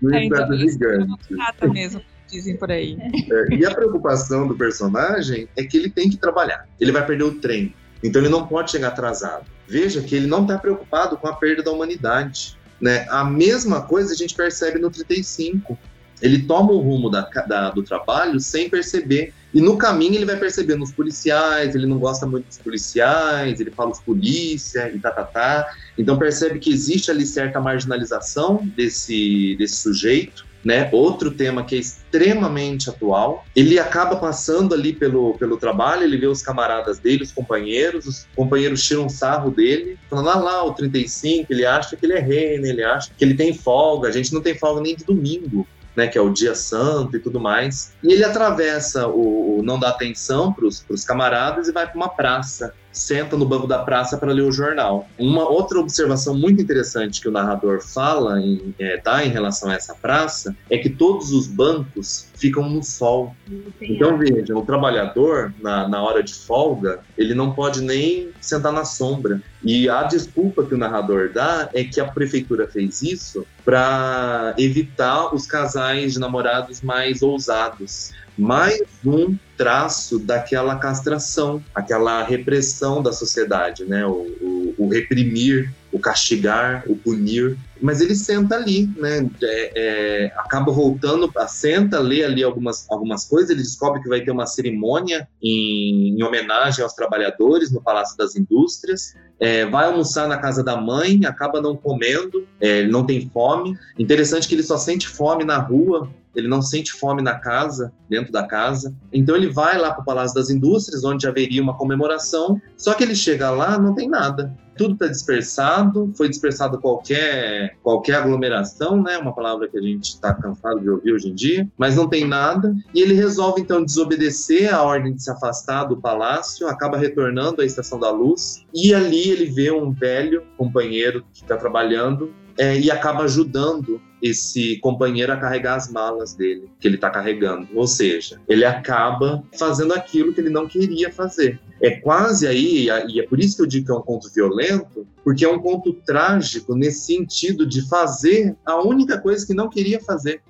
um 0.02 0.14
inseto 0.14 0.56
gigante. 0.56 1.72
mesmo 1.72 2.00
dizem 2.34 2.56
por 2.56 2.70
aí. 2.70 2.96
É, 3.00 3.54
e 3.54 3.64
a 3.64 3.74
preocupação 3.74 4.46
do 4.46 4.54
personagem 4.56 5.48
é 5.56 5.64
que 5.64 5.76
ele 5.76 5.90
tem 5.90 6.10
que 6.10 6.16
trabalhar. 6.16 6.68
Ele 6.80 6.92
vai 6.92 7.04
perder 7.06 7.24
o 7.24 7.34
trem. 7.34 7.74
Então 8.04 8.20
ele 8.20 8.28
não 8.28 8.46
pode 8.46 8.70
chegar 8.70 8.88
atrasado. 8.88 9.46
Veja 9.66 10.02
que 10.02 10.14
ele 10.14 10.26
não 10.26 10.42
está 10.42 10.58
preocupado 10.58 11.16
com 11.16 11.26
a 11.26 11.32
perda 11.32 11.62
da 11.62 11.72
humanidade. 11.72 12.58
Né? 12.78 13.06
A 13.08 13.24
mesma 13.24 13.80
coisa 13.80 14.12
a 14.12 14.16
gente 14.16 14.34
percebe 14.34 14.78
no 14.78 14.90
35. 14.90 15.78
Ele 16.20 16.42
toma 16.42 16.72
o 16.72 16.78
rumo 16.78 17.08
da, 17.08 17.22
da, 17.22 17.70
do 17.70 17.82
trabalho 17.82 18.38
sem 18.38 18.68
perceber. 18.68 19.32
E 19.54 19.60
no 19.60 19.78
caminho 19.78 20.16
ele 20.16 20.26
vai 20.26 20.36
percebendo 20.36 20.84
os 20.84 20.92
policiais, 20.92 21.74
ele 21.74 21.86
não 21.86 21.98
gosta 21.98 22.26
muito 22.26 22.46
dos 22.46 22.58
policiais, 22.58 23.58
ele 23.58 23.70
fala 23.70 23.90
os 23.90 24.00
polícia 24.00 24.92
e 24.94 24.98
tá, 24.98 25.10
tá, 25.10 25.24
tá. 25.24 25.74
Então 25.96 26.18
percebe 26.18 26.58
que 26.58 26.70
existe 26.70 27.10
ali 27.10 27.24
certa 27.24 27.58
marginalização 27.58 28.60
desse, 28.76 29.56
desse 29.58 29.76
sujeito 29.76 30.44
né? 30.64 30.88
Outro 30.92 31.30
tema 31.30 31.64
que 31.64 31.76
é 31.76 31.78
extremamente 31.78 32.88
atual. 32.88 33.44
Ele 33.54 33.78
acaba 33.78 34.16
passando 34.16 34.74
ali 34.74 34.92
pelo, 34.92 35.34
pelo 35.34 35.56
trabalho, 35.56 36.04
ele 36.04 36.16
vê 36.16 36.26
os 36.26 36.42
camaradas 36.42 36.98
dele, 36.98 37.22
os 37.22 37.32
companheiros, 37.32 38.06
os 38.06 38.26
companheiros 38.34 38.82
tiram 38.82 39.06
um 39.06 39.08
sarro 39.08 39.50
dele, 39.50 39.98
falando, 40.08 40.30
ah 40.30 40.38
lá, 40.38 40.64
o 40.64 40.72
35, 40.72 41.52
ele 41.52 41.66
acha 41.66 41.96
que 41.96 42.06
ele 42.06 42.14
é 42.14 42.20
rei, 42.20 42.58
né? 42.58 42.68
ele 42.70 42.82
acha 42.82 43.10
que 43.16 43.24
ele 43.24 43.34
tem 43.34 43.52
folga, 43.52 44.08
a 44.08 44.12
gente 44.12 44.32
não 44.32 44.40
tem 44.40 44.56
folga 44.56 44.80
nem 44.80 44.96
de 44.96 45.04
domingo. 45.04 45.66
né, 45.96 46.08
que 46.08 46.18
é 46.18 46.20
o 46.20 46.28
dia 46.32 46.56
santo 46.56 47.16
e 47.16 47.20
tudo 47.20 47.38
mais. 47.38 47.92
E 48.02 48.12
ele 48.12 48.24
atravessa 48.24 49.06
o, 49.06 49.60
o 49.60 49.62
não 49.62 49.78
dá 49.78 49.90
atenção 49.90 50.52
para 50.52 50.66
os 50.66 51.04
camaradas 51.04 51.68
e 51.68 51.72
vai 51.72 51.86
para 51.86 51.94
uma 51.94 52.08
praça 52.08 52.74
senta 52.94 53.36
no 53.36 53.44
banco 53.44 53.66
da 53.66 53.80
praça 53.80 54.16
para 54.16 54.32
ler 54.32 54.42
o 54.42 54.52
jornal. 54.52 55.08
Uma 55.18 55.48
outra 55.48 55.78
observação 55.78 56.34
muito 56.38 56.62
interessante 56.62 57.20
que 57.20 57.28
o 57.28 57.32
narrador 57.32 57.82
fala 57.82 58.40
em, 58.40 58.74
é, 58.78 58.96
dá 58.98 59.24
em 59.24 59.28
relação 59.28 59.68
a 59.68 59.74
essa 59.74 59.94
praça 59.94 60.56
é 60.70 60.78
que 60.78 60.88
todos 60.88 61.32
os 61.32 61.46
bancos 61.46 62.28
ficam 62.36 62.68
no 62.70 62.82
sol. 62.82 63.34
Então 63.82 64.16
veja, 64.16 64.56
o 64.56 64.64
trabalhador 64.64 65.52
na, 65.60 65.88
na 65.88 66.02
hora 66.02 66.22
de 66.22 66.32
folga 66.32 67.00
ele 67.18 67.34
não 67.34 67.52
pode 67.52 67.82
nem 67.82 68.30
sentar 68.40 68.72
na 68.72 68.84
sombra. 68.84 69.42
E 69.62 69.88
a 69.88 70.04
desculpa 70.04 70.64
que 70.64 70.74
o 70.74 70.78
narrador 70.78 71.30
dá 71.32 71.68
é 71.74 71.82
que 71.84 72.00
a 72.00 72.04
prefeitura 72.04 72.68
fez 72.68 73.02
isso 73.02 73.46
para 73.64 74.54
evitar 74.58 75.34
os 75.34 75.46
casais 75.46 76.12
de 76.12 76.20
namorados 76.20 76.80
mais 76.82 77.22
ousados 77.22 78.12
mais 78.36 78.82
um 79.04 79.36
traço 79.56 80.18
daquela 80.18 80.76
castração, 80.76 81.62
aquela 81.74 82.22
repressão 82.24 83.02
da 83.02 83.12
sociedade, 83.12 83.84
né? 83.84 84.04
O, 84.06 84.26
o, 84.40 84.74
o 84.78 84.88
reprimir, 84.88 85.72
o 85.94 85.98
castigar, 86.00 86.82
o 86.88 86.96
punir. 86.96 87.56
Mas 87.80 88.00
ele 88.00 88.16
senta 88.16 88.56
ali, 88.56 88.90
né? 88.96 89.30
É, 89.40 89.72
é, 89.76 90.32
acaba 90.36 90.72
voltando, 90.72 91.32
senta, 91.46 92.00
lê 92.00 92.24
ali 92.24 92.42
algumas, 92.42 92.84
algumas 92.90 93.24
coisas. 93.24 93.50
Ele 93.50 93.62
descobre 93.62 94.02
que 94.02 94.08
vai 94.08 94.20
ter 94.20 94.32
uma 94.32 94.44
cerimônia 94.44 95.28
em, 95.40 96.18
em 96.18 96.22
homenagem 96.24 96.82
aos 96.82 96.94
trabalhadores 96.94 97.70
no 97.70 97.80
Palácio 97.80 98.16
das 98.18 98.34
Indústrias. 98.34 99.14
É, 99.38 99.66
vai 99.66 99.86
almoçar 99.86 100.26
na 100.26 100.36
casa 100.38 100.64
da 100.64 100.76
mãe, 100.76 101.24
acaba 101.26 101.60
não 101.60 101.76
comendo, 101.76 102.44
é, 102.60 102.80
ele 102.80 102.90
não 102.90 103.06
tem 103.06 103.30
fome. 103.30 103.78
Interessante 103.96 104.48
que 104.48 104.54
ele 104.56 104.62
só 104.64 104.76
sente 104.76 105.06
fome 105.06 105.44
na 105.44 105.58
rua, 105.58 106.08
ele 106.34 106.48
não 106.48 106.60
sente 106.60 106.92
fome 106.92 107.22
na 107.22 107.38
casa, 107.38 107.92
dentro 108.08 108.32
da 108.32 108.44
casa. 108.44 108.92
Então 109.12 109.36
ele 109.36 109.48
vai 109.48 109.78
lá 109.78 109.92
para 109.92 110.02
o 110.02 110.04
Palácio 110.04 110.34
das 110.34 110.50
Indústrias, 110.50 111.04
onde 111.04 111.28
haveria 111.28 111.62
uma 111.62 111.76
comemoração, 111.76 112.60
só 112.76 112.94
que 112.94 113.04
ele 113.04 113.14
chega 113.14 113.50
lá, 113.50 113.78
não 113.78 113.94
tem 113.94 114.08
nada. 114.08 114.52
Tudo 114.76 114.94
está 114.94 115.06
dispersado, 115.06 116.12
foi 116.16 116.28
dispersado 116.28 116.80
qualquer, 116.80 117.76
qualquer 117.82 118.16
aglomeração, 118.16 119.02
né? 119.02 119.18
Uma 119.18 119.34
palavra 119.34 119.68
que 119.68 119.78
a 119.78 119.82
gente 119.82 120.04
está 120.04 120.34
cansado 120.34 120.80
de 120.80 120.90
ouvir 120.90 121.12
hoje 121.12 121.28
em 121.28 121.34
dia, 121.34 121.68
mas 121.78 121.96
não 121.96 122.08
tem 122.08 122.26
nada. 122.26 122.74
E 122.94 123.00
ele 123.00 123.14
resolve 123.14 123.60
então 123.60 123.84
desobedecer 123.84 124.72
a 124.74 124.82
ordem 124.82 125.14
de 125.14 125.22
se 125.22 125.30
afastar 125.30 125.84
do 125.84 125.96
palácio, 125.96 126.68
acaba 126.68 126.96
retornando 126.96 127.62
à 127.62 127.64
Estação 127.64 127.98
da 127.98 128.10
Luz, 128.10 128.64
e 128.74 128.94
ali 128.94 129.30
ele 129.30 129.46
vê 129.46 129.70
um 129.70 129.90
velho 129.92 130.42
companheiro 130.56 131.24
que 131.32 131.42
está 131.42 131.56
trabalhando 131.56 132.32
é, 132.58 132.78
e 132.78 132.90
acaba 132.90 133.24
ajudando 133.24 134.00
esse 134.24 134.78
companheiro 134.78 135.30
a 135.30 135.36
carregar 135.36 135.74
as 135.74 135.92
malas 135.92 136.32
dele, 136.32 136.70
que 136.80 136.88
ele 136.88 136.94
está 136.94 137.10
carregando. 137.10 137.68
Ou 137.74 137.86
seja, 137.86 138.40
ele 138.48 138.64
acaba 138.64 139.44
fazendo 139.58 139.92
aquilo 139.92 140.32
que 140.32 140.40
ele 140.40 140.48
não 140.48 140.66
queria 140.66 141.12
fazer. 141.12 141.60
É 141.78 141.90
quase 141.90 142.46
aí, 142.46 142.88
e 143.08 143.20
é 143.20 143.26
por 143.26 143.38
isso 143.38 143.56
que 143.56 143.62
eu 143.62 143.66
digo 143.66 143.84
que 143.84 143.92
é 143.92 143.94
um 143.94 144.00
conto 144.00 144.32
violento, 144.32 145.06
porque 145.22 145.44
é 145.44 145.48
um 145.48 145.58
conto 145.58 145.92
trágico 145.92 146.74
nesse 146.74 147.04
sentido 147.04 147.66
de 147.66 147.86
fazer 147.86 148.56
a 148.64 148.82
única 148.82 149.18
coisa 149.18 149.46
que 149.46 149.52
não 149.52 149.68
queria 149.68 150.00
fazer 150.00 150.40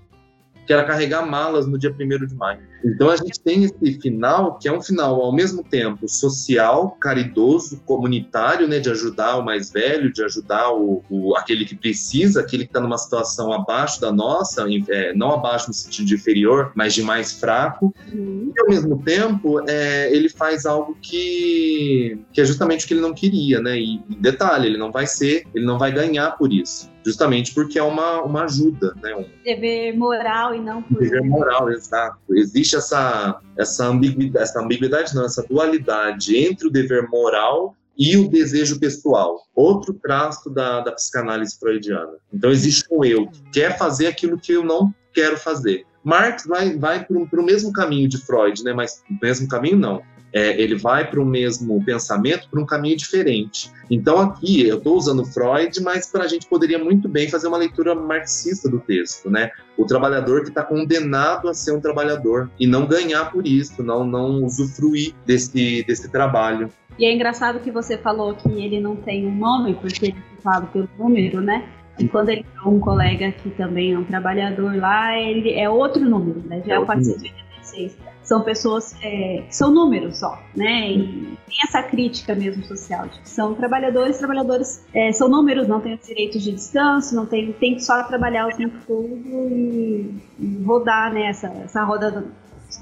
que 0.67 0.73
era 0.73 0.85
carregar 0.85 1.27
malas 1.27 1.67
no 1.67 1.79
dia 1.79 1.91
1 1.91 2.27
de 2.27 2.35
maio. 2.35 2.61
Então 2.85 3.09
a 3.11 3.17
gente 3.17 3.41
tem 3.41 3.65
esse 3.65 4.01
final, 4.01 4.59
que 4.59 4.69
é 4.69 4.73
um 4.73 4.81
final 4.81 5.21
ao 5.23 5.33
mesmo 5.33 5.63
tempo 5.65 6.07
social, 6.07 6.91
caridoso, 7.01 7.81
comunitário, 7.87 8.69
né, 8.69 8.79
de 8.79 8.91
ajudar 8.91 9.37
o 9.37 9.45
mais 9.45 9.73
velho, 9.73 10.13
de 10.13 10.23
ajudar 10.23 10.71
o, 10.73 11.03
o 11.09 11.35
aquele 11.37 11.65
que 11.65 11.75
precisa, 11.75 12.41
aquele 12.41 12.65
que 12.65 12.71
está 12.71 12.81
numa 12.81 12.99
situação 12.99 13.53
abaixo 13.53 14.01
da 14.01 14.13
nossa, 14.13 14.67
é, 14.89 15.15
não 15.15 15.33
abaixo 15.33 15.69
no 15.69 15.75
sentido 15.75 16.07
de 16.07 16.15
inferior, 16.15 16.73
mas 16.75 16.93
de 16.93 17.03
mais 17.03 17.33
fraco. 17.33 17.95
Uhum. 18.13 18.53
E 18.55 18.61
ao 18.61 18.69
mesmo 18.69 19.03
tempo, 19.03 19.63
é, 19.67 20.15
ele 20.15 20.29
faz 20.29 20.67
algo 20.67 20.97
que, 21.01 22.19
que 22.33 22.41
é 22.41 22.45
justamente 22.45 22.85
o 22.85 22.89
que 22.89 22.95
ele 22.95 23.01
não 23.01 23.15
queria, 23.15 23.61
né? 23.61 23.79
E 23.79 24.03
detalhe, 24.21 24.67
ele 24.67 24.79
não 24.79 24.93
vai 24.93 25.07
ser, 25.07 25.45
ele 25.55 25.65
não 25.65 25.79
vai 25.79 25.91
ganhar 25.91 26.33
por 26.33 26.53
isso 26.53 26.94
justamente 27.05 27.53
porque 27.53 27.79
é 27.79 27.83
uma, 27.83 28.23
uma 28.23 28.45
ajuda, 28.45 28.95
né? 29.03 29.15
Um 29.15 29.27
dever 29.45 29.97
moral 29.97 30.55
e 30.55 30.61
não 30.61 30.83
por... 30.83 30.99
dever 30.99 31.23
moral, 31.23 31.71
exato. 31.71 32.19
Existe 32.31 32.77
essa 32.77 33.41
essa 33.57 33.87
ambiguidade, 33.87 34.45
essa 34.45 34.61
ambiguidade 34.61 35.15
não, 35.15 35.25
essa 35.25 35.43
dualidade 35.43 36.37
entre 36.37 36.67
o 36.67 36.71
dever 36.71 37.09
moral 37.09 37.77
e 37.97 38.17
o 38.17 38.29
desejo 38.29 38.81
pessoal, 38.81 39.41
outro 39.55 39.95
traço 39.95 40.51
da, 40.51 40.81
da 40.81 40.93
psicanálise 40.93 41.57
freudiana. 41.59 42.15
Então 42.33 42.51
existe 42.51 42.85
um 42.91 43.05
eu 43.05 43.29
que 43.29 43.43
quer 43.53 43.79
fazer 43.79 44.09
aquilo 44.09 44.39
que 44.39 44.53
eu 44.53 44.65
não 44.65 44.93
quero 45.13 45.37
fazer. 45.37 45.87
Marx 46.03 46.45
vai, 46.45 46.77
vai 46.77 47.05
para 47.05 47.17
o 47.17 47.45
mesmo 47.45 47.73
caminho 47.73 48.09
de 48.09 48.19
Freud, 48.19 48.63
né? 48.63 48.73
mas 48.75 49.03
o 49.09 49.19
mesmo 49.23 49.49
caminho 49.49 49.77
não 49.77 50.03
é, 50.35 50.61
ele 50.61 50.75
vai 50.75 51.09
para 51.09 51.21
o 51.21 51.25
mesmo 51.25 51.83
pensamento, 51.85 52.49
para 52.51 52.61
um 52.61 52.67
caminho 52.67 52.97
diferente. 52.97 53.71
Então, 53.89 54.19
aqui, 54.19 54.67
eu 54.67 54.79
estou 54.79 54.97
usando 54.97 55.25
Freud, 55.25 55.81
mas 55.81 56.11
para 56.11 56.25
a 56.25 56.27
gente 56.27 56.49
poderia 56.49 56.79
muito 56.79 57.09
bem 57.09 57.31
fazer 57.31 57.47
uma 57.47 57.57
leitura 57.57 57.95
marxista 57.95 58.69
do 58.69 58.81
texto, 58.81 59.31
né? 59.31 59.53
O 59.77 59.85
trabalhador 59.85 60.43
que 60.43 60.49
está 60.49 60.65
condenado 60.65 61.49
a 61.49 61.55
ser 61.55 61.73
um 61.73 61.81
trabalhador 61.81 62.51
e 62.59 62.67
não 62.67 62.85
ganhar 62.85 63.31
por 63.31 63.47
isso, 63.47 63.81
não, 63.85 64.05
não 64.05 64.43
usufruir 64.43 65.15
desse, 65.25 65.85
desse 65.85 66.11
trabalho. 66.11 66.69
E 66.99 67.05
é 67.05 67.13
engraçado 67.13 67.61
que 67.61 67.71
você 67.71 67.97
falou 67.97 68.35
que 68.35 68.49
ele 68.49 68.81
não 68.81 68.97
tem 68.97 69.27
um 69.27 69.35
nome, 69.37 69.75
porque 69.75 70.07
ele 70.07 70.17
é 70.19 70.43
fala 70.43 70.67
pelo 70.67 70.89
número, 70.99 71.41
né? 71.41 71.69
E 71.97 72.09
quando 72.09 72.31
ele 72.31 72.43
tem 72.43 72.73
um 72.73 72.81
colega 72.81 73.31
que 73.31 73.51
também 73.51 73.93
é 73.93 73.99
um 73.99 74.05
trabalhador 74.05 74.75
lá, 74.77 75.17
ele 75.17 75.53
é 75.55 75.71
outro 75.71 76.05
número, 76.05 76.43
né? 76.45 76.61
Já 76.67 76.75
é, 76.75 76.77
é 76.79 76.85
486 76.85 78.14
são 78.25 78.43
pessoas 78.43 78.97
é, 79.03 79.45
que 79.47 79.55
são 79.55 79.71
números 79.71 80.19
só, 80.19 80.43
né? 80.57 80.91
E 80.91 81.39
tem 81.47 81.59
essa 81.63 81.83
crítica 81.83 82.35
mesmo 82.35 82.65
social, 82.65 83.07
de 83.07 83.21
que 83.21 83.29
são 83.29 83.55
trabalhadores, 83.55 84.19
trabalhadores 84.19 84.85
é, 84.95 85.13
são 85.13 85.29
números, 85.29 85.69
não 85.69 85.81
têm 85.81 85.99
direitos 86.05 86.43
de 86.43 86.53
descanso, 86.53 87.15
não 87.15 87.27
tem, 87.27 87.53
tem 87.53 87.75
que 87.75 87.85
só 87.85 88.03
trabalhar 88.05 88.49
o 88.49 88.57
tempo 88.57 88.77
todo 88.87 89.15
e, 89.15 90.15
e 90.39 90.63
rodar 90.65 91.13
né, 91.13 91.27
essa, 91.27 91.49
essa 91.49 91.85
roda 91.85 92.11
da, 92.11 92.23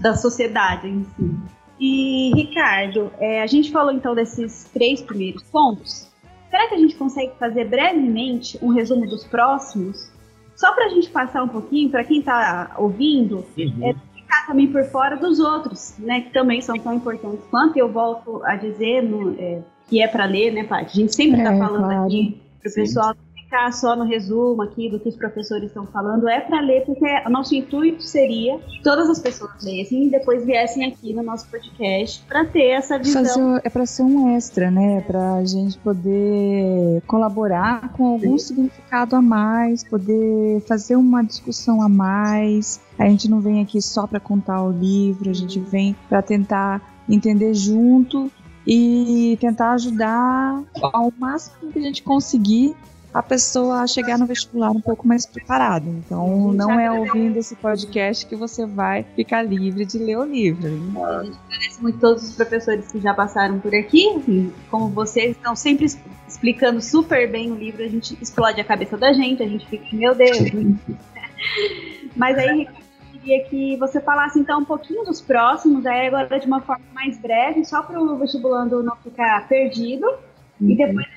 da 0.00 0.14
sociedade 0.14 0.88
em 0.88 1.04
si. 1.04 1.36
E, 1.80 2.32
Ricardo, 2.36 3.10
é, 3.18 3.42
a 3.42 3.46
gente 3.48 3.72
falou 3.72 3.92
então 3.92 4.14
desses 4.14 4.70
três 4.72 5.02
primeiros 5.02 5.42
pontos. 5.42 6.08
Será 6.48 6.68
que 6.68 6.74
a 6.76 6.78
gente 6.78 6.94
consegue 6.94 7.32
fazer 7.38 7.64
brevemente 7.64 8.56
um 8.62 8.68
resumo 8.68 9.06
dos 9.06 9.24
próximos? 9.24 10.12
Só 10.54 10.72
para 10.72 10.84
a 10.84 10.88
gente 10.90 11.10
passar 11.10 11.42
um 11.42 11.48
pouquinho, 11.48 11.90
para 11.90 12.04
quem 12.04 12.20
está 12.20 12.76
ouvindo, 12.78 13.44
uhum. 13.58 13.88
é, 13.88 13.94
ficar 14.32 14.46
também 14.46 14.66
por 14.66 14.82
fora 14.84 15.16
dos 15.16 15.38
outros, 15.38 15.94
né, 15.98 16.22
que 16.22 16.32
também 16.32 16.60
são 16.62 16.76
tão 16.78 16.94
importantes 16.94 17.44
quanto. 17.50 17.76
Eu 17.76 17.92
volto 17.92 18.42
a 18.44 18.56
dizer 18.56 19.02
no, 19.02 19.38
é, 19.38 19.60
que 19.88 20.02
é 20.02 20.08
para 20.08 20.24
ler, 20.24 20.52
né, 20.52 20.64
Paty? 20.64 20.90
A 20.98 21.00
gente 21.02 21.14
sempre 21.14 21.38
está 21.38 21.52
é, 21.52 21.58
falando 21.58 21.84
claro. 21.84 22.06
aqui 22.06 22.40
para 22.60 22.70
o 22.70 22.74
pessoal 22.74 23.14
ficar 23.52 23.70
só 23.70 23.94
no 23.94 24.04
resumo 24.04 24.62
aqui 24.62 24.88
do 24.88 24.98
que 24.98 25.10
os 25.10 25.16
professores 25.16 25.68
estão 25.68 25.86
falando, 25.86 26.26
é 26.26 26.40
para 26.40 26.58
ler, 26.60 26.86
porque 26.86 27.04
o 27.26 27.28
nosso 27.28 27.54
intuito 27.54 28.02
seria 28.02 28.58
que 28.58 28.82
todas 28.82 29.10
as 29.10 29.18
pessoas 29.18 29.50
lessem 29.62 30.06
e 30.06 30.10
depois 30.10 30.46
viessem 30.46 30.86
aqui 30.86 31.12
no 31.12 31.22
nosso 31.22 31.46
podcast 31.48 32.24
para 32.26 32.46
ter 32.46 32.70
essa 32.70 32.98
visão. 32.98 33.22
Fazer, 33.22 33.60
é 33.62 33.68
para 33.68 33.84
ser 33.84 34.04
um 34.04 34.34
extra, 34.34 34.70
né? 34.70 35.02
Para 35.02 35.34
a 35.34 35.44
gente 35.44 35.76
poder 35.78 37.02
colaborar 37.06 37.92
com 37.92 38.06
algum 38.06 38.38
Sim. 38.38 38.46
significado 38.46 39.16
a 39.16 39.20
mais, 39.20 39.84
poder 39.84 40.62
fazer 40.62 40.96
uma 40.96 41.22
discussão 41.22 41.82
a 41.82 41.88
mais. 41.90 42.80
A 42.98 43.06
gente 43.06 43.28
não 43.28 43.40
vem 43.40 43.60
aqui 43.60 43.82
só 43.82 44.06
para 44.06 44.18
contar 44.18 44.62
o 44.62 44.72
livro, 44.72 45.28
a 45.28 45.34
gente 45.34 45.60
vem 45.60 45.94
para 46.08 46.22
tentar 46.22 46.80
entender 47.06 47.52
junto 47.52 48.32
e 48.66 49.36
tentar 49.40 49.72
ajudar 49.72 50.62
ao 50.80 51.12
máximo 51.18 51.72
que 51.72 51.78
a 51.78 51.82
gente 51.82 52.02
conseguir 52.02 52.74
a 53.12 53.22
pessoa 53.22 53.86
chegar 53.86 54.18
no 54.18 54.24
vestibular 54.24 54.70
um 54.70 54.80
pouco 54.80 55.06
mais 55.06 55.26
preparada. 55.26 55.86
Então, 55.86 56.52
não 56.52 56.80
é 56.80 56.90
ouvindo 56.90 57.36
esse 57.36 57.54
podcast 57.56 58.24
que 58.26 58.34
você 58.34 58.64
vai 58.64 59.04
ficar 59.14 59.42
livre 59.42 59.84
de 59.84 59.98
ler 59.98 60.18
o 60.18 60.24
livro. 60.24 60.66
A 60.66 61.24
gente 61.24 61.38
agradece 61.46 61.82
muito 61.82 61.98
todos 61.98 62.22
os 62.22 62.34
professores 62.34 62.90
que 62.90 63.00
já 63.00 63.12
passaram 63.12 63.60
por 63.60 63.74
aqui. 63.74 64.52
Como 64.70 64.88
vocês 64.88 65.36
estão 65.36 65.54
sempre 65.54 65.86
explicando 66.26 66.80
super 66.80 67.30
bem 67.30 67.52
o 67.52 67.54
livro, 67.54 67.84
a 67.84 67.88
gente 67.88 68.16
explode 68.20 68.60
a 68.60 68.64
cabeça 68.64 68.96
da 68.96 69.12
gente, 69.12 69.42
a 69.42 69.48
gente 69.48 69.66
fica, 69.66 69.84
meu 69.94 70.14
Deus. 70.14 70.38
Mas 72.16 72.38
aí, 72.38 72.64
eu 72.64 73.20
queria 73.20 73.44
que 73.44 73.76
você 73.76 74.00
falasse 74.00 74.38
então 74.38 74.60
um 74.60 74.64
pouquinho 74.64 75.04
dos 75.04 75.20
próximos, 75.20 75.84
aí 75.84 76.06
agora 76.06 76.40
de 76.40 76.46
uma 76.46 76.60
forma 76.60 76.84
mais 76.94 77.18
breve, 77.18 77.64
só 77.64 77.82
para 77.82 78.00
o 78.00 78.16
vestibulando 78.16 78.82
não 78.82 78.96
ficar 78.96 79.46
perdido. 79.48 80.06
Uhum. 80.60 80.70
E 80.70 80.76
depois 80.76 81.06
a 81.06 81.10
gente 81.10 81.11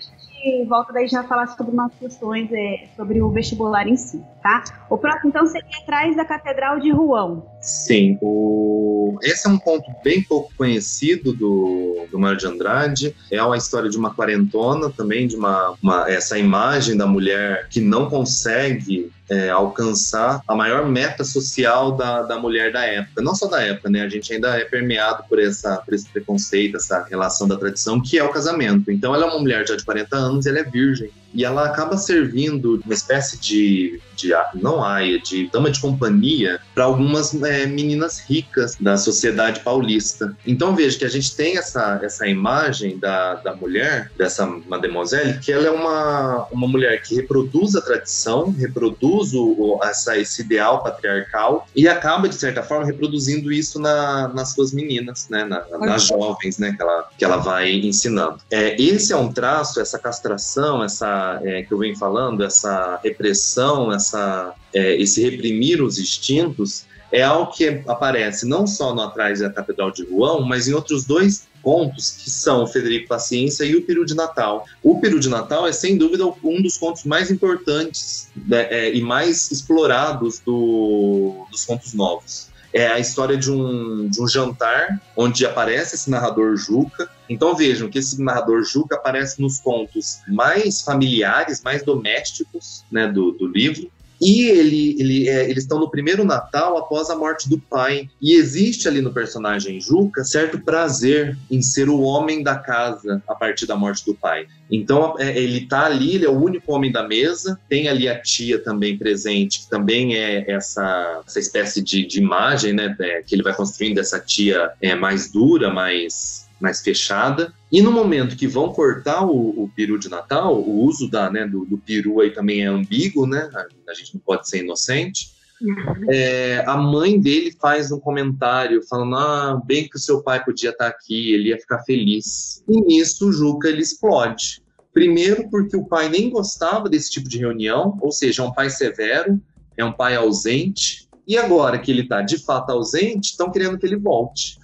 volta 0.68 0.94
daí 0.94 1.08
já 1.08 1.24
falar 1.24 1.48
sobre 1.48 1.74
umas 1.74 1.94
questões 1.96 2.50
é, 2.52 2.88
sobre 2.96 3.22
o 3.22 3.30
vestibular 3.30 3.88
em 3.88 3.96
si, 3.96 4.24
tá? 4.42 4.64
O 4.90 4.98
próximo, 4.98 5.30
então, 5.30 5.46
seria 5.46 5.78
atrás 5.82 6.16
da 6.16 6.26
Catedral 6.26 6.80
de 6.80 6.92
Rouen. 6.92 7.42
Sim, 7.60 8.18
o... 8.22 8.95
esse 9.22 9.48
é 9.48 9.50
um 9.50 9.58
ponto 9.58 9.86
bem 10.04 10.24
pouco 10.24 10.52
conhecido 10.58 11.34
do, 11.34 12.08
do 12.12 12.20
Mário 12.20 12.38
de 12.38 12.48
Andrade. 12.48 13.16
É 13.32 13.42
uma 13.42 13.58
história 13.58 13.90
de 13.90 13.98
uma 13.98 14.14
quarentona 14.14 14.90
também, 14.90 15.28
de 15.28 15.36
uma, 15.36 15.76
uma, 15.82 16.10
essa 16.10 16.38
imagem 16.38 16.96
da 16.96 17.06
mulher 17.06 17.68
que 17.70 17.82
não 17.82 18.10
consegue 18.10 19.12
é, 19.30 19.50
alcançar 19.50 20.42
a 20.48 20.56
maior 20.56 20.88
meta 20.88 21.24
social 21.24 21.94
da, 21.94 22.22
da 22.22 22.40
mulher 22.40 22.72
da 22.72 22.86
época. 22.86 23.22
Não 23.22 23.36
só 23.36 23.48
da 23.48 23.62
época, 23.62 23.90
né? 23.90 24.02
A 24.02 24.10
gente 24.10 24.32
ainda 24.34 24.56
é 24.58 24.66
permeado 24.66 25.24
por, 25.28 25.40
essa, 25.40 25.78
por 25.78 25.94
esse 25.94 26.08
preconceito, 26.10 26.78
essa 26.78 27.04
relação 27.04 27.48
da 27.48 27.58
tradição, 27.58 28.02
que 28.02 28.18
é 28.18 28.24
o 28.24 28.30
casamento. 28.30 28.92
Então 28.92 29.14
ela 29.14 29.26
é 29.26 29.30
uma 29.30 29.40
mulher 29.40 29.68
já 29.68 29.76
de 29.76 29.84
40 29.84 30.16
anos 30.16 30.46
e 30.46 30.50
ela 30.50 30.60
é 30.60 30.64
virgem 30.64 31.12
e 31.36 31.44
ela 31.44 31.66
acaba 31.66 31.98
servindo 31.98 32.82
uma 32.86 32.94
espécie 32.94 33.38
de, 33.38 34.02
de 34.16 34.34
não 34.56 34.84
aia, 34.84 35.20
de 35.20 35.48
dama 35.52 35.70
de 35.70 35.82
companhia 35.82 36.60
para 36.74 36.86
algumas 36.86 37.34
é, 37.44 37.66
meninas 37.66 38.20
ricas 38.20 38.76
da 38.80 38.98
sociedade 38.98 39.60
paulista. 39.60 40.36
Então 40.48 40.74
veja 40.76 40.98
que 40.98 41.06
a 41.06 41.10
gente 41.10 41.36
tem 41.36 41.58
essa, 41.58 42.00
essa 42.02 42.26
imagem 42.26 42.98
da, 42.98 43.36
da 43.36 43.54
mulher, 43.54 44.10
dessa 44.18 44.46
mademoiselle, 44.46 45.40
que 45.40 45.52
ela 45.52 45.68
é 45.68 45.72
uma, 45.72 46.48
uma 46.52 46.68
mulher 46.68 47.02
que 47.02 47.16
reproduz 47.16 47.76
a 47.76 47.82
tradição, 47.82 48.52
reproduz 48.58 49.34
o, 49.34 49.80
essa, 49.84 50.18
esse 50.18 50.42
ideal 50.42 50.82
patriarcal 50.82 51.68
e 51.76 51.88
acaba, 51.88 52.30
de 52.30 52.36
certa 52.36 52.64
forma, 52.64 52.86
reproduzindo 52.86 53.52
isso 53.52 53.78
na, 53.80 54.30
nas 54.30 54.54
suas 54.54 54.72
meninas, 54.72 55.28
né, 55.30 55.44
na, 55.44 55.66
nas 55.80 56.08
jovens 56.08 56.58
né, 56.58 56.74
que, 56.74 56.82
ela, 56.82 57.10
que 57.18 57.26
ela 57.26 57.38
vai 57.38 57.74
ensinando. 57.74 58.38
É, 58.50 58.82
esse 58.82 59.12
é 59.12 59.18
um 59.18 59.32
traço, 59.32 59.82
essa 59.82 60.00
castração, 60.00 60.82
essa 60.82 61.25
é, 61.44 61.64
que 61.64 61.72
eu 61.72 61.78
venho 61.78 61.98
falando, 61.98 62.44
essa 62.44 63.00
repressão, 63.04 63.92
essa, 63.92 64.54
é, 64.74 64.96
esse 64.96 65.22
reprimir 65.24 65.82
os 65.82 65.98
instintos, 66.00 66.86
é 67.12 67.22
algo 67.22 67.52
que 67.52 67.82
aparece 67.88 68.48
não 68.48 68.66
só 68.66 68.94
no 68.94 69.02
Atrás 69.02 69.40
da 69.40 69.50
Catedral 69.50 69.92
de 69.92 70.04
Rouen, 70.06 70.48
mas 70.48 70.68
em 70.68 70.74
outros 70.74 71.06
dois 71.06 71.48
contos, 71.62 72.12
que 72.12 72.30
são 72.30 72.64
o 72.64 72.68
Federico 72.68 73.08
Paciência 73.08 73.64
e 73.64 73.76
o 73.76 73.82
Peru 73.82 74.06
de 74.06 74.16
Natal. 74.16 74.66
O 74.84 75.00
Peru 75.00 75.20
de 75.20 75.30
Natal 75.30 75.66
é, 75.66 75.72
sem 75.72 75.98
dúvida, 75.98 76.26
um 76.44 76.62
dos 76.62 76.78
contos 76.78 77.04
mais 77.04 77.32
importantes 77.32 78.30
né, 78.36 78.68
é, 78.70 78.94
e 78.94 79.02
mais 79.02 79.50
explorados 79.52 80.40
do, 80.40 81.48
dos 81.52 81.66
contos 81.66 81.94
novos 81.94 82.54
é 82.76 82.88
a 82.88 83.00
história 83.00 83.38
de 83.38 83.50
um, 83.50 84.10
de 84.10 84.22
um 84.22 84.28
jantar 84.28 85.02
onde 85.16 85.46
aparece 85.46 85.96
esse 85.96 86.10
narrador 86.10 86.58
Juca. 86.58 87.10
Então 87.30 87.56
vejam 87.56 87.90
que 87.90 88.00
esse 88.00 88.22
narrador 88.22 88.64
Juca 88.66 88.98
aparece 88.98 89.42
nos 89.42 89.60
contos 89.60 90.20
mais 90.28 90.82
familiares, 90.82 91.62
mais 91.64 91.84
domésticos 91.84 92.84
né, 92.92 93.08
do, 93.08 93.32
do 93.32 93.48
livro. 93.48 93.90
E 94.22 94.46
ele, 94.46 94.96
ele, 95.00 95.30
é, 95.30 95.50
eles 95.50 95.64
estão 95.64 95.80
no 95.80 95.90
primeiro 95.90 96.24
Natal 96.24 96.78
após 96.78 97.10
a 97.10 97.16
morte 97.16 97.50
do 97.50 97.60
pai. 97.60 98.10
E 98.22 98.36
existe 98.36 98.88
ali 98.88 99.02
no 99.02 99.14
personagem 99.14 99.80
Juca 99.80 100.24
certo 100.24 100.60
prazer 100.60 101.38
em 101.50 101.62
ser 101.62 101.90
o 101.90 102.02
homem 102.02 102.42
da 102.42 102.56
casa 102.56 103.22
a 103.28 103.36
partir 103.36 103.66
da 103.66 103.76
morte 103.76 104.06
do 104.06 104.14
pai. 104.14 104.48
Então 104.72 105.16
é, 105.20 105.38
ele 105.38 105.60
está 105.60 105.86
ali, 105.86 106.16
ele 106.16 106.26
é 106.26 106.30
o 106.30 106.40
único 106.40 106.72
homem 106.74 106.92
da 106.92 107.08
mesa. 107.08 107.60
Tem 107.70 107.88
ali 107.88 108.08
a 108.08 108.20
tia 108.20 108.60
também 108.60 108.98
presente, 108.98 109.62
que 109.62 109.70
também 109.70 110.16
é 110.16 110.50
essa, 110.50 111.22
essa 111.26 111.40
espécie 111.40 111.82
de, 111.82 112.06
de 112.06 112.20
imagem, 112.20 112.74
né? 112.74 112.96
É, 113.00 113.22
que 113.22 113.36
ele 113.36 113.44
vai 113.44 113.54
construindo 113.54 114.00
essa 114.00 114.20
tia 114.20 114.72
é, 114.82 114.96
mais 114.96 115.32
dura, 115.32 115.72
mais 115.72 116.45
mais 116.60 116.82
fechada. 116.82 117.54
E 117.72 117.82
no 117.82 117.92
momento 117.92 118.36
que 118.36 118.48
vão 118.48 118.72
cortar 118.72 119.26
o, 119.26 119.64
o 119.64 119.72
peru 119.76 120.00
de 120.00 120.10
Natal, 120.10 120.56
o 120.56 120.84
uso 120.84 121.10
da, 121.10 121.30
né, 121.30 121.46
do, 121.46 121.66
do, 121.66 121.78
peru 121.78 122.22
aí 122.22 122.32
também 122.32 122.62
é 122.62 122.68
ambíguo, 122.68 123.28
né? 123.28 123.50
A, 123.54 123.92
a 123.92 123.94
gente 123.94 124.16
não 124.16 124.22
pode 124.22 124.48
ser 124.50 124.64
inocente. 124.64 125.36
Uhum. 125.62 126.08
É, 126.10 126.64
a 126.68 126.76
mãe 126.76 127.20
dele 127.20 127.56
faz 127.60 127.92
um 127.92 128.00
comentário 128.00 128.82
falando: 128.88 129.16
Ah, 129.16 129.62
bem 129.66 129.88
que 129.88 129.96
o 129.96 130.00
seu 130.00 130.22
pai 130.22 130.44
podia 130.44 130.72
estar 130.72 130.88
aqui, 130.88 131.34
ele 131.34 131.50
ia 131.50 131.58
ficar 131.58 131.84
feliz. 131.84 132.64
E 132.68 132.82
nisso 132.82 133.30
o 133.30 133.32
Juca 133.32 133.70
ele 133.70 133.82
explode. 133.82 134.62
Primeiro, 134.94 135.50
porque 135.50 135.76
o 135.76 135.86
pai 135.86 136.08
nem 136.08 136.30
gostava 136.30 136.88
desse 136.88 137.12
tipo 137.12 137.28
de 137.28 137.38
reunião, 137.38 137.98
ou 138.02 138.12
seja, 138.12 138.42
é 138.42 138.46
um 138.46 138.54
pai 138.54 138.70
severo, 138.70 139.42
é 139.76 139.84
um 139.84 139.92
pai 139.92 140.16
ausente, 140.16 141.05
e 141.28 141.38
agora 141.38 141.80
que 141.80 141.92
ele 141.92 142.02
está 142.02 142.22
de 142.22 142.38
fato 142.38 142.72
ausente, 142.72 143.32
estão 143.32 143.52
querendo 143.52 143.78
que 143.78 143.86
ele 143.86 143.98
volte. 143.98 144.60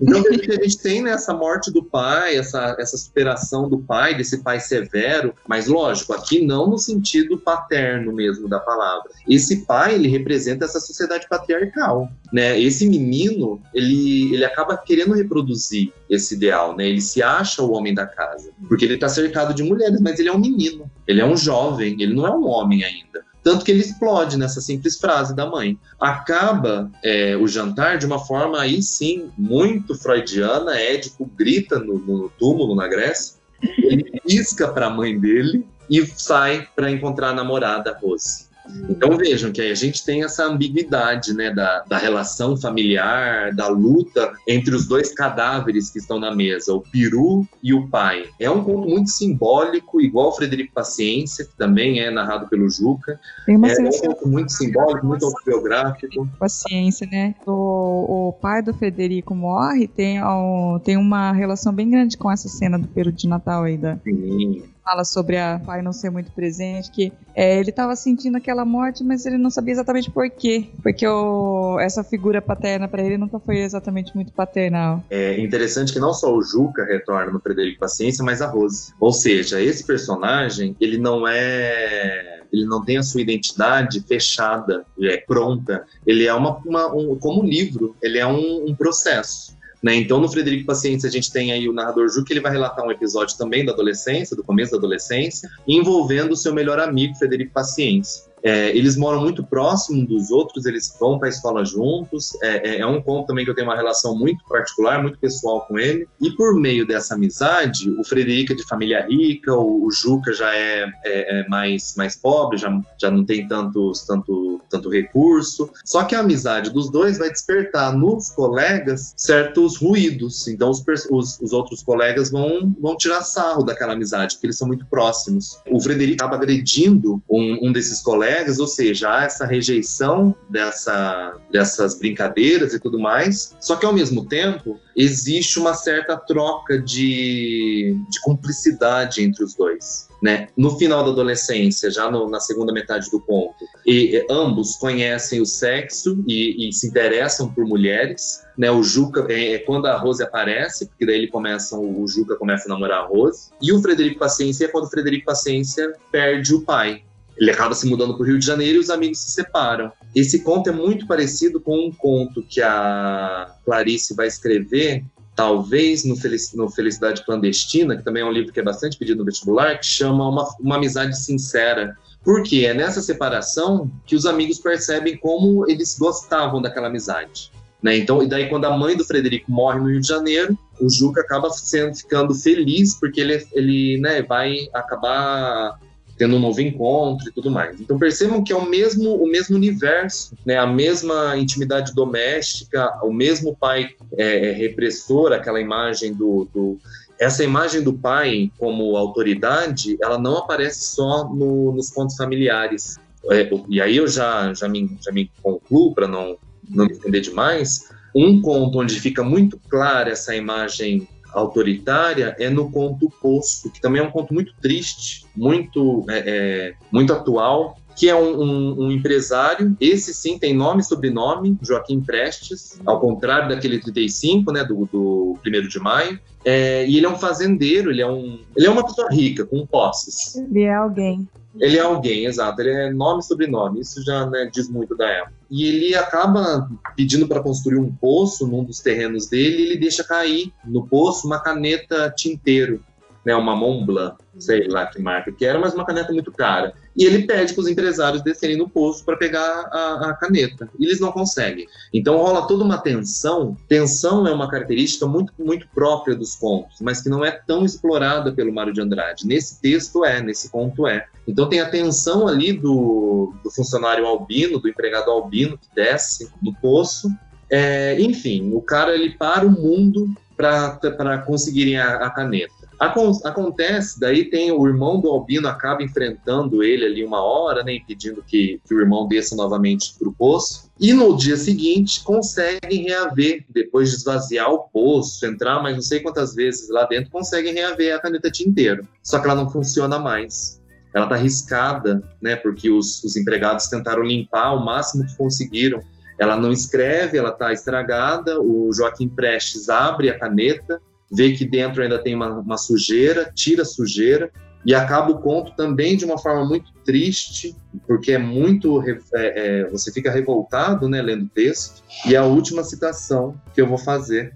Então, 0.00 0.20
o 0.20 0.24
que 0.24 0.52
a 0.52 0.62
gente 0.62 0.78
tem 0.78 1.02
nessa 1.02 1.34
morte 1.34 1.72
do 1.72 1.82
pai, 1.82 2.36
essa, 2.36 2.76
essa 2.78 2.96
superação 2.96 3.68
do 3.68 3.78
pai, 3.78 4.14
desse 4.14 4.42
pai 4.42 4.60
severo, 4.60 5.34
mas 5.48 5.66
lógico, 5.66 6.12
aqui 6.12 6.44
não 6.44 6.68
no 6.68 6.78
sentido 6.78 7.36
paterno 7.36 8.12
mesmo 8.12 8.48
da 8.48 8.60
palavra. 8.60 9.10
Esse 9.28 9.64
pai, 9.66 9.94
ele 9.94 10.08
representa 10.08 10.64
essa 10.64 10.80
sociedade 10.80 11.26
patriarcal, 11.28 12.08
né? 12.32 12.58
Esse 12.60 12.88
menino, 12.88 13.60
ele, 13.74 14.34
ele 14.34 14.44
acaba 14.44 14.76
querendo 14.76 15.14
reproduzir 15.14 15.92
esse 16.08 16.34
ideal, 16.34 16.76
né? 16.76 16.88
Ele 16.88 17.00
se 17.00 17.22
acha 17.22 17.62
o 17.62 17.72
homem 17.72 17.94
da 17.94 18.06
casa, 18.06 18.50
porque 18.68 18.84
ele 18.84 18.94
está 18.94 19.08
cercado 19.08 19.52
de 19.52 19.62
mulheres, 19.62 20.00
mas 20.00 20.18
ele 20.18 20.28
é 20.28 20.32
um 20.32 20.38
menino, 20.38 20.90
ele 21.06 21.20
é 21.20 21.26
um 21.26 21.36
jovem, 21.36 22.00
ele 22.00 22.14
não 22.14 22.26
é 22.26 22.30
um 22.30 22.46
homem 22.46 22.84
ainda. 22.84 23.29
Tanto 23.42 23.64
que 23.64 23.70
ele 23.70 23.80
explode 23.80 24.36
nessa 24.36 24.60
simples 24.60 24.98
frase 24.98 25.34
da 25.34 25.46
mãe. 25.46 25.78
Acaba 25.98 26.90
é, 27.02 27.36
o 27.36 27.48
jantar 27.48 27.98
de 27.98 28.06
uma 28.06 28.18
forma 28.18 28.60
aí 28.60 28.82
sim 28.82 29.30
muito 29.36 29.94
freudiana. 29.94 30.78
Édipo 30.78 31.24
grita 31.24 31.78
no, 31.78 31.98
no 31.98 32.28
túmulo 32.38 32.74
na 32.74 32.86
Grécia. 32.86 33.36
Ele 33.78 34.04
pisca 34.26 34.68
para 34.68 34.86
a 34.86 34.90
mãe 34.90 35.18
dele 35.18 35.66
e 35.88 36.04
sai 36.06 36.68
para 36.76 36.90
encontrar 36.90 37.30
a 37.30 37.34
namorada 37.34 37.98
Rose. 38.00 38.49
Então 38.88 39.16
vejam 39.16 39.52
que 39.52 39.60
aí 39.60 39.70
a 39.70 39.74
gente 39.74 40.04
tem 40.04 40.24
essa 40.24 40.44
ambiguidade 40.44 41.32
né, 41.32 41.52
da, 41.52 41.84
da 41.88 41.98
relação 41.98 42.56
familiar, 42.56 43.54
da 43.54 43.68
luta 43.68 44.32
entre 44.46 44.74
os 44.74 44.86
dois 44.86 45.14
cadáveres 45.14 45.90
que 45.90 45.98
estão 45.98 46.18
na 46.18 46.34
mesa, 46.34 46.74
o 46.74 46.80
peru 46.80 47.46
e 47.62 47.72
o 47.72 47.88
pai. 47.88 48.24
É 48.38 48.50
um 48.50 48.64
conto 48.64 48.88
muito 48.88 49.10
simbólico, 49.10 50.00
igual 50.00 50.28
o 50.28 50.32
Frederico 50.32 50.74
Paciência, 50.74 51.44
que 51.44 51.56
também 51.56 52.00
é 52.00 52.10
narrado 52.10 52.48
pelo 52.48 52.68
Juca. 52.68 53.20
Tem 53.46 53.56
uma 53.56 53.68
é 53.68 53.80
um 53.80 53.90
conto 53.90 54.28
muito 54.28 54.52
simbólico, 54.52 55.06
muito 55.06 55.24
autobiográfico. 55.24 56.28
Paciência, 56.38 57.06
né? 57.10 57.34
O, 57.46 58.28
o 58.28 58.32
pai 58.32 58.62
do 58.62 58.74
Frederico 58.74 59.34
morre, 59.34 59.86
tem, 59.86 60.22
um, 60.22 60.80
tem 60.82 60.96
uma 60.96 61.32
relação 61.32 61.72
bem 61.72 61.90
grande 61.90 62.16
com 62.16 62.30
essa 62.30 62.48
cena 62.48 62.78
do 62.78 62.88
peru 62.88 63.12
de 63.12 63.28
Natal 63.28 63.64
aí 63.64 63.76
da. 63.76 63.96
Sim 63.98 64.69
fala 64.90 65.04
sobre 65.04 65.36
a 65.36 65.60
pai 65.64 65.82
não 65.82 65.92
ser 65.92 66.10
muito 66.10 66.32
presente, 66.32 66.90
que 66.90 67.12
é, 67.34 67.58
ele 67.60 67.70
estava 67.70 67.94
sentindo 67.94 68.36
aquela 68.36 68.64
morte, 68.64 69.04
mas 69.04 69.24
ele 69.24 69.38
não 69.38 69.50
sabia 69.50 69.72
exatamente 69.72 70.10
por 70.10 70.28
quê, 70.28 70.68
porque 70.82 71.06
o, 71.06 71.78
essa 71.78 72.02
figura 72.02 72.42
paterna 72.42 72.88
para 72.88 73.02
ele 73.02 73.16
nunca 73.16 73.38
foi 73.38 73.58
exatamente 73.58 74.14
muito 74.14 74.32
paternal. 74.32 75.04
É 75.08 75.40
interessante 75.40 75.92
que 75.92 76.00
não 76.00 76.12
só 76.12 76.34
o 76.34 76.42
Juca 76.42 76.84
retorna 76.84 77.30
no 77.30 77.40
Frederico 77.40 77.78
Paciência, 77.78 78.24
mas 78.24 78.42
a 78.42 78.46
Rose. 78.46 78.92
Ou 78.98 79.12
seja, 79.12 79.60
esse 79.60 79.86
personagem, 79.86 80.76
ele 80.80 80.98
não 80.98 81.26
é 81.26 82.38
ele 82.52 82.64
não 82.64 82.84
tem 82.84 82.98
a 82.98 83.02
sua 83.04 83.20
identidade 83.20 84.00
fechada, 84.00 84.84
é 85.00 85.18
pronta. 85.18 85.84
Ele 86.04 86.26
é 86.26 86.34
uma, 86.34 86.58
uma 86.66 86.92
um, 86.92 87.16
como 87.16 87.42
um 87.42 87.46
livro, 87.46 87.96
ele 88.02 88.18
é 88.18 88.26
um, 88.26 88.66
um 88.68 88.74
processo. 88.74 89.56
Né? 89.82 89.94
Então, 89.96 90.20
no 90.20 90.28
Frederico 90.28 90.66
Paciência, 90.66 91.08
a 91.08 91.12
gente 91.12 91.32
tem 91.32 91.52
aí 91.52 91.68
o 91.68 91.72
narrador 91.72 92.08
Ju, 92.08 92.24
que 92.24 92.32
ele 92.32 92.40
vai 92.40 92.52
relatar 92.52 92.84
um 92.84 92.90
episódio 92.90 93.36
também 93.36 93.64
da 93.64 93.72
adolescência, 93.72 94.36
do 94.36 94.44
começo 94.44 94.72
da 94.72 94.78
adolescência, 94.78 95.48
envolvendo 95.66 96.32
o 96.32 96.36
seu 96.36 96.54
melhor 96.54 96.78
amigo, 96.78 97.14
Frederico 97.14 97.52
Paciência. 97.52 98.29
É, 98.42 98.76
eles 98.76 98.96
moram 98.96 99.20
muito 99.20 99.44
próximo 99.44 100.06
dos 100.06 100.30
outros, 100.30 100.66
eles 100.66 100.94
vão 100.98 101.18
para 101.18 101.28
a 101.28 101.30
escola 101.30 101.64
juntos. 101.64 102.32
É, 102.42 102.70
é, 102.70 102.80
é, 102.80 102.86
um 102.86 103.00
ponto 103.00 103.26
também 103.26 103.44
que 103.44 103.50
eu 103.50 103.54
tenho 103.54 103.68
uma 103.68 103.76
relação 103.76 104.16
muito 104.16 104.44
particular, 104.44 105.02
muito 105.02 105.18
pessoal 105.18 105.62
com 105.66 105.78
ele. 105.78 106.08
E 106.20 106.30
por 106.30 106.54
meio 106.54 106.86
dessa 106.86 107.14
amizade, 107.14 107.90
o 107.90 108.04
Frederico 108.04 108.52
é 108.52 108.56
de 108.56 108.66
família 108.66 109.06
rica, 109.06 109.54
o, 109.54 109.86
o 109.86 109.90
Juca 109.90 110.32
já 110.32 110.54
é, 110.54 110.90
é, 111.04 111.40
é, 111.40 111.48
mais, 111.48 111.94
mais 111.96 112.16
pobre, 112.16 112.58
já, 112.58 112.80
já 113.00 113.10
não 113.10 113.24
tem 113.24 113.46
tantos, 113.46 114.04
tanto, 114.06 114.60
tanto 114.70 114.88
recurso. 114.88 115.70
Só 115.84 116.04
que 116.04 116.14
a 116.14 116.20
amizade 116.20 116.70
dos 116.70 116.90
dois 116.90 117.18
vai 117.18 117.30
despertar 117.30 117.96
nos 117.96 118.30
colegas 118.30 119.12
certos 119.16 119.76
ruídos. 119.76 120.48
Então 120.48 120.70
os, 120.70 120.82
os, 121.10 121.40
os 121.40 121.52
outros 121.52 121.82
colegas 121.82 122.30
vão, 122.30 122.74
vão 122.80 122.96
tirar 122.96 123.22
sarro 123.22 123.62
daquela 123.62 123.92
amizade, 123.92 124.34
porque 124.34 124.46
eles 124.46 124.56
são 124.56 124.68
muito 124.68 124.86
próximos. 124.86 125.58
O 125.70 125.80
Frederico 125.80 126.22
acaba 126.22 126.36
agredindo 126.36 127.22
um, 127.28 127.68
um 127.68 127.72
desses 127.72 128.00
colegas 128.00 128.29
colegas, 128.30 128.58
ou 128.58 128.66
seja, 128.66 129.10
há 129.10 129.24
essa 129.24 129.44
rejeição 129.44 130.34
dessa, 130.48 131.36
dessas 131.50 131.98
brincadeiras 131.98 132.72
e 132.72 132.80
tudo 132.80 132.98
mais, 132.98 133.56
só 133.60 133.76
que 133.76 133.84
ao 133.84 133.92
mesmo 133.92 134.26
tempo 134.26 134.78
existe 134.96 135.58
uma 135.58 135.74
certa 135.74 136.16
troca 136.16 136.78
de, 136.78 137.96
de 138.08 138.20
cumplicidade 138.22 139.22
entre 139.22 139.42
os 139.44 139.54
dois. 139.54 140.08
Né? 140.22 140.48
No 140.54 140.76
final 140.78 141.02
da 141.02 141.10
adolescência, 141.10 141.90
já 141.90 142.10
no, 142.10 142.28
na 142.28 142.40
segunda 142.40 142.74
metade 142.74 143.10
do 143.10 143.18
conto, 143.18 143.64
e, 143.86 144.16
e 144.16 144.26
ambos 144.30 144.76
conhecem 144.76 145.40
o 145.40 145.46
sexo 145.46 146.22
e, 146.26 146.68
e, 146.68 146.72
se 146.72 146.88
interessam 146.88 147.50
por 147.50 147.64
mulheres. 147.64 148.42
Né? 148.58 148.70
O 148.70 148.82
Juca 148.82 149.26
é, 149.30 149.54
é, 149.54 149.58
quando 149.60 149.86
a 149.86 149.96
Rose 149.96 150.22
aparece, 150.22 150.86
porque 150.86 151.06
daí 151.06 151.16
ele 151.16 151.28
começa, 151.28 151.74
o 151.78 152.06
Juca 152.06 152.36
começa 152.36 152.66
a 152.66 152.68
namorar 152.68 153.04
a 153.04 153.06
Rose. 153.06 153.48
E 153.62 153.72
o 153.72 153.80
Frederico 153.80 154.18
Paciência 154.18 154.66
é 154.66 154.68
quando 154.68 154.84
o 154.84 154.90
Frederico 154.90 155.24
Paciência 155.24 155.90
perde 156.12 156.54
o 156.54 156.60
pai. 156.60 157.02
Ele 157.40 157.50
acaba 157.50 157.74
se 157.74 157.88
mudando 157.88 158.14
para 158.14 158.22
o 158.22 158.26
Rio 158.26 158.38
de 158.38 158.44
Janeiro 158.44 158.76
e 158.76 158.80
os 158.80 158.90
amigos 158.90 159.18
se 159.18 159.30
separam. 159.30 159.90
Esse 160.14 160.44
conto 160.44 160.68
é 160.68 160.72
muito 160.72 161.06
parecido 161.06 161.58
com 161.58 161.86
um 161.86 161.90
conto 161.90 162.42
que 162.42 162.60
a 162.60 163.50
Clarice 163.64 164.14
vai 164.14 164.26
escrever, 164.26 165.02
talvez 165.34 166.04
no, 166.04 166.70
Felicidade 166.70 167.24
Clandestina, 167.24 167.96
que 167.96 168.04
também 168.04 168.22
é 168.22 168.26
um 168.26 168.30
livro 168.30 168.52
que 168.52 168.60
é 168.60 168.62
bastante 168.62 168.98
pedido 168.98 169.20
no 169.20 169.24
vestibular, 169.24 169.78
que 169.78 169.86
chama 169.86 170.28
Uma, 170.28 170.54
uma 170.60 170.76
Amizade 170.76 171.18
Sincera, 171.18 171.96
Porque 172.22 172.66
é 172.66 172.74
nessa 172.74 173.00
separação 173.00 173.90
que 174.04 174.14
os 174.14 174.26
amigos 174.26 174.58
percebem 174.58 175.16
como 175.16 175.66
eles 175.66 175.98
gostavam 175.98 176.60
daquela 176.60 176.88
amizade. 176.88 177.50
Né? 177.82 177.96
Então, 177.96 178.22
e 178.22 178.28
daí 178.28 178.50
quando 178.50 178.66
a 178.66 178.76
mãe 178.76 178.94
do 178.94 179.04
Frederico 179.04 179.50
morre 179.50 179.78
no 179.78 179.88
Rio 179.88 180.00
de 180.02 180.08
Janeiro, 180.08 180.58
o 180.78 180.90
Juca 180.90 181.22
acaba 181.22 181.48
sendo, 181.48 181.94
ficando 181.96 182.34
feliz 182.34 182.94
porque 183.00 183.20
ele, 183.20 183.46
ele 183.54 183.98
né, 183.98 184.20
vai 184.20 184.68
acabar 184.74 185.78
tendo 186.20 186.36
um 186.36 186.38
novo 186.38 186.60
encontro 186.60 187.30
e 187.30 187.32
tudo 187.32 187.50
mais. 187.50 187.80
Então 187.80 187.98
percebam 187.98 188.44
que 188.44 188.52
é 188.52 188.56
o 188.56 188.68
mesmo 188.68 189.14
o 189.14 189.26
mesmo 189.26 189.56
universo, 189.56 190.36
né? 190.44 190.58
A 190.58 190.66
mesma 190.66 191.34
intimidade 191.38 191.94
doméstica, 191.94 192.92
o 193.02 193.10
mesmo 193.10 193.56
pai 193.56 193.88
é, 194.18 194.50
é 194.50 194.52
repressor, 194.52 195.32
aquela 195.32 195.58
imagem 195.58 196.12
do, 196.12 196.46
do 196.52 196.78
essa 197.18 197.42
imagem 197.42 197.82
do 197.82 197.94
pai 197.94 198.52
como 198.58 198.98
autoridade, 198.98 199.96
ela 200.02 200.18
não 200.18 200.36
aparece 200.36 200.94
só 200.94 201.26
no, 201.26 201.72
nos 201.72 201.88
contos 201.88 202.16
familiares. 202.16 202.98
É, 203.30 203.48
e 203.70 203.80
aí 203.80 203.96
eu 203.96 204.06
já 204.06 204.52
já 204.52 204.68
me, 204.68 204.98
já 205.02 205.10
me 205.10 205.30
concluo 205.42 205.94
para 205.94 206.06
não 206.06 206.36
não 206.68 206.84
me 206.84 206.92
entender 206.92 207.22
demais. 207.22 207.88
Um 208.14 208.42
conto 208.42 208.78
onde 208.78 209.00
fica 209.00 209.24
muito 209.24 209.58
clara 209.70 210.10
essa 210.10 210.36
imagem 210.36 211.08
autoritária 211.32 212.34
é 212.38 212.48
no 212.48 212.70
conto 212.70 213.10
Poço, 213.20 213.70
que 213.70 213.80
também 213.80 214.02
é 214.02 214.04
um 214.04 214.10
conto 214.10 214.34
muito 214.34 214.54
triste, 214.60 215.26
muito, 215.34 216.04
é, 216.08 216.18
é, 216.18 216.74
muito 216.90 217.12
atual, 217.12 217.79
que 218.00 218.08
é 218.08 218.16
um, 218.16 218.40
um, 218.40 218.84
um, 218.84 218.90
empresário, 218.90 219.76
esse 219.78 220.14
sim 220.14 220.38
tem 220.38 220.54
nome 220.54 220.80
e 220.80 220.84
sobrenome, 220.84 221.58
Joaquim 221.60 222.00
Prestes, 222.00 222.80
ao 222.86 222.98
contrário 222.98 223.50
daquele 223.50 223.78
35, 223.78 224.50
né, 224.50 224.64
do, 224.64 224.88
do 224.90 225.38
1 225.46 225.68
de 225.68 225.78
maio, 225.78 226.18
é, 226.42 226.86
e 226.86 226.96
ele 226.96 227.04
é 227.04 227.08
um 227.10 227.18
fazendeiro, 227.18 227.90
ele 227.90 228.00
é, 228.00 228.06
um, 228.06 228.40
ele 228.56 228.66
é 228.66 228.70
uma 228.70 228.86
pessoa 228.86 229.06
rica, 229.10 229.44
com 229.44 229.66
posses. 229.66 230.34
Ele 230.34 230.62
é 230.62 230.74
alguém. 230.74 231.28
Ele 231.58 231.76
é 231.76 231.82
alguém, 231.82 232.24
exato. 232.24 232.62
Ele 232.62 232.70
é 232.70 232.90
nome 232.90 233.20
e 233.20 233.24
sobrenome. 233.24 233.80
Isso 233.80 234.02
já 234.02 234.24
né, 234.24 234.48
diz 234.50 234.70
muito 234.70 234.96
da 234.96 235.06
época. 235.06 235.34
E 235.50 235.66
ele 235.66 235.94
acaba 235.94 236.70
pedindo 236.96 237.28
para 237.28 237.42
construir 237.42 237.78
um 237.78 237.92
poço 237.92 238.46
num 238.46 238.64
dos 238.64 238.80
terrenos 238.80 239.26
dele 239.26 239.58
e 239.58 239.66
ele 239.66 239.76
deixa 239.76 240.02
cair 240.02 240.50
no 240.64 240.86
poço 240.86 241.26
uma 241.26 241.38
caneta 241.40 242.10
tinteiro 242.16 242.82
né, 243.24 243.34
uma 243.34 243.54
Montblanc, 243.54 244.16
sei 244.38 244.66
lá 244.68 244.86
que 244.86 245.00
marca 245.00 245.30
que 245.30 245.44
era, 245.44 245.58
mas 245.58 245.74
uma 245.74 245.84
caneta 245.84 246.12
muito 246.12 246.32
cara. 246.32 246.72
E 246.96 247.04
ele 247.04 247.26
pede 247.26 247.52
para 247.52 247.60
os 247.60 247.68
empresários 247.68 248.22
descerem 248.22 248.56
no 248.56 248.68
poço 248.68 249.04
para 249.04 249.16
pegar 249.16 249.68
a, 249.70 250.10
a, 250.10 250.14
caneta. 250.14 250.68
E 250.78 250.84
eles 250.84 251.00
não 251.00 251.12
conseguem. 251.12 251.66
Então 251.92 252.16
rola 252.16 252.46
toda 252.46 252.64
uma 252.64 252.78
tensão. 252.78 253.56
Tensão 253.68 254.26
é 254.26 254.32
uma 254.32 254.50
característica 254.50 255.06
muito, 255.06 255.32
muito 255.38 255.68
própria 255.74 256.16
dos 256.16 256.34
contos, 256.34 256.78
mas 256.80 257.00
que 257.00 257.08
não 257.08 257.24
é 257.24 257.30
tão 257.30 257.64
explorada 257.64 258.32
pelo 258.32 258.52
Mário 258.52 258.72
de 258.72 258.80
Andrade. 258.80 259.26
Nesse 259.26 259.60
texto 259.60 260.04
é, 260.04 260.20
nesse 260.20 260.50
conto 260.50 260.86
é. 260.86 261.06
Então 261.26 261.48
tem 261.48 261.60
a 261.60 261.70
tensão 261.70 262.26
ali 262.26 262.52
do, 262.52 263.34
do 263.42 263.50
funcionário 263.50 264.06
albino, 264.06 264.58
do 264.58 264.68
empregado 264.68 265.10
albino 265.10 265.58
que 265.58 265.68
desce 265.74 266.30
no 266.42 266.54
poço. 266.54 267.08
É, 267.48 268.00
enfim, 268.00 268.52
o 268.54 268.62
cara 268.62 268.94
ele 268.94 269.10
para 269.10 269.46
o 269.46 269.50
mundo 269.50 270.08
para 270.36 271.18
conseguirem 271.18 271.76
a, 271.78 271.96
a 271.96 272.10
caneta. 272.10 272.59
Acontece, 272.80 274.00
daí 274.00 274.24
tem 274.30 274.50
o 274.50 274.66
irmão 274.66 274.98
do 274.98 275.10
Albino 275.10 275.46
acaba 275.46 275.82
enfrentando 275.82 276.62
ele 276.62 276.86
ali 276.86 277.04
uma 277.04 277.22
hora, 277.22 277.62
né, 277.62 277.78
pedindo 277.86 278.24
que, 278.26 278.58
que 278.66 278.74
o 278.74 278.80
irmão 278.80 279.06
desça 279.06 279.36
novamente 279.36 279.94
para 279.98 280.08
o 280.08 280.12
poço. 280.14 280.70
E 280.80 280.94
no 280.94 281.14
dia 281.14 281.36
seguinte 281.36 282.02
conseguem 282.02 282.84
reaver, 282.84 283.44
depois 283.50 283.90
de 283.90 283.96
esvaziar 283.96 284.50
o 284.50 284.60
poço, 284.60 285.26
entrar 285.26 285.62
mais 285.62 285.74
não 285.74 285.82
sei 285.82 286.00
quantas 286.00 286.34
vezes 286.34 286.70
lá 286.70 286.86
dentro, 286.86 287.10
conseguem 287.10 287.52
reaver 287.52 287.94
a 287.94 288.00
caneta 288.00 288.30
tinteiro. 288.30 288.88
Só 289.02 289.18
que 289.18 289.26
ela 289.26 289.34
não 289.34 289.50
funciona 289.50 289.98
mais. 289.98 290.58
Ela 290.94 291.04
está 291.04 291.16
riscada, 291.16 292.02
né, 292.18 292.34
porque 292.34 292.70
os, 292.70 293.04
os 293.04 293.14
empregados 293.14 293.66
tentaram 293.66 294.02
limpar 294.02 294.54
o 294.54 294.64
máximo 294.64 295.04
que 295.04 295.14
conseguiram. 295.18 295.82
Ela 296.18 296.34
não 296.34 296.50
escreve, 296.50 297.18
ela 297.18 297.30
está 297.30 297.52
estragada. 297.52 298.40
O 298.40 298.72
Joaquim 298.72 299.08
Prestes 299.08 299.68
abre 299.68 300.08
a 300.08 300.18
caneta, 300.18 300.80
vê 301.10 301.32
que 301.32 301.44
dentro 301.44 301.82
ainda 301.82 301.98
tem 301.98 302.14
uma, 302.14 302.28
uma 302.28 302.56
sujeira, 302.56 303.30
tira 303.34 303.62
a 303.62 303.66
sujeira 303.66 304.30
e 304.64 304.74
acaba 304.74 305.10
o 305.10 305.18
conto 305.18 305.52
também 305.56 305.96
de 305.96 306.04
uma 306.04 306.18
forma 306.18 306.44
muito 306.44 306.72
triste, 306.84 307.56
porque 307.86 308.12
é 308.12 308.18
muito. 308.18 308.82
É, 308.86 308.98
é, 309.14 309.70
você 309.70 309.90
fica 309.90 310.10
revoltado 310.10 310.88
né, 310.88 311.00
lendo 311.00 311.24
o 311.24 311.28
texto. 311.28 311.82
E 312.06 312.14
a 312.14 312.24
última 312.24 312.62
citação 312.62 313.34
que 313.54 313.60
eu 313.60 313.66
vou 313.66 313.78
fazer: 313.78 314.34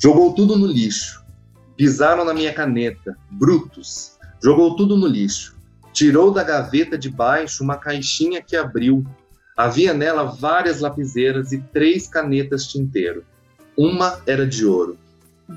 Jogou 0.00 0.32
tudo 0.32 0.56
no 0.56 0.66
lixo, 0.66 1.24
pisaram 1.76 2.24
na 2.24 2.32
minha 2.32 2.52
caneta, 2.52 3.16
brutos, 3.30 4.16
jogou 4.42 4.76
tudo 4.76 4.96
no 4.96 5.06
lixo, 5.06 5.56
tirou 5.92 6.30
da 6.30 6.44
gaveta 6.44 6.96
de 6.96 7.10
baixo 7.10 7.64
uma 7.64 7.76
caixinha 7.76 8.40
que 8.40 8.56
abriu. 8.56 9.04
Havia 9.56 9.94
nela 9.94 10.24
várias 10.24 10.80
lapiseiras 10.80 11.52
e 11.52 11.58
três 11.58 12.08
canetas 12.08 12.66
tinteiro. 12.66 13.24
Uma 13.76 14.20
era 14.26 14.44
de 14.44 14.66
ouro 14.66 14.98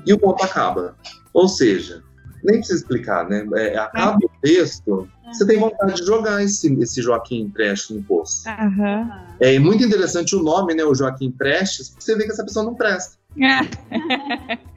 e 0.06 0.12
o 0.12 0.18
conto 0.18 0.44
acaba. 0.44 0.96
Ou 1.32 1.48
seja, 1.48 2.02
nem 2.42 2.58
precisa 2.58 2.80
explicar, 2.80 3.28
né? 3.28 3.46
É, 3.54 3.78
acaba 3.78 4.18
é. 4.22 4.26
o 4.26 4.30
texto, 4.40 5.08
você 5.32 5.46
tem 5.46 5.58
vontade 5.58 5.94
de 5.94 6.06
jogar 6.06 6.42
esse, 6.42 6.72
esse 6.80 7.02
Joaquim 7.02 7.50
Prestes 7.50 7.96
no 7.96 8.02
poço. 8.02 8.48
Uhum. 8.48 9.10
É 9.40 9.58
muito 9.58 9.84
interessante 9.84 10.34
o 10.34 10.42
nome, 10.42 10.74
né? 10.74 10.84
O 10.84 10.94
Joaquim 10.94 11.30
Prestes, 11.30 11.90
porque 11.90 12.04
você 12.04 12.16
vê 12.16 12.24
que 12.24 12.32
essa 12.32 12.44
pessoa 12.44 12.64
não 12.64 12.74
presta. 12.74 13.18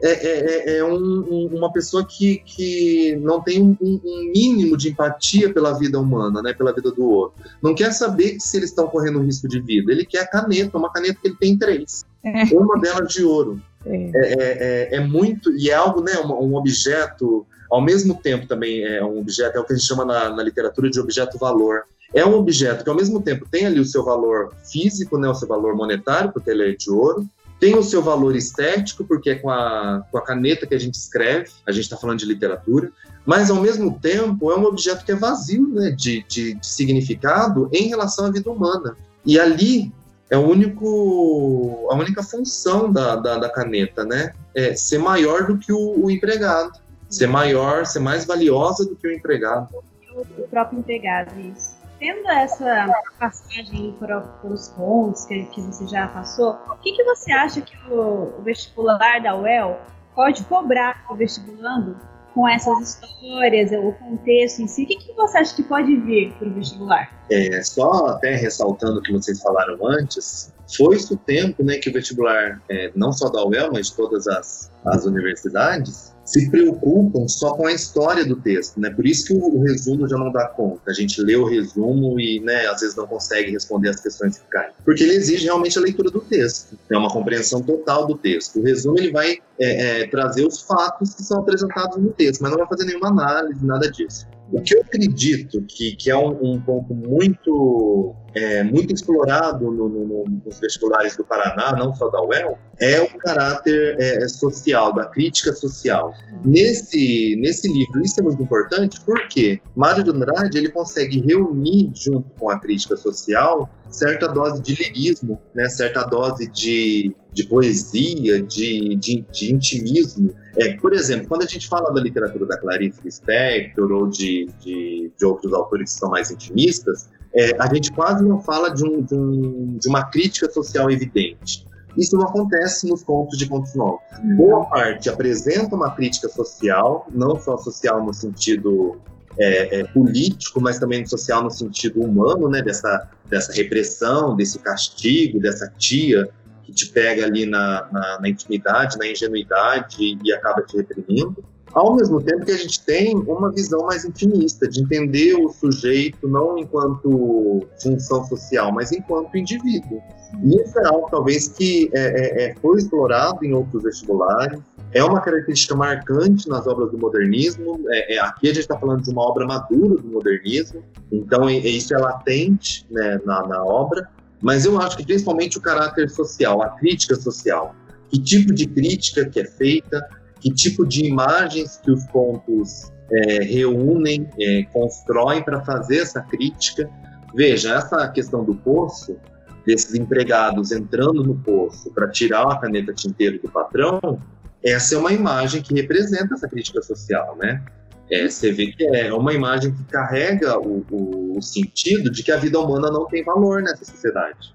é, 0.01 0.11
é, 0.11 0.73
é, 0.73 0.77
é 0.77 0.83
um, 0.83 0.97
um, 0.97 1.49
uma 1.53 1.71
pessoa 1.71 2.05
que, 2.05 2.39
que 2.45 3.15
não 3.21 3.41
tem 3.41 3.61
um, 3.61 3.77
um, 3.81 4.31
mínimo 4.35 4.75
de 4.75 4.89
empatia 4.89 5.51
pela 5.53 5.77
vida 5.79 5.99
humana, 5.99 6.41
né, 6.41 6.53
pela 6.53 6.73
vida 6.73 6.91
do 6.91 7.05
outro. 7.05 7.43
Não 7.61 7.73
quer 7.73 7.91
saber 7.93 8.37
se 8.39 8.57
eles 8.57 8.69
estão 8.69 8.87
correndo 8.87 9.19
um 9.19 9.23
risco 9.23 9.47
de 9.47 9.59
vida. 9.61 9.91
Ele 9.91 10.05
quer 10.05 10.19
a 10.19 10.27
caneta, 10.27 10.77
uma 10.77 10.91
caneta 10.91 11.17
que 11.21 11.29
ele 11.29 11.37
tem 11.39 11.57
três. 11.57 12.05
É. 12.23 12.43
Uma 12.55 12.79
delas 12.79 13.11
de 13.11 13.23
ouro. 13.23 13.59
É. 13.85 13.95
É, 13.95 14.93
é, 14.93 14.95
é, 14.95 14.99
muito, 14.99 15.51
e 15.57 15.69
é 15.69 15.73
algo, 15.73 16.01
né, 16.01 16.13
um, 16.19 16.31
um, 16.31 16.55
objeto, 16.55 17.45
ao 17.69 17.81
mesmo 17.81 18.15
tempo 18.15 18.45
também 18.45 18.83
é 18.83 19.03
um 19.03 19.19
objeto, 19.19 19.57
é 19.57 19.59
o 19.59 19.63
que 19.63 19.73
a 19.73 19.75
gente 19.75 19.87
chama 19.87 20.05
na, 20.05 20.29
na 20.29 20.43
literatura 20.43 20.89
de 20.89 20.99
objeto-valor. 20.99 21.83
É 22.13 22.25
um 22.25 22.35
objeto 22.35 22.83
que, 22.83 22.89
ao 22.89 22.95
mesmo 22.95 23.21
tempo, 23.21 23.47
tem 23.49 23.65
ali 23.65 23.79
o 23.79 23.85
seu 23.85 24.03
valor 24.03 24.53
físico, 24.69 25.17
né, 25.17 25.29
o 25.29 25.35
seu 25.35 25.47
valor 25.47 25.75
monetário, 25.75 26.31
porque 26.31 26.49
ele 26.49 26.71
é 26.71 26.75
de 26.75 26.91
ouro, 26.91 27.25
tem 27.59 27.77
o 27.77 27.83
seu 27.83 28.01
valor 28.01 28.35
estético, 28.35 29.03
porque 29.03 29.29
é 29.29 29.35
com 29.35 29.49
a, 29.49 30.03
com 30.11 30.17
a 30.17 30.21
caneta 30.21 30.65
que 30.65 30.75
a 30.75 30.79
gente 30.79 30.95
escreve, 30.95 31.49
a 31.65 31.71
gente 31.71 31.83
está 31.83 31.95
falando 31.95 32.19
de 32.19 32.25
literatura, 32.25 32.91
mas, 33.25 33.49
ao 33.49 33.61
mesmo 33.61 33.99
tempo, 33.99 34.51
é 34.51 34.57
um 34.57 34.65
objeto 34.65 35.05
que 35.05 35.11
é 35.11 35.15
vazio 35.15 35.67
né, 35.69 35.91
de, 35.91 36.25
de, 36.27 36.55
de 36.55 36.67
significado 36.67 37.69
em 37.71 37.87
relação 37.87 38.25
à 38.25 38.31
vida 38.31 38.49
humana. 38.49 38.97
E 39.23 39.39
ali 39.39 39.91
é 40.31 40.37
o 40.37 40.47
único, 40.47 41.89
a 41.91 41.95
única 41.95 42.23
função 42.23 42.89
da, 42.89 43.17
da, 43.17 43.37
da 43.37 43.49
caneta, 43.49 44.05
né? 44.05 44.33
É 44.55 44.73
ser 44.73 44.97
maior 44.97 45.45
do 45.45 45.57
que 45.57 45.73
o, 45.73 46.05
o, 46.05 46.09
empregado, 46.09 46.71
ser 47.09 47.27
maior, 47.27 47.85
ser 47.85 47.99
mais 47.99 48.23
valiosa 48.23 48.85
do 48.85 48.95
que 48.95 49.07
o 49.07 49.11
empregado. 49.11 49.67
O 50.15 50.47
próprio 50.47 50.79
empregado, 50.79 51.37
isso. 51.37 51.75
Tendo 51.99 52.27
essa 52.29 52.87
passagem 53.19 53.93
pelos 54.41 54.69
pontos 54.69 55.25
que, 55.25 55.43
que 55.47 55.61
você 55.61 55.85
já 55.85 56.07
passou, 56.07 56.57
o 56.69 56.77
que, 56.77 56.93
que 56.93 57.03
você 57.03 57.33
acha 57.33 57.61
que 57.61 57.75
o, 57.91 58.33
o 58.39 58.41
vestibular 58.41 59.21
da 59.21 59.35
UEL 59.35 59.81
pode 60.15 60.43
cobrar 60.45 61.05
o 61.09 61.15
vestibulando 61.15 61.97
com 62.33 62.47
essas 62.47 62.95
histórias, 62.95 63.71
o 63.71 63.91
contexto 63.93 64.61
em 64.61 64.67
si, 64.67 64.83
o 64.83 64.87
que, 64.87 64.95
que 64.95 65.13
você 65.13 65.37
acha 65.37 65.55
que 65.55 65.63
pode 65.63 65.95
vir 65.97 66.33
para 66.33 66.47
o 66.47 66.53
vestibular? 66.53 67.11
É, 67.29 67.61
só 67.63 68.07
até 68.07 68.35
ressaltando 68.35 68.99
o 68.99 69.01
que 69.01 69.11
vocês 69.11 69.41
falaram 69.41 69.77
antes, 69.85 70.53
foi 70.75 70.95
isso 70.95 71.15
o 71.15 71.17
tempo 71.17 71.63
né, 71.63 71.77
que 71.77 71.89
o 71.89 71.93
vestibular, 71.93 72.61
é, 72.69 72.91
não 72.95 73.11
só 73.11 73.29
da 73.29 73.45
UEL, 73.45 73.71
mas 73.73 73.87
de 73.87 73.95
todas 73.95 74.27
as, 74.27 74.71
as 74.85 75.05
universidades, 75.05 76.10
se 76.25 76.49
preocupam 76.49 77.27
só 77.27 77.53
com 77.53 77.67
a 77.67 77.73
história 77.73 78.25
do 78.25 78.35
texto, 78.35 78.79
né? 78.79 78.89
Por 78.89 79.05
isso 79.05 79.27
que 79.27 79.33
o, 79.33 79.61
resumo 79.61 80.07
já 80.07 80.17
não 80.17 80.31
dá 80.31 80.47
conta. 80.47 80.91
A 80.91 80.93
gente 80.93 81.21
lê 81.21 81.35
o 81.35 81.45
resumo 81.45 82.19
e, 82.19 82.39
né, 82.39 82.67
às 82.67 82.81
vezes 82.81 82.95
não 82.95 83.07
consegue 83.07 83.51
responder 83.51 83.89
as 83.89 83.99
questões 83.99 84.37
que 84.37 84.45
caem. 84.47 84.71
Porque 84.85 85.03
ele 85.03 85.15
exige 85.15 85.45
realmente 85.45 85.77
a 85.77 85.81
leitura 85.81 86.09
do 86.09 86.21
texto, 86.21 86.77
é 86.89 86.97
uma 86.97 87.09
compreensão 87.09 87.61
total 87.61 88.07
do 88.07 88.15
texto. 88.15 88.59
O 88.59 88.63
resumo 88.63 88.97
ele 88.97 89.11
vai 89.11 89.37
é, 89.59 90.01
é, 90.01 90.07
trazer 90.07 90.45
os 90.45 90.61
fatos 90.61 91.13
que 91.13 91.23
são 91.23 91.39
apresentados 91.39 91.97
no 91.97 92.11
texto, 92.11 92.41
mas 92.41 92.51
não 92.51 92.59
vai 92.59 92.67
fazer 92.67 92.85
nenhuma 92.85 93.09
análise, 93.09 93.65
nada 93.65 93.89
disso. 93.89 94.27
O 94.51 94.61
que 94.61 94.75
eu 94.75 94.81
acredito 94.81 95.61
que, 95.61 95.95
que 95.95 96.11
é 96.11 96.17
um, 96.17 96.53
um 96.53 96.61
ponto 96.61 96.93
muito 96.93 98.13
é, 98.35 98.63
muito 98.63 98.93
explorado 98.93 99.71
no, 99.71 99.89
no, 99.89 100.25
nos 100.45 100.59
vestibulares 100.59 101.15
do 101.15 101.23
Paraná, 101.23 101.73
não 101.77 101.93
só 101.93 102.09
da 102.09 102.21
UEL, 102.21 102.57
é 102.79 103.01
o 103.01 103.17
caráter 103.17 103.95
é, 103.99 104.27
social, 104.27 104.93
da 104.93 105.05
crítica 105.05 105.53
social. 105.53 106.13
Nesse, 106.43 107.35
nesse 107.39 107.71
livro, 107.71 108.01
isso 108.01 108.19
é 108.19 108.23
muito 108.23 108.41
importante 108.41 108.99
porque 109.05 109.61
Mário 109.75 110.03
de 110.03 110.09
Andrade 110.09 110.57
ele 110.57 110.69
consegue 110.69 111.19
reunir, 111.19 111.91
junto 111.93 112.29
com 112.39 112.49
a 112.49 112.59
crítica 112.59 112.95
social, 112.95 113.69
certa 113.89 114.27
dose 114.27 114.61
de 114.61 114.75
lirismo, 114.75 115.39
né, 115.53 115.67
certa 115.67 116.03
dose 116.03 116.47
de, 116.47 117.13
de 117.33 117.43
poesia, 117.45 118.41
de, 118.41 118.95
de, 118.95 119.25
de 119.29 119.53
intimismo. 119.53 120.33
É, 120.57 120.73
por 120.77 120.93
exemplo, 120.93 121.27
quando 121.27 121.43
a 121.43 121.47
gente 121.47 121.67
fala 121.67 121.93
da 121.93 122.01
literatura 122.01 122.45
da 122.45 122.57
Clarice 122.57 123.01
Lispector 123.03 123.91
ou 123.91 124.07
de, 124.07 124.49
de, 124.59 125.11
de 125.17 125.25
outros 125.25 125.53
autores 125.53 125.93
que 125.93 125.99
são 125.99 126.09
mais 126.09 126.31
intimistas, 126.31 127.09
é, 127.33 127.55
a 127.59 127.73
gente 127.73 127.91
quase 127.91 128.23
não 128.23 128.41
fala 128.41 128.69
de, 128.69 128.83
um, 128.83 129.01
de, 129.01 129.15
um, 129.15 129.77
de, 129.79 129.87
uma 129.87 130.03
crítica 130.05 130.51
social 130.51 130.91
evidente. 130.91 131.65
Isso 131.97 132.15
não 132.15 132.23
acontece 132.23 132.87
nos 132.87 133.03
contos 133.03 133.37
de 133.37 133.47
contos 133.47 133.73
novos. 133.75 134.01
Uhum. 134.23 134.35
Boa 134.35 134.65
parte 134.65 135.09
apresenta 135.09 135.75
uma 135.75 135.91
crítica 135.91 136.29
social, 136.29 137.07
não 137.11 137.39
só 137.39 137.57
social 137.57 138.03
no 138.03 138.13
sentido 138.13 138.97
é, 139.39 139.79
é, 139.79 139.83
político, 139.85 140.61
mas 140.61 140.79
também 140.79 141.05
social 141.05 141.43
no 141.43 141.51
sentido 141.51 142.01
humano, 142.01 142.49
né? 142.49 142.61
Dessa, 142.61 143.09
dessa 143.29 143.53
repressão, 143.53 144.35
desse 144.35 144.59
castigo, 144.59 145.39
dessa 145.39 145.71
tia 145.77 146.29
que 146.63 146.71
te 146.71 146.87
pega 146.87 147.25
ali 147.25 147.45
na, 147.45 147.87
na, 147.91 148.19
na 148.21 148.29
intimidade, 148.29 148.97
na 148.97 149.07
ingenuidade 149.07 150.17
e 150.23 150.33
acaba 150.33 150.61
te 150.61 150.77
reprimindo. 150.77 151.43
Ao 151.73 151.95
mesmo 151.95 152.21
tempo 152.21 152.45
que 152.45 152.51
a 152.51 152.57
gente 152.57 152.83
tem 152.83 153.15
uma 153.15 153.49
visão 153.51 153.85
mais 153.85 154.03
intimista, 154.03 154.67
de 154.67 154.81
entender 154.81 155.35
o 155.35 155.49
sujeito 155.49 156.27
não 156.27 156.57
enquanto 156.57 157.65
função 157.81 158.25
social, 158.25 158.71
mas 158.73 158.91
enquanto 158.91 159.37
indivíduo. 159.37 160.01
E 160.43 160.61
isso 160.61 160.77
é 160.79 160.87
algo, 160.87 161.07
talvez, 161.09 161.47
que 161.47 161.89
é, 161.93 161.99
é, 161.99 162.43
é, 162.43 162.55
foi 162.55 162.77
explorado 162.77 163.45
em 163.45 163.53
outros 163.53 163.83
vestibulares, 163.83 164.59
é 164.93 165.01
uma 165.03 165.21
característica 165.21 165.73
marcante 165.73 166.49
nas 166.49 166.67
obras 166.67 166.91
do 166.91 166.97
modernismo. 166.97 167.79
É, 167.89 168.15
é 168.15 168.19
aqui 168.19 168.49
a 168.49 168.53
gente 168.53 168.59
está 168.59 168.77
falando 168.77 169.03
de 169.03 169.09
uma 169.09 169.21
obra 169.21 169.45
madura 169.45 170.01
do 170.01 170.07
modernismo, 170.07 170.83
então 171.11 171.49
isso 171.49 171.93
é 171.93 171.97
latente 171.97 172.85
né, 172.91 173.19
na, 173.25 173.47
na 173.47 173.63
obra, 173.63 174.09
mas 174.41 174.65
eu 174.65 174.79
acho 174.81 174.97
que 174.97 175.05
principalmente 175.05 175.57
o 175.57 175.61
caráter 175.61 176.09
social, 176.09 176.61
a 176.61 176.69
crítica 176.71 177.15
social. 177.15 177.75
Que 178.09 178.19
tipo 178.19 178.53
de 178.53 178.67
crítica 178.67 179.23
que 179.23 179.39
é 179.39 179.45
feita, 179.45 180.05
que 180.41 180.51
tipo 180.51 180.85
de 180.85 181.05
imagens 181.05 181.77
que 181.77 181.91
os 181.91 182.05
contos 182.07 182.91
é, 183.11 183.43
reúnem, 183.43 184.27
é, 184.39 184.63
constroem 184.73 185.43
para 185.43 185.61
fazer 185.63 185.99
essa 185.99 186.21
crítica. 186.21 186.89
Veja, 187.35 187.75
essa 187.75 188.07
questão 188.09 188.43
do 188.43 188.55
poço, 188.55 189.17
desses 189.65 189.93
empregados 189.93 190.71
entrando 190.71 191.23
no 191.23 191.35
poço 191.35 191.91
para 191.91 192.09
tirar 192.09 192.51
a 192.51 192.57
caneta 192.57 192.93
tinteiro 192.93 193.39
do 193.41 193.49
patrão, 193.49 194.19
essa 194.63 194.95
é 194.95 194.97
uma 194.97 195.13
imagem 195.13 195.61
que 195.61 195.73
representa 195.73 196.33
essa 196.33 196.47
crítica 196.47 196.81
social, 196.81 197.37
né? 197.37 197.63
É, 198.09 198.27
você 198.27 198.51
vê 198.51 198.67
que 198.67 198.83
é 198.85 199.13
uma 199.13 199.33
imagem 199.33 199.73
que 199.73 199.83
carrega 199.85 200.59
o, 200.59 200.85
o, 200.91 201.37
o, 201.37 201.41
sentido 201.41 202.11
de 202.11 202.23
que 202.23 202.31
a 202.31 202.35
vida 202.35 202.59
humana 202.59 202.91
não 202.91 203.05
tem 203.05 203.23
valor 203.23 203.61
nessa 203.61 203.85
sociedade. 203.85 204.53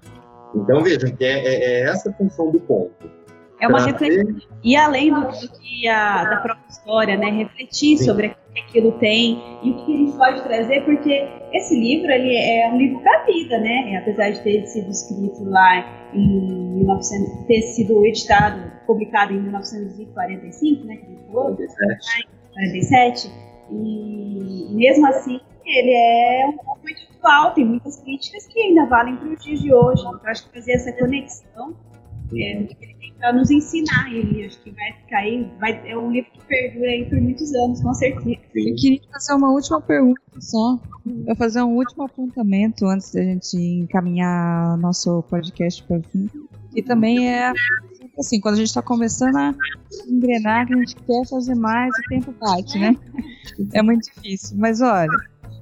Então 0.55 0.83
vejam 0.83 1.09
que 1.09 1.25
é, 1.25 1.39
é, 1.39 1.63
é 1.63 1.79
essa 1.81 2.11
a 2.11 2.13
função 2.13 2.51
do 2.51 2.59
ponto. 2.59 3.16
É 3.59 3.67
uma 3.67 3.83
reflexão. 3.83 4.35
E 4.63 4.75
além 4.75 5.11
do, 5.11 5.21
do 5.21 5.49
que 5.59 5.87
a 5.87 6.23
da 6.23 6.37
própria 6.37 6.67
história, 6.69 7.17
né? 7.17 7.29
Refletir 7.31 7.97
Sim. 7.97 8.05
sobre 8.05 8.27
o 8.27 8.53
que 8.53 8.59
aquilo 8.59 8.91
tem 8.93 9.41
e 9.63 9.71
o 9.71 9.85
que 9.85 9.93
a 9.93 9.97
gente 9.97 10.17
pode 10.17 10.43
trazer, 10.43 10.85
porque 10.85 11.27
esse 11.53 11.75
livro 11.79 12.11
ele 12.11 12.35
é 12.35 12.69
um 12.71 12.77
livro 12.77 12.99
para 13.01 13.21
a 13.21 13.25
vida, 13.25 13.57
né? 13.59 13.97
Apesar 13.97 14.29
de 14.29 14.41
ter 14.41 14.65
sido 14.67 14.89
escrito 14.91 15.43
lá 15.45 16.09
em 16.13 16.75
1900, 16.75 17.47
ter 17.47 17.61
sido 17.61 18.05
editado, 18.05 18.71
publicado 18.85 19.33
em 19.33 19.41
1945, 19.41 20.85
né? 20.85 20.97
Que 20.97 21.17
falou, 21.27 21.55
47. 21.55 22.27
47. 22.53 23.31
E 23.71 24.67
mesmo 24.71 25.07
assim, 25.07 25.39
ele 25.65 25.91
é 25.91 26.45
um 26.47 26.57
pouco 26.57 26.79
muito 26.83 27.01
atual, 27.17 27.53
tem 27.53 27.65
muitas 27.65 27.99
críticas 28.01 28.47
que 28.47 28.59
ainda 28.59 28.85
valem 28.85 29.15
para 29.17 29.29
os 29.29 29.43
dias 29.43 29.59
de 29.59 29.73
hoje. 29.73 30.01
Então, 30.01 30.19
acho 30.25 30.47
que 30.47 30.53
fazer 30.59 30.73
essa 30.73 30.91
conexão 30.93 31.75
é, 32.35 32.67
para 33.17 33.33
nos 33.33 33.51
ensinar. 33.51 34.11
Ele 34.11 34.45
acho 34.45 34.59
que 34.61 34.71
vai 34.71 34.93
ficar 34.93 35.17
aí, 35.19 35.49
vai, 35.59 35.89
é 35.89 35.97
um 35.97 36.11
livro 36.11 36.31
que 36.31 36.45
perdura 36.45 36.89
aí 36.89 37.05
por 37.09 37.19
muitos 37.19 37.53
anos, 37.53 37.81
com 37.81 37.93
certeza. 37.93 38.39
Eu 38.55 38.75
queria 38.75 39.01
fazer 39.11 39.33
uma 39.33 39.51
última 39.51 39.81
pergunta 39.81 40.21
só. 40.39 40.79
Eu 41.25 41.35
fazer 41.35 41.61
um 41.61 41.75
último 41.75 42.03
apontamento 42.03 42.85
antes 42.85 43.11
da 43.13 43.21
gente 43.21 43.57
encaminhar 43.57 44.77
nosso 44.77 45.23
podcast 45.23 45.83
para 45.83 45.99
o 45.99 46.03
fim. 46.03 46.29
E 46.75 46.81
também 46.81 47.29
é 47.29 47.51
assim, 48.19 48.39
quando 48.39 48.55
a 48.55 48.57
gente 48.57 48.67
está 48.67 48.81
começando 48.81 49.35
a 49.35 49.53
engrenar, 50.07 50.65
que 50.65 50.73
a 50.73 50.77
gente 50.77 50.95
quer 50.95 51.27
fazer 51.27 51.55
mais, 51.55 51.93
o 51.97 52.09
tempo 52.09 52.33
bate, 52.39 52.77
né? 52.79 52.95
É 53.73 53.81
muito 53.81 54.11
difícil. 54.13 54.57
Mas 54.57 54.81
olha, 54.81 55.09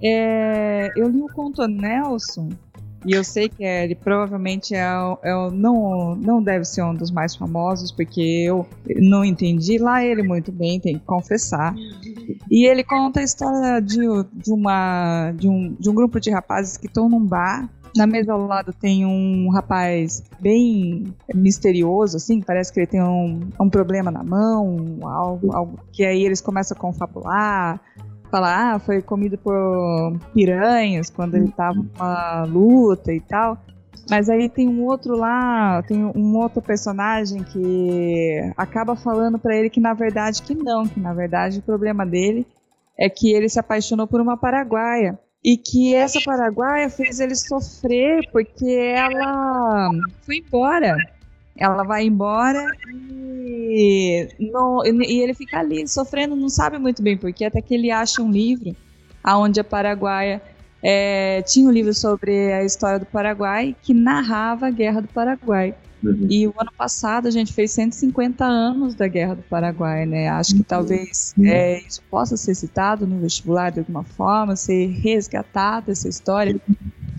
é, 0.01 0.91
eu 0.95 1.09
li 1.09 1.21
o 1.21 1.27
conto 1.27 1.67
Nelson 1.67 2.49
e 3.05 3.11
eu 3.11 3.23
sei 3.23 3.49
que 3.49 3.63
ele 3.63 3.95
provavelmente 3.95 4.73
é, 4.73 4.83
é, 5.23 5.49
não, 5.51 6.15
não 6.15 6.41
deve 6.41 6.65
ser 6.65 6.83
um 6.83 6.93
dos 6.93 7.11
mais 7.11 7.35
famosos, 7.35 7.91
porque 7.91 8.21
eu 8.21 8.65
não 8.97 9.23
entendi 9.23 9.77
lá 9.77 10.03
ele 10.03 10.23
muito 10.23 10.51
bem, 10.51 10.79
tem 10.79 10.97
que 10.97 11.05
confessar. 11.05 11.75
E 12.49 12.67
ele 12.67 12.83
conta 12.83 13.19
a 13.19 13.23
história 13.23 13.79
de, 13.79 13.97
de, 14.33 14.51
uma, 14.51 15.31
de, 15.31 15.47
um, 15.47 15.75
de 15.79 15.89
um 15.89 15.93
grupo 15.93 16.19
de 16.19 16.31
rapazes 16.31 16.77
que 16.77 16.87
estão 16.87 17.09
num 17.09 17.23
bar 17.23 17.69
na 17.95 18.05
mesa 18.05 18.33
ao 18.33 18.45
lado 18.45 18.73
tem 18.73 19.05
um 19.05 19.49
rapaz 19.49 20.21
bem 20.39 21.13
misterioso, 21.33 22.17
assim, 22.17 22.41
parece 22.41 22.71
que 22.71 22.81
ele 22.81 22.87
tem 22.87 23.01
um, 23.01 23.39
um 23.59 23.69
problema 23.69 24.11
na 24.11 24.21
mão, 24.21 24.99
algo, 25.03 25.55
algo 25.55 25.79
que 25.93 26.05
aí 26.05 26.23
eles 26.23 26.41
começam 26.41 26.75
a 26.75 26.79
confabular 26.79 27.79
falar, 28.35 28.75
ah, 28.75 28.79
foi 28.79 29.01
comido 29.01 29.37
por 29.37 30.19
piranhas 30.33 31.09
quando 31.09 31.35
ele 31.35 31.47
tava 31.47 31.75
numa 31.75 32.43
luta 32.43 33.13
e 33.13 33.21
tal. 33.21 33.57
Mas 34.09 34.29
aí 34.29 34.49
tem 34.49 34.67
um 34.67 34.83
outro 34.83 35.15
lá, 35.15 35.81
tem 35.83 36.03
um 36.03 36.35
outro 36.35 36.61
personagem 36.61 37.43
que 37.43 38.51
acaba 38.57 38.95
falando 38.95 39.39
para 39.39 39.55
ele 39.55 39.69
que 39.69 39.79
na 39.79 39.93
verdade 39.93 40.41
que 40.41 40.53
não, 40.53 40.85
que 40.85 40.99
na 40.99 41.13
verdade 41.13 41.59
o 41.59 41.61
problema 41.61 42.05
dele 42.05 42.45
é 42.99 43.09
que 43.09 43.33
ele 43.33 43.47
se 43.47 43.57
apaixonou 43.57 44.05
por 44.05 44.19
uma 44.19 44.37
paraguaia 44.37 45.17
e 45.41 45.57
que 45.57 45.95
essa 45.95 46.19
paraguaia 46.23 46.89
fez 46.89 47.21
ele 47.21 47.35
sofrer 47.35 48.29
porque 48.33 48.69
ela 48.69 49.89
foi 50.23 50.37
embora. 50.37 50.97
Ela 51.57 51.83
vai 51.83 52.05
embora 52.05 52.67
e, 53.77 54.27
e 54.39 55.21
ele 55.21 55.33
fica 55.33 55.59
ali 55.59 55.87
sofrendo, 55.87 56.35
não 56.35 56.49
sabe 56.49 56.77
muito 56.77 57.01
bem 57.01 57.17
porquê, 57.17 57.45
até 57.45 57.61
que 57.61 57.73
ele 57.73 57.91
acha 57.91 58.21
um 58.21 58.31
livro 58.31 58.75
aonde 59.23 59.59
a 59.59 59.63
Paraguaia 59.63 60.41
é, 60.83 61.41
tinha 61.41 61.67
um 61.67 61.71
livro 61.71 61.93
sobre 61.93 62.53
a 62.53 62.63
história 62.63 62.99
do 62.99 63.05
Paraguai 63.05 63.75
que 63.81 63.93
narrava 63.93 64.67
a 64.67 64.71
Guerra 64.71 65.01
do 65.01 65.07
Paraguai. 65.07 65.73
Uhum. 66.05 66.27
E 66.29 66.47
o 66.47 66.53
ano 66.57 66.71
passado 66.77 67.27
a 67.27 67.31
gente 67.31 67.51
fez 67.51 67.71
150 67.71 68.45
anos 68.45 68.95
da 68.95 69.07
Guerra 69.07 69.35
do 69.35 69.41
Paraguai, 69.43 70.05
né? 70.05 70.29
Acho 70.29 70.51
que 70.51 70.59
uhum. 70.59 70.65
talvez 70.67 71.33
uhum. 71.37 71.45
é, 71.45 71.79
isso 71.79 72.01
possa 72.09 72.37
ser 72.37 72.55
citado 72.55 73.07
no 73.07 73.19
vestibular 73.19 73.71
de 73.71 73.79
alguma 73.79 74.03
forma, 74.03 74.55
ser 74.55 74.87
resgatado 74.87 75.91
essa 75.91 76.07
história 76.07 76.59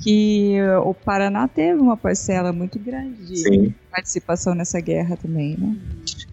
que 0.03 0.57
o 0.85 0.95
Paraná 0.95 1.49
teve 1.49 1.81
uma 1.81 1.97
parcela 1.97 2.53
muito 2.53 2.79
grande 2.79 3.27
de 3.27 3.37
Sim. 3.39 3.75
participação 3.91 4.55
nessa 4.55 4.79
guerra 4.81 5.17
também, 5.17 5.57
né? 5.59 5.77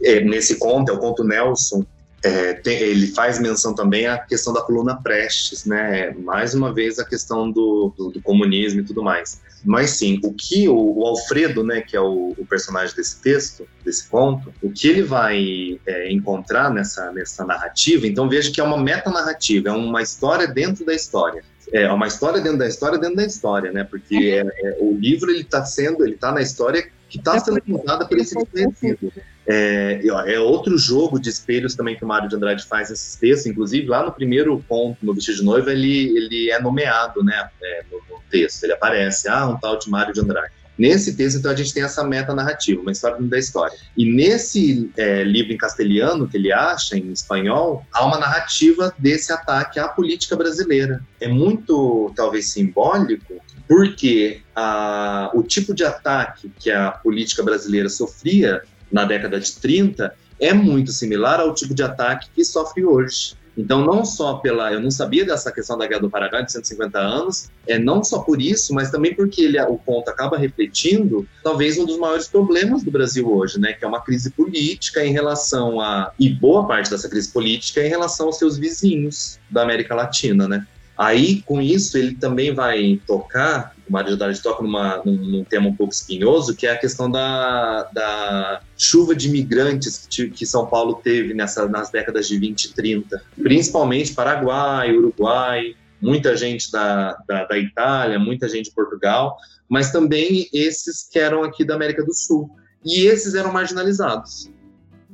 É, 0.01 0.23
nesse 0.23 0.57
conto, 0.57 0.91
é 0.91 0.95
o 0.95 0.99
conto 0.99 1.23
Nelson, 1.23 1.85
é, 2.23 2.53
tem, 2.53 2.79
ele 2.79 3.07
faz 3.07 3.37
menção 3.37 3.75
também 3.75 4.07
à 4.07 4.17
questão 4.17 4.53
da 4.53 4.61
coluna 4.61 4.95
Prestes, 5.01 5.65
né? 5.65 6.11
Mais 6.11 6.53
uma 6.53 6.73
vez 6.73 6.97
a 6.97 7.05
questão 7.05 7.51
do, 7.51 7.93
do, 7.97 8.11
do 8.11 8.21
comunismo 8.21 8.79
e 8.79 8.83
tudo 8.83 9.03
mais. 9.03 9.41
Mas 9.65 9.91
sim, 9.91 10.19
o 10.23 10.33
que 10.33 10.67
o, 10.69 10.99
o 10.99 11.05
Alfredo, 11.05 11.63
né, 11.63 11.81
que 11.81 11.95
é 11.95 11.99
o, 11.99 12.33
o, 12.37 12.45
personagem 12.45 12.95
desse 12.95 13.21
texto, 13.21 13.67
desse 13.83 14.07
conto, 14.07 14.53
o 14.61 14.69
que 14.69 14.87
ele 14.87 15.03
vai 15.03 15.79
é, 15.85 16.11
encontrar 16.11 16.69
nessa, 16.69 17.11
nessa 17.11 17.45
narrativa, 17.45 18.07
então 18.07 18.27
veja 18.27 18.51
que 18.51 18.59
é 18.59 18.63
uma 18.63 18.77
metanarrativa, 18.77 19.69
é 19.69 19.71
uma 19.71 20.01
história 20.01 20.47
dentro 20.47 20.85
da 20.85 20.93
história 20.93 21.43
é 21.71 21.91
uma 21.91 22.07
história 22.07 22.39
dentro 22.39 22.59
da 22.59 22.67
história 22.67 22.99
dentro 22.99 23.15
da 23.15 23.25
história, 23.25 23.71
né? 23.71 23.83
Porque 23.83 24.15
é, 24.15 24.41
é, 24.41 24.77
o 24.79 24.93
livro 24.93 25.31
ele 25.31 25.41
está 25.41 25.65
sendo, 25.65 26.03
ele 26.03 26.13
está 26.13 26.31
na 26.31 26.41
história 26.41 26.87
que 27.09 27.17
está 27.17 27.39
sendo 27.39 27.61
contada 27.61 28.05
por 28.05 28.17
esse 28.17 28.35
desconhecido. 28.35 29.11
É, 29.45 30.01
é, 30.05 30.39
outro 30.39 30.77
jogo 30.77 31.19
de 31.19 31.29
espelhos 31.29 31.75
também 31.75 31.97
que 31.97 32.03
o 32.03 32.07
Mário 32.07 32.29
de 32.29 32.35
Andrade 32.35 32.65
faz 32.65 32.89
nesses 32.89 33.15
textos, 33.15 33.45
inclusive 33.45 33.87
lá 33.87 34.03
no 34.03 34.11
primeiro 34.11 34.57
ponto, 34.67 35.05
no 35.05 35.13
Vestido 35.13 35.39
de 35.39 35.43
Noiva, 35.43 35.71
ele, 35.71 36.15
ele 36.15 36.49
é 36.49 36.61
nomeado, 36.61 37.23
né, 37.23 37.49
é, 37.61 37.83
no, 37.91 37.97
no, 38.09 38.23
texto, 38.29 38.63
ele 38.63 38.73
aparece, 38.73 39.27
ah, 39.27 39.47
um 39.47 39.59
tal 39.59 39.77
de 39.77 39.89
Mário 39.89 40.13
de 40.13 40.19
Andrade. 40.21 40.51
Nesse 40.77 41.15
texto, 41.15 41.37
então, 41.37 41.51
a 41.51 41.55
gente 41.55 41.71
tem 41.71 41.83
essa 41.83 42.03
meta 42.03 42.33
narrativa, 42.33 42.81
uma 42.81 42.91
história 42.91 43.21
da 43.21 43.37
história. 43.37 43.77
E 43.95 44.11
nesse 44.11 44.89
é, 44.97 45.23
livro 45.23 45.53
em 45.53 45.57
castelhano 45.57 46.27
que 46.27 46.35
ele 46.35 46.51
acha, 46.51 46.97
em 46.97 47.11
espanhol, 47.11 47.85
há 47.93 48.03
uma 48.03 48.17
narrativa 48.17 48.91
desse 48.97 49.31
ataque 49.31 49.77
à 49.77 49.87
política 49.87 50.35
brasileira. 50.35 50.99
É 51.21 51.27
muito, 51.27 52.11
talvez, 52.15 52.47
simbólico, 52.47 53.39
porque 53.67 54.41
a, 54.55 55.29
o 55.33 55.43
tipo 55.43 55.75
de 55.75 55.83
ataque 55.83 56.51
que 56.59 56.71
a 56.71 56.91
política 56.91 57.43
brasileira 57.43 57.87
sofria 57.87 58.63
na 58.93 59.03
década 59.03 59.39
de 59.39 59.51
30 59.55 60.13
é 60.39 60.53
muito 60.53 60.91
similar 60.91 61.39
ao 61.39 61.53
tipo 61.53 61.73
de 61.73 61.81
ataque 61.83 62.29
que 62.33 62.45
sofre 62.45 62.85
hoje. 62.85 63.35
Então, 63.55 63.85
não 63.85 64.03
só 64.03 64.35
pela. 64.35 64.73
Eu 64.73 64.79
não 64.79 64.89
sabia 64.89 65.23
dessa 65.23 65.51
questão 65.51 65.77
da 65.77 65.85
Guerra 65.85 66.01
do 66.01 66.09
Paraguai 66.09 66.43
de 66.43 66.51
150 66.51 66.97
anos, 66.97 67.51
é 67.67 67.77
não 67.77 68.03
só 68.03 68.19
por 68.19 68.41
isso, 68.41 68.73
mas 68.73 68.89
também 68.89 69.13
porque 69.13 69.43
ele, 69.43 69.61
o 69.61 69.77
ponto 69.77 70.09
acaba 70.09 70.37
refletindo 70.37 71.27
talvez 71.43 71.77
um 71.77 71.85
dos 71.85 71.99
maiores 71.99 72.27
problemas 72.27 72.83
do 72.83 72.89
Brasil 72.89 73.31
hoje, 73.31 73.59
né? 73.59 73.73
Que 73.73 73.85
é 73.85 73.87
uma 73.87 74.01
crise 74.01 74.31
política 74.31 75.05
em 75.05 75.13
relação 75.13 75.79
a. 75.79 76.11
E 76.19 76.29
boa 76.29 76.65
parte 76.65 76.89
dessa 76.89 77.07
crise 77.07 77.31
política 77.31 77.81
é 77.81 77.85
em 77.85 77.89
relação 77.89 78.25
aos 78.25 78.39
seus 78.39 78.57
vizinhos 78.57 79.39
da 79.51 79.61
América 79.61 79.93
Latina, 79.93 80.47
né? 80.47 80.65
Aí, 81.03 81.41
com 81.41 81.61
isso, 81.61 81.97
ele 81.97 82.15
também 82.15 82.53
vai 82.53 82.97
tocar, 83.05 83.75
o 83.85 83.91
Mário 83.91 84.11
Jodari 84.11 84.41
toca 84.41 84.63
numa, 84.63 85.01
num, 85.03 85.17
num, 85.17 85.43
tema 85.43 85.67
um 85.67 85.75
pouco 85.75 85.91
espinhoso, 85.91 86.55
que 86.55 86.65
é 86.65 86.71
a 86.71 86.77
questão 86.77 87.11
da, 87.11 87.83
da 87.91 88.61
chuva 88.77 89.13
de 89.13 89.27
imigrantes 89.27 90.07
que, 90.09 90.29
que, 90.29 90.45
São 90.45 90.65
Paulo 90.65 91.01
teve 91.03 91.33
nessa, 91.33 91.67
nas 91.67 91.91
décadas 91.91 92.25
de 92.29 92.39
20 92.39 92.63
e 92.63 92.73
30, 92.73 93.21
principalmente 93.35 94.13
Paraguai, 94.13 94.95
Uruguai, 94.95 95.75
muita 96.01 96.37
gente 96.37 96.71
da, 96.71 97.17
da, 97.27 97.43
da 97.47 97.57
Itália, 97.57 98.17
muita 98.17 98.47
gente 98.47 98.69
de 98.69 98.71
Portugal, 98.75 99.35
mas 99.67 99.91
também 99.91 100.47
esses 100.53 101.09
que 101.11 101.19
eram 101.19 101.43
aqui 101.43 101.65
da 101.65 101.75
América 101.75 102.01
do 102.01 102.13
Sul. 102.13 102.49
E 102.85 103.07
esses 103.07 103.35
eram 103.35 103.51
marginalizados, 103.51 104.49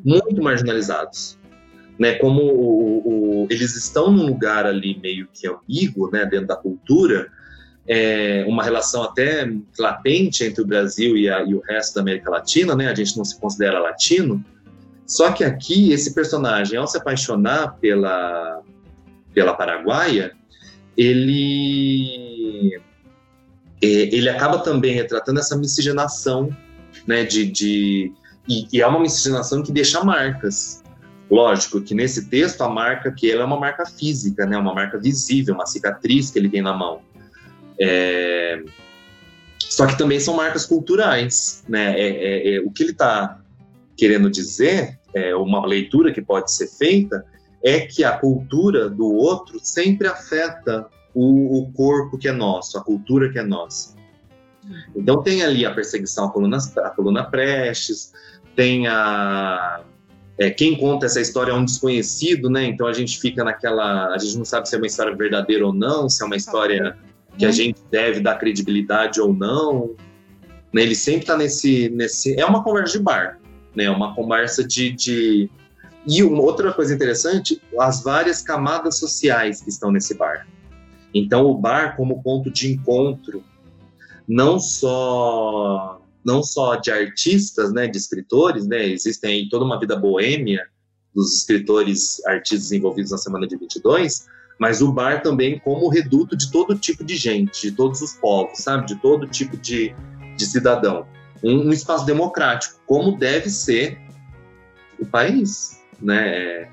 muito 0.05 0.39
marginalizados 0.39 1.38
né, 1.99 2.13
como 2.13 2.41
o, 2.41 3.43
o, 3.43 3.47
eles 3.49 3.75
estão 3.75 4.09
num 4.09 4.25
lugar 4.25 4.65
ali 4.65 4.97
meio 5.03 5.27
que 5.33 5.45
ambíguo, 5.47 6.09
né, 6.09 6.25
dentro 6.25 6.47
da 6.47 6.55
cultura, 6.55 7.29
é, 7.85 8.45
uma 8.47 8.63
relação 8.63 9.03
até 9.03 9.51
latente 9.77 10.45
entre 10.45 10.61
o 10.61 10.65
Brasil 10.65 11.17
e, 11.17 11.29
a, 11.29 11.43
e, 11.43 11.53
o 11.53 11.59
resto 11.59 11.95
da 11.95 12.01
América 12.01 12.29
Latina, 12.31 12.73
né, 12.73 12.87
a 12.87 12.95
gente 12.95 13.17
não 13.17 13.25
se 13.25 13.37
considera 13.37 13.79
latino, 13.79 14.43
só 15.05 15.31
que 15.31 15.43
aqui 15.43 15.91
esse 15.91 16.13
personagem, 16.13 16.77
ao 16.77 16.87
se 16.87 16.97
apaixonar 16.97 17.75
pela, 17.81 18.61
pela 19.33 19.53
Paraguaia, 19.53 20.31
ele 20.95 22.79
é, 23.81 23.87
ele 23.87 24.29
acaba 24.29 24.59
também 24.59 24.93
retratando 24.93 25.39
essa 25.39 25.57
miscigenação, 25.57 26.55
né, 27.07 27.23
de, 27.23 27.45
de 27.45 28.13
e, 28.47 28.67
e 28.71 28.81
é 28.81 28.87
uma 28.87 28.99
miscigenação 28.99 29.63
que 29.63 29.71
deixa 29.71 30.03
marcas, 30.03 30.83
Lógico 31.29 31.79
que 31.81 31.93
nesse 31.93 32.27
texto 32.29 32.61
a 32.61 32.69
marca 32.69 33.11
que 33.11 33.31
ela 33.31 33.43
é 33.43 33.45
uma 33.45 33.59
marca 33.59 33.85
física, 33.85 34.45
né, 34.45 34.57
uma 34.57 34.73
marca 34.73 34.97
visível, 34.97 35.53
uma 35.53 35.65
cicatriz 35.65 36.31
que 36.31 36.39
ele 36.39 36.49
tem 36.49 36.61
na 36.61 36.73
mão. 36.73 37.01
É... 37.79 38.63
Só 39.59 39.85
que 39.85 39.97
também 39.97 40.19
são 40.19 40.35
marcas 40.35 40.65
culturais, 40.65 41.63
né? 41.69 41.93
É, 41.99 42.07
é, 42.07 42.55
é 42.55 42.61
o 42.61 42.71
que 42.71 42.81
ele 42.81 42.91
está 42.91 43.39
querendo 43.95 44.29
dizer, 44.29 44.97
é 45.13 45.35
uma 45.35 45.65
leitura 45.65 46.11
que 46.11 46.21
pode 46.21 46.51
ser 46.51 46.67
feita, 46.67 47.23
é 47.63 47.81
que 47.81 48.03
a 48.03 48.17
cultura 48.17 48.89
do 48.89 49.05
outro 49.13 49.59
sempre 49.61 50.07
afeta 50.07 50.87
o, 51.13 51.59
o 51.59 51.71
corpo 51.73 52.17
que 52.17 52.27
é 52.27 52.31
nosso, 52.31 52.77
a 52.77 52.83
cultura 52.83 53.31
que 53.31 53.37
é 53.37 53.43
nossa. 53.43 53.95
Então 54.95 55.21
tem 55.21 55.43
ali 55.43 55.65
a 55.65 55.73
perseguição 55.73 56.25
à 56.25 56.31
coluna, 56.31 56.57
à 56.77 56.89
coluna 56.89 57.23
Prestes, 57.25 58.13
tem 58.55 58.87
a 58.87 59.81
é, 60.39 60.49
quem 60.49 60.77
conta 60.77 61.05
essa 61.05 61.19
história 61.19 61.51
é 61.51 61.53
um 61.53 61.65
desconhecido, 61.65 62.49
né? 62.49 62.63
Então 62.63 62.87
a 62.87 62.93
gente 62.93 63.19
fica 63.19 63.43
naquela. 63.43 64.13
A 64.13 64.17
gente 64.17 64.37
não 64.37 64.45
sabe 64.45 64.69
se 64.69 64.75
é 64.75 64.77
uma 64.77 64.87
história 64.87 65.13
verdadeira 65.13 65.67
ou 65.67 65.73
não, 65.73 66.07
se 66.09 66.23
é 66.23 66.25
uma 66.25 66.37
história 66.37 66.97
que 67.37 67.45
a 67.45 67.51
gente 67.51 67.81
deve 67.91 68.21
dar 68.21 68.35
credibilidade 68.35 69.19
ou 69.19 69.33
não. 69.33 69.95
Né? 70.71 70.83
Ele 70.83 70.95
sempre 70.95 71.21
está 71.21 71.35
nesse, 71.35 71.89
nesse. 71.89 72.39
É 72.39 72.45
uma 72.45 72.63
conversa 72.63 72.97
de 72.97 73.03
bar, 73.03 73.37
né? 73.75 73.83
É 73.83 73.91
uma 73.91 74.15
conversa 74.15 74.65
de. 74.65 74.93
de... 74.93 75.49
E 76.07 76.23
uma 76.23 76.41
outra 76.41 76.71
coisa 76.71 76.95
interessante, 76.95 77.61
as 77.77 78.01
várias 78.01 78.41
camadas 78.41 78.97
sociais 78.97 79.61
que 79.61 79.69
estão 79.69 79.91
nesse 79.91 80.15
bar. 80.15 80.47
Então, 81.13 81.45
o 81.47 81.53
bar 81.53 81.97
como 81.97 82.23
ponto 82.23 82.49
de 82.49 82.71
encontro, 82.71 83.43
não 84.25 84.57
só 84.57 85.98
não 86.29 86.43
só 86.43 86.75
de 86.75 86.91
artistas, 86.91 87.73
né, 87.73 87.87
de 87.87 87.97
escritores, 87.97 88.67
né, 88.67 88.87
existem 88.87 89.49
toda 89.49 89.65
uma 89.65 89.79
vida 89.79 89.95
boêmia 89.95 90.63
dos 91.15 91.39
escritores, 91.39 92.23
artistas 92.27 92.71
envolvidos 92.71 93.11
na 93.11 93.17
Semana 93.17 93.47
de 93.47 93.57
22, 93.57 94.27
mas 94.59 94.79
o 94.79 94.91
bar 94.91 95.23
também 95.23 95.57
como 95.57 95.89
reduto 95.89 96.37
de 96.37 96.51
todo 96.51 96.77
tipo 96.77 97.03
de 97.03 97.15
gente, 97.15 97.71
de 97.71 97.71
todos 97.71 97.99
os 98.01 98.13
povos, 98.13 98.59
sabe, 98.59 98.85
de 98.85 98.95
todo 99.01 99.25
tipo 99.25 99.57
de, 99.57 99.95
de 100.37 100.45
cidadão. 100.45 101.07
Um, 101.43 101.69
um 101.69 101.71
espaço 101.71 102.05
democrático, 102.05 102.79
como 102.85 103.17
deve 103.17 103.49
ser 103.49 103.97
o 104.99 105.05
país, 105.07 105.81
né, 105.99 106.69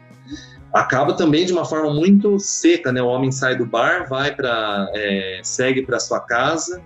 acaba 0.74 1.14
também 1.14 1.46
de 1.46 1.52
uma 1.54 1.64
forma 1.64 1.94
muito 1.94 2.38
seca, 2.38 2.92
né? 2.92 3.00
O 3.00 3.06
homem 3.06 3.32
sai 3.32 3.56
do 3.56 3.64
bar, 3.64 4.06
vai 4.06 4.34
para, 4.34 4.90
é, 4.94 5.40
segue 5.42 5.80
para 5.82 5.98
sua 5.98 6.20
casa, 6.20 6.82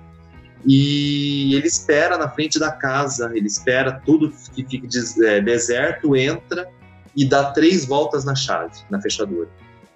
e 0.66 1.54
ele 1.54 1.66
espera 1.66 2.18
na 2.18 2.28
frente 2.28 2.58
da 2.58 2.70
casa, 2.70 3.30
ele 3.34 3.46
espera 3.46 4.00
tudo 4.04 4.32
que 4.54 4.64
fique 4.64 4.88
é, 5.24 5.40
deserto, 5.40 6.14
entra 6.14 6.68
e 7.16 7.24
dá 7.24 7.50
três 7.50 7.84
voltas 7.84 8.24
na 8.24 8.34
chave, 8.34 8.78
na 8.90 9.00
fechadura. 9.00 9.48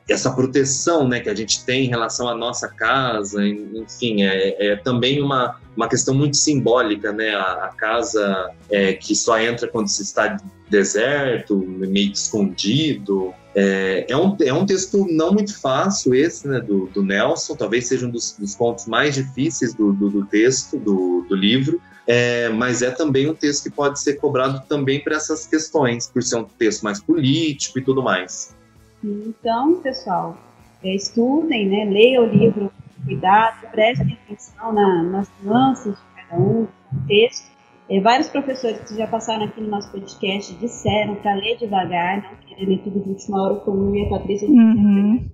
Essa 0.09 0.31
proteção 0.33 1.09
né, 1.09 1.21
que 1.21 1.31
a 1.31 1.35
gente 1.35 1.65
tem 1.65 1.87
em 1.87 1.89
relação 1.89 2.29
à 2.29 2.35
nossa 2.35 2.69
casa, 2.69 3.47
enfim, 3.47 4.23
é, 4.23 4.73
é 4.73 4.77
também 4.77 5.23
uma, 5.23 5.59
uma 5.77 5.89
questão 5.89 6.15
muito 6.15 6.37
simbólica, 6.37 7.11
né? 7.11 7.35
A, 7.35 7.65
a 7.65 7.69
casa 7.69 8.51
é, 8.71 8.93
que 8.93 9.15
só 9.15 9.39
entra 9.39 9.67
quando 9.67 9.89
se 9.89 10.03
está 10.03 10.37
deserto, 10.69 11.57
meio 11.57 12.12
escondido, 12.12 13.33
é, 13.55 14.07
é, 14.09 14.16
um, 14.16 14.36
é 14.40 14.52
um 14.52 14.66
texto 14.66 15.07
não 15.09 15.32
muito 15.32 15.59
fácil 15.61 16.14
esse, 16.14 16.46
né, 16.48 16.61
do, 16.61 16.86
do 16.86 17.02
Nelson, 17.02 17.55
talvez 17.55 17.86
seja 17.86 18.07
um 18.07 18.11
dos, 18.11 18.32
dos 18.32 18.55
pontos 18.55 18.86
mais 18.86 19.14
difíceis 19.14 19.72
do, 19.74 19.92
do, 19.92 20.11
do 20.11 20.26
texto, 20.26 20.76
do, 20.76 21.24
do 21.28 21.36
livro, 21.36 21.80
é, 22.07 22.48
mas 22.48 22.82
é 22.82 22.90
também 22.90 23.30
um 23.30 23.34
texto 23.34 23.64
que 23.64 23.70
pode 23.70 24.00
ser 24.00 24.14
cobrado 24.14 24.62
também 24.68 25.02
para 25.02 25.16
essas 25.16 25.46
questões, 25.46 26.09
por 26.09 26.22
ser 26.22 26.36
um 26.36 26.44
texto 26.44 26.82
mais 26.82 27.00
político 27.00 27.78
e 27.78 27.82
tudo 27.82 28.02
mais. 28.02 28.55
Então, 29.02 29.80
pessoal, 29.80 30.36
é, 30.82 30.94
estudem, 30.94 31.68
né, 31.68 31.84
leiam 31.84 32.24
o 32.24 32.26
livro 32.26 32.72
com 32.96 33.05
cuidado, 33.07 33.70
prestem 33.70 34.18
atenção 34.24 34.72
na, 34.72 35.02
nas 35.02 35.28
nuances 35.42 35.94
de 35.94 36.22
cada 36.22 36.42
um, 36.42 36.66
do 36.90 37.07
texto, 37.07 37.53
vários 38.03 38.28
professores 38.28 38.78
que 38.89 38.97
já 38.97 39.07
passaram 39.07 39.45
aqui 39.45 39.61
no 39.61 39.68
nosso 39.68 39.91
podcast 39.91 40.55
disseram 40.55 41.16
para 41.16 41.35
ler 41.35 41.59
devagar, 41.59 42.22
não 42.22 42.37
querer 42.37 42.66
ler 42.66 42.78
tudo 42.78 43.01
de 43.03 43.11
última 43.11 43.43
hora, 43.43 43.57
como 43.57 43.91
eu 43.91 43.95
e 43.95 44.07
a 44.07 44.09
Patrícia. 44.09 44.49
Uhum. 44.49 45.28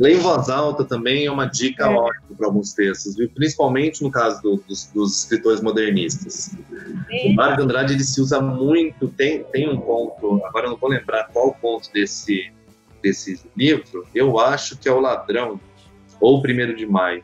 Ler 0.00 0.16
em 0.16 0.18
voz 0.18 0.48
alta 0.48 0.84
também 0.84 1.26
é 1.26 1.30
uma 1.30 1.44
dica 1.44 1.84
é. 1.84 1.94
ótima 1.94 2.36
para 2.36 2.46
alguns 2.46 2.72
textos, 2.72 3.16
viu? 3.16 3.28
principalmente 3.34 4.02
no 4.02 4.10
caso 4.10 4.40
do, 4.40 4.56
dos, 4.66 4.86
dos, 4.86 5.18
escritores 5.18 5.60
modernistas. 5.60 6.56
É. 7.10 7.28
O 7.28 7.34
Mário 7.34 7.56
de 7.58 7.62
Andrade 7.62 7.92
ele 7.92 8.04
se 8.04 8.20
usa 8.20 8.40
muito, 8.40 9.08
tem, 9.08 9.44
tem 9.44 9.68
um 9.68 9.78
ponto, 9.78 10.42
agora 10.46 10.66
eu 10.66 10.70
não 10.70 10.78
vou 10.78 10.88
lembrar 10.88 11.28
qual 11.30 11.54
ponto 11.54 11.92
desse, 11.92 12.50
desse 13.02 13.38
livro, 13.54 14.06
eu 14.14 14.38
acho 14.38 14.78
que 14.78 14.88
é 14.88 14.92
o 14.92 15.00
Ladrão, 15.00 15.60
ou 16.18 16.38
o 16.38 16.42
Primeiro 16.42 16.74
de 16.74 16.86
Maio 16.86 17.22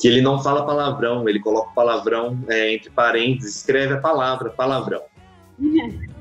que 0.00 0.08
ele 0.08 0.22
não 0.22 0.42
fala 0.42 0.64
palavrão, 0.64 1.28
ele 1.28 1.38
coloca 1.38 1.72
palavrão 1.74 2.38
é, 2.48 2.74
entre 2.74 2.88
parênteses, 2.88 3.56
escreve 3.56 3.94
a 3.94 3.98
palavra 3.98 4.48
palavrão. 4.48 5.02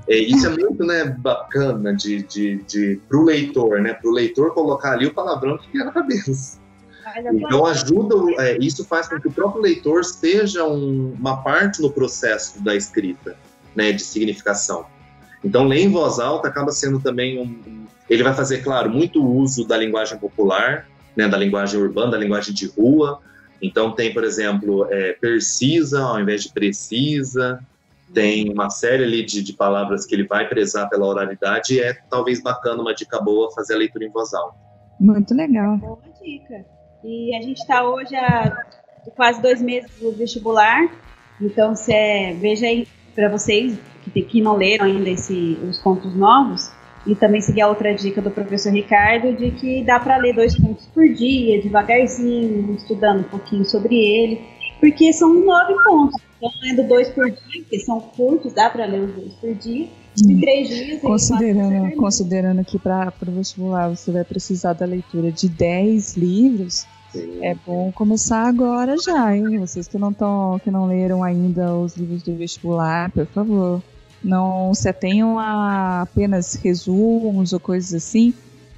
É, 0.07 0.17
isso 0.17 0.45
é 0.47 0.49
muito 0.49 0.83
né, 0.83 1.05
bacana 1.05 1.95
de, 1.95 2.23
de, 2.23 2.57
de, 2.63 2.99
para 3.07 3.17
o 3.17 3.23
leitor, 3.23 3.79
né? 3.79 3.93
Para 3.93 4.09
o 4.09 4.13
leitor 4.13 4.53
colocar 4.53 4.91
ali 4.91 5.05
o 5.05 5.13
palavrão 5.13 5.57
que 5.57 5.71
quer 5.71 5.85
na 5.85 5.91
cabeça. 5.93 6.59
Então 7.33 7.65
ajuda, 7.65 8.15
é, 8.43 8.57
isso 8.59 8.83
faz 8.83 9.07
com 9.07 9.19
que 9.19 9.29
o 9.29 9.31
próprio 9.31 9.61
leitor 9.61 10.03
seja 10.03 10.65
um, 10.65 11.15
uma 11.17 11.37
parte 11.41 11.81
no 11.81 11.89
processo 11.89 12.61
da 12.61 12.75
escrita, 12.75 13.37
né, 13.75 13.91
de 13.91 14.01
significação. 14.03 14.85
Então 15.43 15.65
ler 15.65 15.79
em 15.79 15.89
voz 15.89 16.19
alta 16.19 16.49
acaba 16.49 16.71
sendo 16.71 16.99
também 16.99 17.39
um, 17.39 17.85
ele 18.09 18.23
vai 18.23 18.33
fazer, 18.33 18.59
claro, 18.59 18.89
muito 18.89 19.25
uso 19.25 19.65
da 19.65 19.77
linguagem 19.77 20.19
popular, 20.19 20.87
né, 21.15 21.27
da 21.27 21.37
linguagem 21.37 21.79
urbana, 21.79 22.11
da 22.11 22.17
linguagem 22.17 22.53
de 22.53 22.67
rua, 22.67 23.21
então 23.61 23.91
tem, 23.91 24.13
por 24.13 24.23
exemplo, 24.23 24.87
é, 24.89 25.13
precisa 25.13 26.01
ao 26.01 26.19
invés 26.19 26.43
de 26.43 26.51
precisa, 26.51 27.59
tem 28.13 28.51
uma 28.51 28.69
série 28.69 29.03
ali 29.03 29.23
de, 29.23 29.43
de, 29.43 29.53
palavras 29.53 30.05
que 30.05 30.15
ele 30.15 30.25
vai 30.25 30.47
prezar 30.47 30.89
pela 30.89 31.05
oralidade 31.05 31.75
e 31.75 31.79
é 31.79 31.93
talvez 32.09 32.41
bacana, 32.41 32.81
uma 32.81 32.93
dica 32.93 33.19
boa, 33.19 33.51
fazer 33.51 33.75
a 33.75 33.77
leitura 33.77 34.05
em 34.05 34.09
voz 34.09 34.33
alta. 34.33 34.57
Muito 34.99 35.33
legal. 35.33 35.77
Boa 35.77 35.99
dica. 36.21 36.65
E 37.03 37.35
a 37.35 37.41
gente 37.41 37.59
está 37.59 37.87
hoje 37.87 38.15
há 38.15 38.65
quase 39.15 39.41
dois 39.41 39.61
meses 39.61 39.89
do 39.99 40.11
vestibular 40.11 40.91
Então, 41.41 41.75
cê, 41.75 42.35
veja 42.39 42.65
aí 42.65 42.87
para 43.15 43.29
vocês 43.29 43.77
que, 44.03 44.21
que 44.21 44.41
não 44.41 44.55
leram 44.55 44.85
ainda 44.85 45.09
esse, 45.09 45.57
os 45.63 45.79
contos 45.79 46.13
novos, 46.15 46.71
e 47.09 47.15
também 47.15 47.41
seguir 47.41 47.61
a 47.61 47.67
outra 47.67 47.93
dica 47.93 48.21
do 48.21 48.29
professor 48.29 48.71
Ricardo 48.71 49.35
de 49.35 49.49
que 49.51 49.83
dá 49.83 49.99
para 49.99 50.17
ler 50.17 50.35
dois 50.35 50.55
contos 50.55 50.85
por 50.93 51.07
dia, 51.09 51.61
devagarzinho, 51.61 52.75
estudando 52.75 53.21
um 53.21 53.29
pouquinho 53.29 53.65
sobre 53.65 53.95
ele, 53.95 54.41
porque 54.79 55.11
são 55.11 55.33
nove 55.33 55.73
contos. 55.83 56.21
Então, 56.37 56.51
lendo 56.61 56.87
dois 56.87 57.09
por 57.09 57.25
dia, 57.25 57.63
que 57.67 57.79
são 57.79 57.99
curtos, 57.99 58.53
dá 58.53 58.69
para 58.69 58.85
ler 58.85 59.01
os 59.01 59.11
dois 59.13 59.33
por 59.33 59.53
dia. 59.55 59.87
De 60.15 60.39
três 60.39 60.67
dias. 60.67 61.01
Considerando, 61.01 61.95
considerando 61.95 62.65
que 62.65 62.77
para 62.77 63.13
o 63.27 63.31
vestibular 63.31 63.89
você 63.89 64.11
vai 64.11 64.23
precisar 64.23 64.73
da 64.73 64.85
leitura 64.85 65.31
de 65.31 65.49
dez 65.49 66.15
livros, 66.15 66.85
Sim. 67.11 67.43
É 67.43 67.55
bom 67.65 67.91
começar 67.91 68.47
agora 68.47 68.95
já, 68.97 69.35
hein? 69.35 69.57
Vocês 69.57 69.87
que 69.87 69.97
não 69.97 70.13
tão, 70.13 70.59
que 70.63 70.69
não 70.69 70.85
leram 70.85 71.23
ainda 71.23 71.73
os 71.73 71.97
livros 71.97 72.21
do 72.21 72.35
vestibular, 72.35 73.11
por 73.11 73.25
favor, 73.25 73.81
não 74.23 74.73
se 74.73 74.89
atenham 74.89 75.39
a 75.39 76.01
apenas 76.01 76.55
resumos 76.55 77.53
ou 77.53 77.59
coisas 77.59 77.93
assim, 77.93 78.33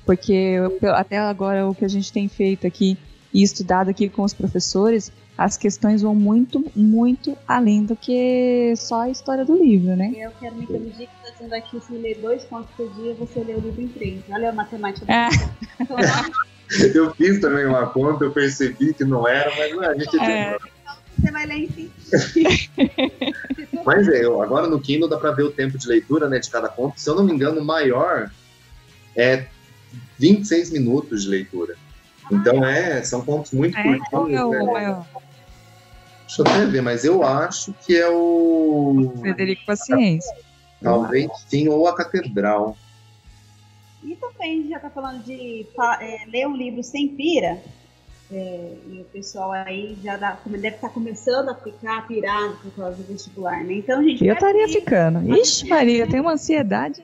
porque 0.05 0.55
até 0.93 1.17
agora 1.17 1.67
o 1.67 1.75
que 1.75 1.85
a 1.85 1.89
gente 1.89 2.11
tem 2.11 2.27
feito 2.27 2.67
aqui 2.67 2.97
e 3.33 3.43
estudado 3.43 3.89
aqui 3.89 4.09
com 4.09 4.23
os 4.23 4.33
professores, 4.33 5.11
as 5.37 5.57
questões 5.57 6.01
vão 6.01 6.13
muito, 6.13 6.63
muito 6.75 7.37
além 7.47 7.83
do 7.85 7.95
que 7.95 8.73
só 8.75 9.01
a 9.01 9.09
história 9.09 9.45
do 9.45 9.55
livro, 9.55 9.95
né? 9.95 10.13
Eu 10.15 10.31
quero 10.39 10.55
me 10.55 10.67
corrigir 10.67 11.07
que 11.07 11.15
está 11.15 11.29
dizendo 11.31 11.53
aqui, 11.53 11.79
se 11.79 11.93
ler 11.93 12.19
dois 12.21 12.43
pontos 12.43 12.69
por 12.75 12.91
dia, 12.93 13.13
você 13.15 13.39
lê 13.39 13.53
o 13.53 13.59
livro 13.59 13.81
em 13.81 13.87
três. 13.87 14.21
Olha 14.29 14.49
a 14.49 14.53
matemática. 14.53 15.05
É. 15.11 15.29
Eu 16.95 17.13
fiz 17.15 17.41
também 17.41 17.65
uma 17.65 17.87
conta, 17.87 18.23
eu 18.23 18.31
percebi 18.31 18.93
que 18.93 19.03
não 19.03 19.27
era, 19.27 19.53
mas 19.57 19.75
não, 19.75 19.83
a 19.83 19.93
gente 19.93 20.17
é. 20.17 20.55
Então, 20.55 20.69
você 21.21 21.31
vai 21.31 21.45
ler 21.45 21.57
enfim. 21.63 21.91
mas 23.85 24.07
é, 24.07 24.25
agora 24.25 24.67
no 24.67 24.79
Kindle 24.81 25.09
dá 25.09 25.17
para 25.17 25.31
ver 25.31 25.43
o 25.43 25.51
tempo 25.51 25.77
de 25.77 25.87
leitura 25.87 26.27
né, 26.27 26.39
de 26.39 26.49
cada 26.49 26.67
conto. 26.67 26.99
Se 26.99 27.09
eu 27.09 27.15
não 27.15 27.23
me 27.23 27.33
engano, 27.33 27.61
o 27.61 27.65
maior 27.65 28.31
é 29.15 29.47
26 30.17 30.71
minutos 30.71 31.23
de 31.23 31.29
leitura. 31.29 31.75
Então 32.31 32.65
é, 32.65 33.03
são 33.03 33.23
contos 33.23 33.51
muito 33.51 33.77
é, 33.77 33.83
curtinhos. 33.83 34.39
É 34.39 34.43
o, 34.43 34.73
né? 34.73 35.05
Deixa 36.25 36.41
eu 36.41 36.47
até 36.47 36.65
ver, 36.65 36.81
mas 36.81 37.03
eu 37.03 37.23
acho 37.23 37.73
que 37.85 37.97
é 37.97 38.09
o. 38.09 39.13
Frederico 39.19 39.65
Paciência. 39.65 40.33
Talvez 40.81 41.29
sim, 41.47 41.67
ou 41.67 41.87
a 41.87 41.95
Catedral. 41.95 42.77
E 44.03 44.15
também 44.15 44.53
a 44.53 44.55
gente 44.55 44.69
já 44.69 44.77
está 44.77 44.89
falando 44.89 45.23
de 45.23 45.67
é, 45.99 46.25
ler 46.27 46.47
um 46.47 46.55
livro 46.55 46.81
sem 46.83 47.09
pira. 47.09 47.61
É, 48.33 48.73
e 48.87 49.01
o 49.01 49.05
pessoal 49.05 49.51
aí 49.51 49.97
já 50.01 50.15
dá, 50.15 50.39
deve 50.45 50.67
estar 50.69 50.87
tá 50.87 50.93
começando 50.93 51.49
a 51.49 51.55
ficar 51.55 52.07
pirado 52.07 52.55
por 52.63 52.71
causa 52.71 52.95
do 52.95 53.03
vestibular, 53.03 53.61
né? 53.63 53.73
Então, 53.73 54.01
gente. 54.01 54.25
Eu 54.25 54.33
estaria 54.33 54.67
ficando. 54.69 55.35
Ixi, 55.35 55.67
Maria, 55.67 56.03
eu 56.03 56.09
tenho 56.09 56.23
uma 56.23 56.33
ansiedade. 56.33 57.03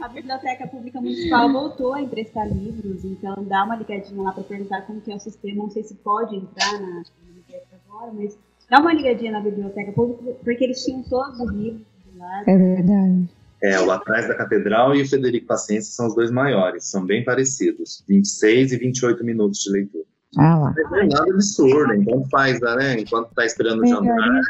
A 0.00 0.08
Biblioteca 0.08 0.66
Pública 0.66 1.00
Municipal 1.00 1.52
voltou 1.52 1.92
a 1.94 2.00
emprestar 2.00 2.46
livros, 2.48 3.04
então 3.04 3.44
dá 3.44 3.64
uma 3.64 3.76
ligadinha 3.76 4.22
lá 4.22 4.32
para 4.32 4.42
perguntar 4.42 4.82
como 4.82 5.00
que 5.00 5.12
é 5.12 5.16
o 5.16 5.20
sistema. 5.20 5.62
Não 5.64 5.70
sei 5.70 5.82
se 5.82 5.94
pode 5.94 6.36
entrar 6.36 6.72
na 6.80 7.02
biblioteca 7.26 7.76
agora, 7.86 8.12
mas 8.12 8.36
dá 8.70 8.80
uma 8.80 8.92
ligadinha 8.92 9.32
na 9.32 9.40
Biblioteca 9.40 9.92
Pública, 9.92 10.36
porque 10.42 10.64
eles 10.64 10.82
tinham 10.82 11.02
todos 11.02 11.40
os 11.40 11.50
livros 11.52 11.82
lá. 12.16 12.42
É 12.46 12.56
verdade. 12.56 13.28
É, 13.62 13.80
o 13.80 13.90
Atrás 13.90 14.28
da 14.28 14.34
Catedral 14.34 14.94
e 14.94 15.02
o 15.02 15.08
Federico 15.08 15.46
Paciência 15.46 15.92
são 15.92 16.06
os 16.06 16.14
dois 16.14 16.30
maiores, 16.30 16.84
são 16.84 17.04
bem 17.04 17.24
parecidos, 17.24 18.04
26 18.06 18.72
e 18.72 18.76
28 18.78 19.24
minutos 19.24 19.60
de 19.60 19.70
leitura. 19.70 20.04
Ah 20.38 20.56
lá. 20.56 20.74
Mas 20.76 20.90
não 20.90 20.98
é 20.98 21.06
nada 21.06 21.30
absurdo, 21.30 21.94
enquanto 21.94 22.28
faz, 22.30 22.60
né? 22.60 23.00
Enquanto 23.00 23.34
tá 23.34 23.44
esperando 23.44 23.82
o 23.82 23.86
jantar. 23.86 24.44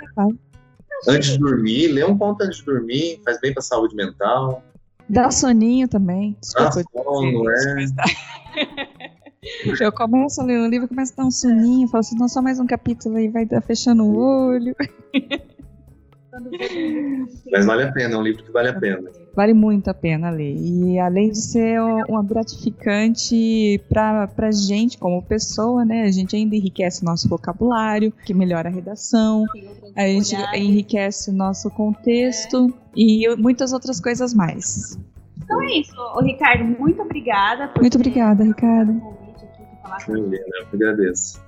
Antes 1.08 1.32
de 1.32 1.38
dormir, 1.38 1.88
lê 1.88 2.04
um 2.04 2.16
conto 2.16 2.42
antes 2.42 2.58
de 2.58 2.64
dormir, 2.64 3.20
faz 3.24 3.40
bem 3.40 3.52
pra 3.52 3.62
saúde 3.62 3.94
mental. 3.94 4.62
Dá 5.08 5.30
soninho 5.30 5.86
também. 5.86 6.36
Dá 6.54 6.70
sono, 6.72 7.50
é. 7.50 7.84
Eu 9.78 9.92
começo 9.92 10.40
a 10.40 10.44
ler 10.44 10.58
o 10.58 10.66
livro, 10.66 10.88
começo 10.88 11.12
a 11.12 11.16
dar 11.16 11.26
um 11.26 11.30
soninho, 11.30 11.86
falo 11.88 12.00
assim, 12.00 12.16
não, 12.18 12.28
só 12.28 12.40
mais 12.40 12.58
um 12.58 12.66
capítulo 12.66 13.16
aí, 13.16 13.28
vai 13.28 13.46
fechando 13.60 14.02
o 14.02 14.16
olho. 14.16 14.74
Mas 17.52 17.66
vale 17.66 17.82
a 17.82 17.92
pena, 17.92 18.14
é 18.14 18.16
um 18.16 18.22
livro 18.22 18.42
que 18.42 18.50
vale 18.50 18.68
a 18.68 18.80
pena. 18.80 19.10
Vale 19.34 19.52
muito 19.52 19.88
a 19.88 19.94
pena 19.94 20.30
ler. 20.30 20.56
E 20.56 20.98
além 20.98 21.30
de 21.30 21.38
ser 21.38 21.80
uma 22.08 22.22
gratificante 22.22 23.80
para 23.88 24.28
a 24.36 24.52
gente 24.52 24.96
como 24.96 25.22
pessoa, 25.22 25.84
né? 25.84 26.02
A 26.02 26.10
gente 26.10 26.36
ainda 26.36 26.54
enriquece 26.54 27.02
o 27.02 27.04
nosso 27.04 27.28
vocabulário, 27.28 28.12
que 28.24 28.32
melhora 28.32 28.68
a 28.68 28.72
redação, 28.72 29.44
a 29.96 30.02
gente 30.02 30.36
enriquece 30.54 31.30
o 31.30 31.32
nosso 31.34 31.68
contexto 31.70 32.68
é. 32.68 32.72
e 32.96 33.36
muitas 33.36 33.72
outras 33.72 34.00
coisas 34.00 34.32
mais. 34.32 34.98
Então 35.36 35.62
é 35.62 35.78
isso, 35.78 35.94
Ô, 36.14 36.22
Ricardo, 36.22 36.64
muito 36.64 37.02
obrigada. 37.02 37.70
muito 37.78 37.96
obrigada, 37.96 38.44
Ricardo. 38.44 39.02
Eu 40.08 40.66
agradeço 40.72 41.43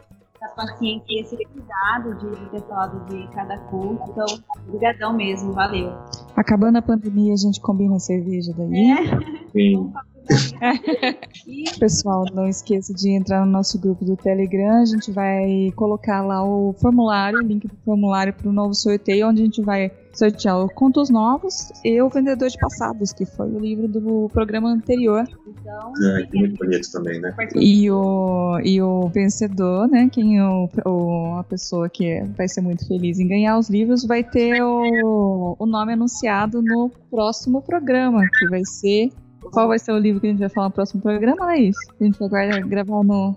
essa 0.57 0.67
paciência 0.67 1.05
e 1.09 1.21
esse 1.21 1.37
cuidado 1.37 2.15
de, 2.19 2.51
ter 2.51 2.63
falado 2.63 3.05
de 3.07 3.27
cada 3.29 3.59
conto. 3.59 4.03
Então, 4.11 4.27
obrigadão 4.67 5.13
mesmo, 5.13 5.53
valeu. 5.53 5.93
Acabando 6.35 6.79
a 6.79 6.83
pandemia, 6.83 7.35
a 7.35 7.37
gente 7.37 7.61
combina 7.61 7.97
a 7.97 8.01
cerveja 8.01 8.53
daí. 8.57 8.91
É. 8.91 9.51
Sim. 9.53 9.93
Pessoal, 11.79 12.25
não 12.33 12.49
esqueça 12.49 12.93
de 12.93 13.11
entrar 13.11 13.45
no 13.45 13.53
nosso 13.53 13.79
grupo 13.79 14.05
do 14.05 14.17
Telegram. 14.17 14.83
A 14.83 14.85
gente 14.85 15.13
vai 15.13 15.73
colocar 15.77 16.23
lá 16.23 16.45
o 16.45 16.73
formulário, 16.81 17.39
o 17.39 17.43
link 17.43 17.69
do 17.69 17.77
formulário 17.85 18.33
para 18.33 18.49
o 18.49 18.53
novo 18.53 18.75
sorteio, 18.75 19.29
onde 19.29 19.43
a 19.43 19.45
gente 19.45 19.63
vai 19.63 19.93
sortear 20.17 20.59
o 20.59 20.69
Contos 20.69 21.11
Novos 21.11 21.71
e 21.85 22.01
o 22.01 22.09
Vendedor 22.09 22.49
de 22.49 22.59
Passados, 22.59 23.13
que 23.13 23.27
foi 23.27 23.49
o 23.49 23.59
livro 23.59 23.89
do 23.89 24.29
programa 24.33 24.71
anterior. 24.71 25.25
Então, 25.47 25.93
é, 26.17 26.23
que 26.27 26.39
muito 26.39 26.57
bonito 26.57 26.91
também, 26.91 27.21
né? 27.21 27.35
E 27.55 27.91
o, 27.91 28.59
e 28.65 28.81
o 28.81 29.09
vencedor, 29.09 29.89
né? 29.89 30.09
Quem 30.11 30.41
o, 30.41 30.69
o, 30.85 31.37
a 31.39 31.45
pessoa 31.45 31.89
que 31.89 32.23
vai 32.37 32.49
ser 32.49 32.61
muito 32.61 32.87
feliz 32.87 33.19
em 33.19 33.29
ganhar 33.29 33.59
os 33.59 33.69
livros 33.69 34.05
vai 34.05 34.25
ter 34.25 34.63
o, 34.63 35.57
o 35.59 35.67
nome 35.67 35.93
anunciado 35.93 36.63
no 36.63 36.91
próximo 37.11 37.63
programa, 37.63 38.23
que 38.39 38.49
vai 38.49 38.65
ser 38.65 39.11
qual 39.53 39.69
vai 39.69 39.79
ser 39.79 39.93
o 39.93 39.99
livro 39.99 40.21
que 40.21 40.27
a 40.27 40.31
gente 40.31 40.41
vai 40.41 40.49
falar 40.49 40.69
no 40.69 40.73
próximo 40.73 41.03
programa, 41.03 41.47
Laís? 41.47 41.77
A 42.01 42.05
gente 42.05 42.19
vai 42.29 42.61
gravar 42.63 43.03
no. 43.05 43.37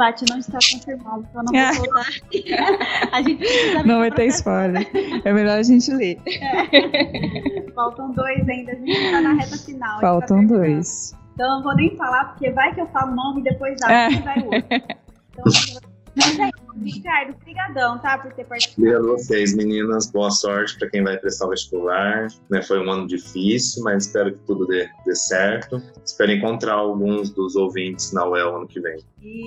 Paty 0.00 0.24
não 0.30 0.38
está 0.38 0.58
confirmado, 0.72 1.26
então 1.28 1.42
não 1.42 1.74
vou 1.74 1.84
voltar. 1.84 2.06
a 3.12 3.20
gente 3.20 3.44
não 3.84 3.98
vai 3.98 4.10
ter 4.10 4.28
spoiler. 4.28 4.90
É 5.26 5.30
melhor 5.30 5.58
a 5.58 5.62
gente 5.62 5.92
ler. 5.92 6.18
É. 6.26 7.70
Faltam 7.76 8.10
dois 8.12 8.48
ainda, 8.48 8.72
a 8.72 8.76
gente 8.76 8.90
está 8.90 9.20
na 9.20 9.34
reta 9.34 9.58
final. 9.58 10.00
Faltam 10.00 10.46
dois. 10.46 11.14
Então 11.34 11.56
não 11.56 11.62
vou 11.62 11.74
nem 11.76 11.94
falar, 11.96 12.30
porque 12.30 12.50
vai 12.50 12.74
que 12.74 12.80
eu 12.80 12.86
falo 12.86 13.12
o 13.12 13.14
nome 13.14 13.40
e 13.42 13.44
depois 13.44 13.78
dá, 13.78 13.92
é. 13.92 14.10
vai 14.20 14.38
o 14.38 14.44
outro. 14.44 14.64
Então, 15.32 15.89
mas 16.20 16.38
é 16.38 16.50
Ricardo, 16.82 17.36
brigadão, 17.44 17.98
tá, 17.98 18.18
por 18.18 18.32
ter 18.32 18.44
participado. 18.44 18.80
Obrigado 18.80 19.12
a 19.12 19.16
vocês, 19.16 19.54
meninas. 19.54 20.10
Boa 20.10 20.30
sorte 20.30 20.78
para 20.78 20.88
quem 20.88 21.02
vai 21.02 21.18
prestar 21.18 21.46
o 21.46 21.50
vestibular. 21.50 22.28
Né, 22.48 22.62
foi 22.62 22.84
um 22.84 22.90
ano 22.90 23.06
difícil, 23.06 23.82
mas 23.82 24.06
espero 24.06 24.32
que 24.32 24.38
tudo 24.40 24.66
dê, 24.66 24.88
dê 25.04 25.14
certo. 25.14 25.82
Espero 26.04 26.32
encontrar 26.32 26.74
alguns 26.74 27.30
dos 27.30 27.56
ouvintes 27.56 28.12
na 28.12 28.26
UEL 28.26 28.56
ano 28.56 28.66
que 28.66 28.80
vem. 28.80 28.98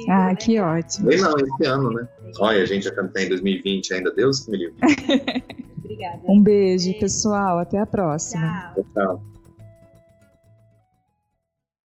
ah, 0.09 0.35
que 0.35 0.59
ótimo. 0.59 1.07
Bem 1.07 1.21
não, 1.21 1.35
esse 1.37 1.65
ano, 1.65 1.91
né? 1.91 2.07
Olha, 2.39 2.61
a 2.61 2.65
gente 2.65 2.83
já 2.83 2.89
está 2.89 3.21
em 3.21 3.29
2020 3.29 3.93
ainda. 3.93 4.11
Deus 4.13 4.41
que 4.41 4.51
me 4.51 4.57
livre. 4.57 4.75
Obrigada. 5.83 6.21
Um 6.27 6.41
beijo, 6.41 6.85
beijo, 6.85 6.99
pessoal. 6.99 7.59
Até 7.59 7.79
a 7.79 7.85
próxima. 7.85 8.73
Tchau. 8.75 8.85
Tchau. 8.93 9.32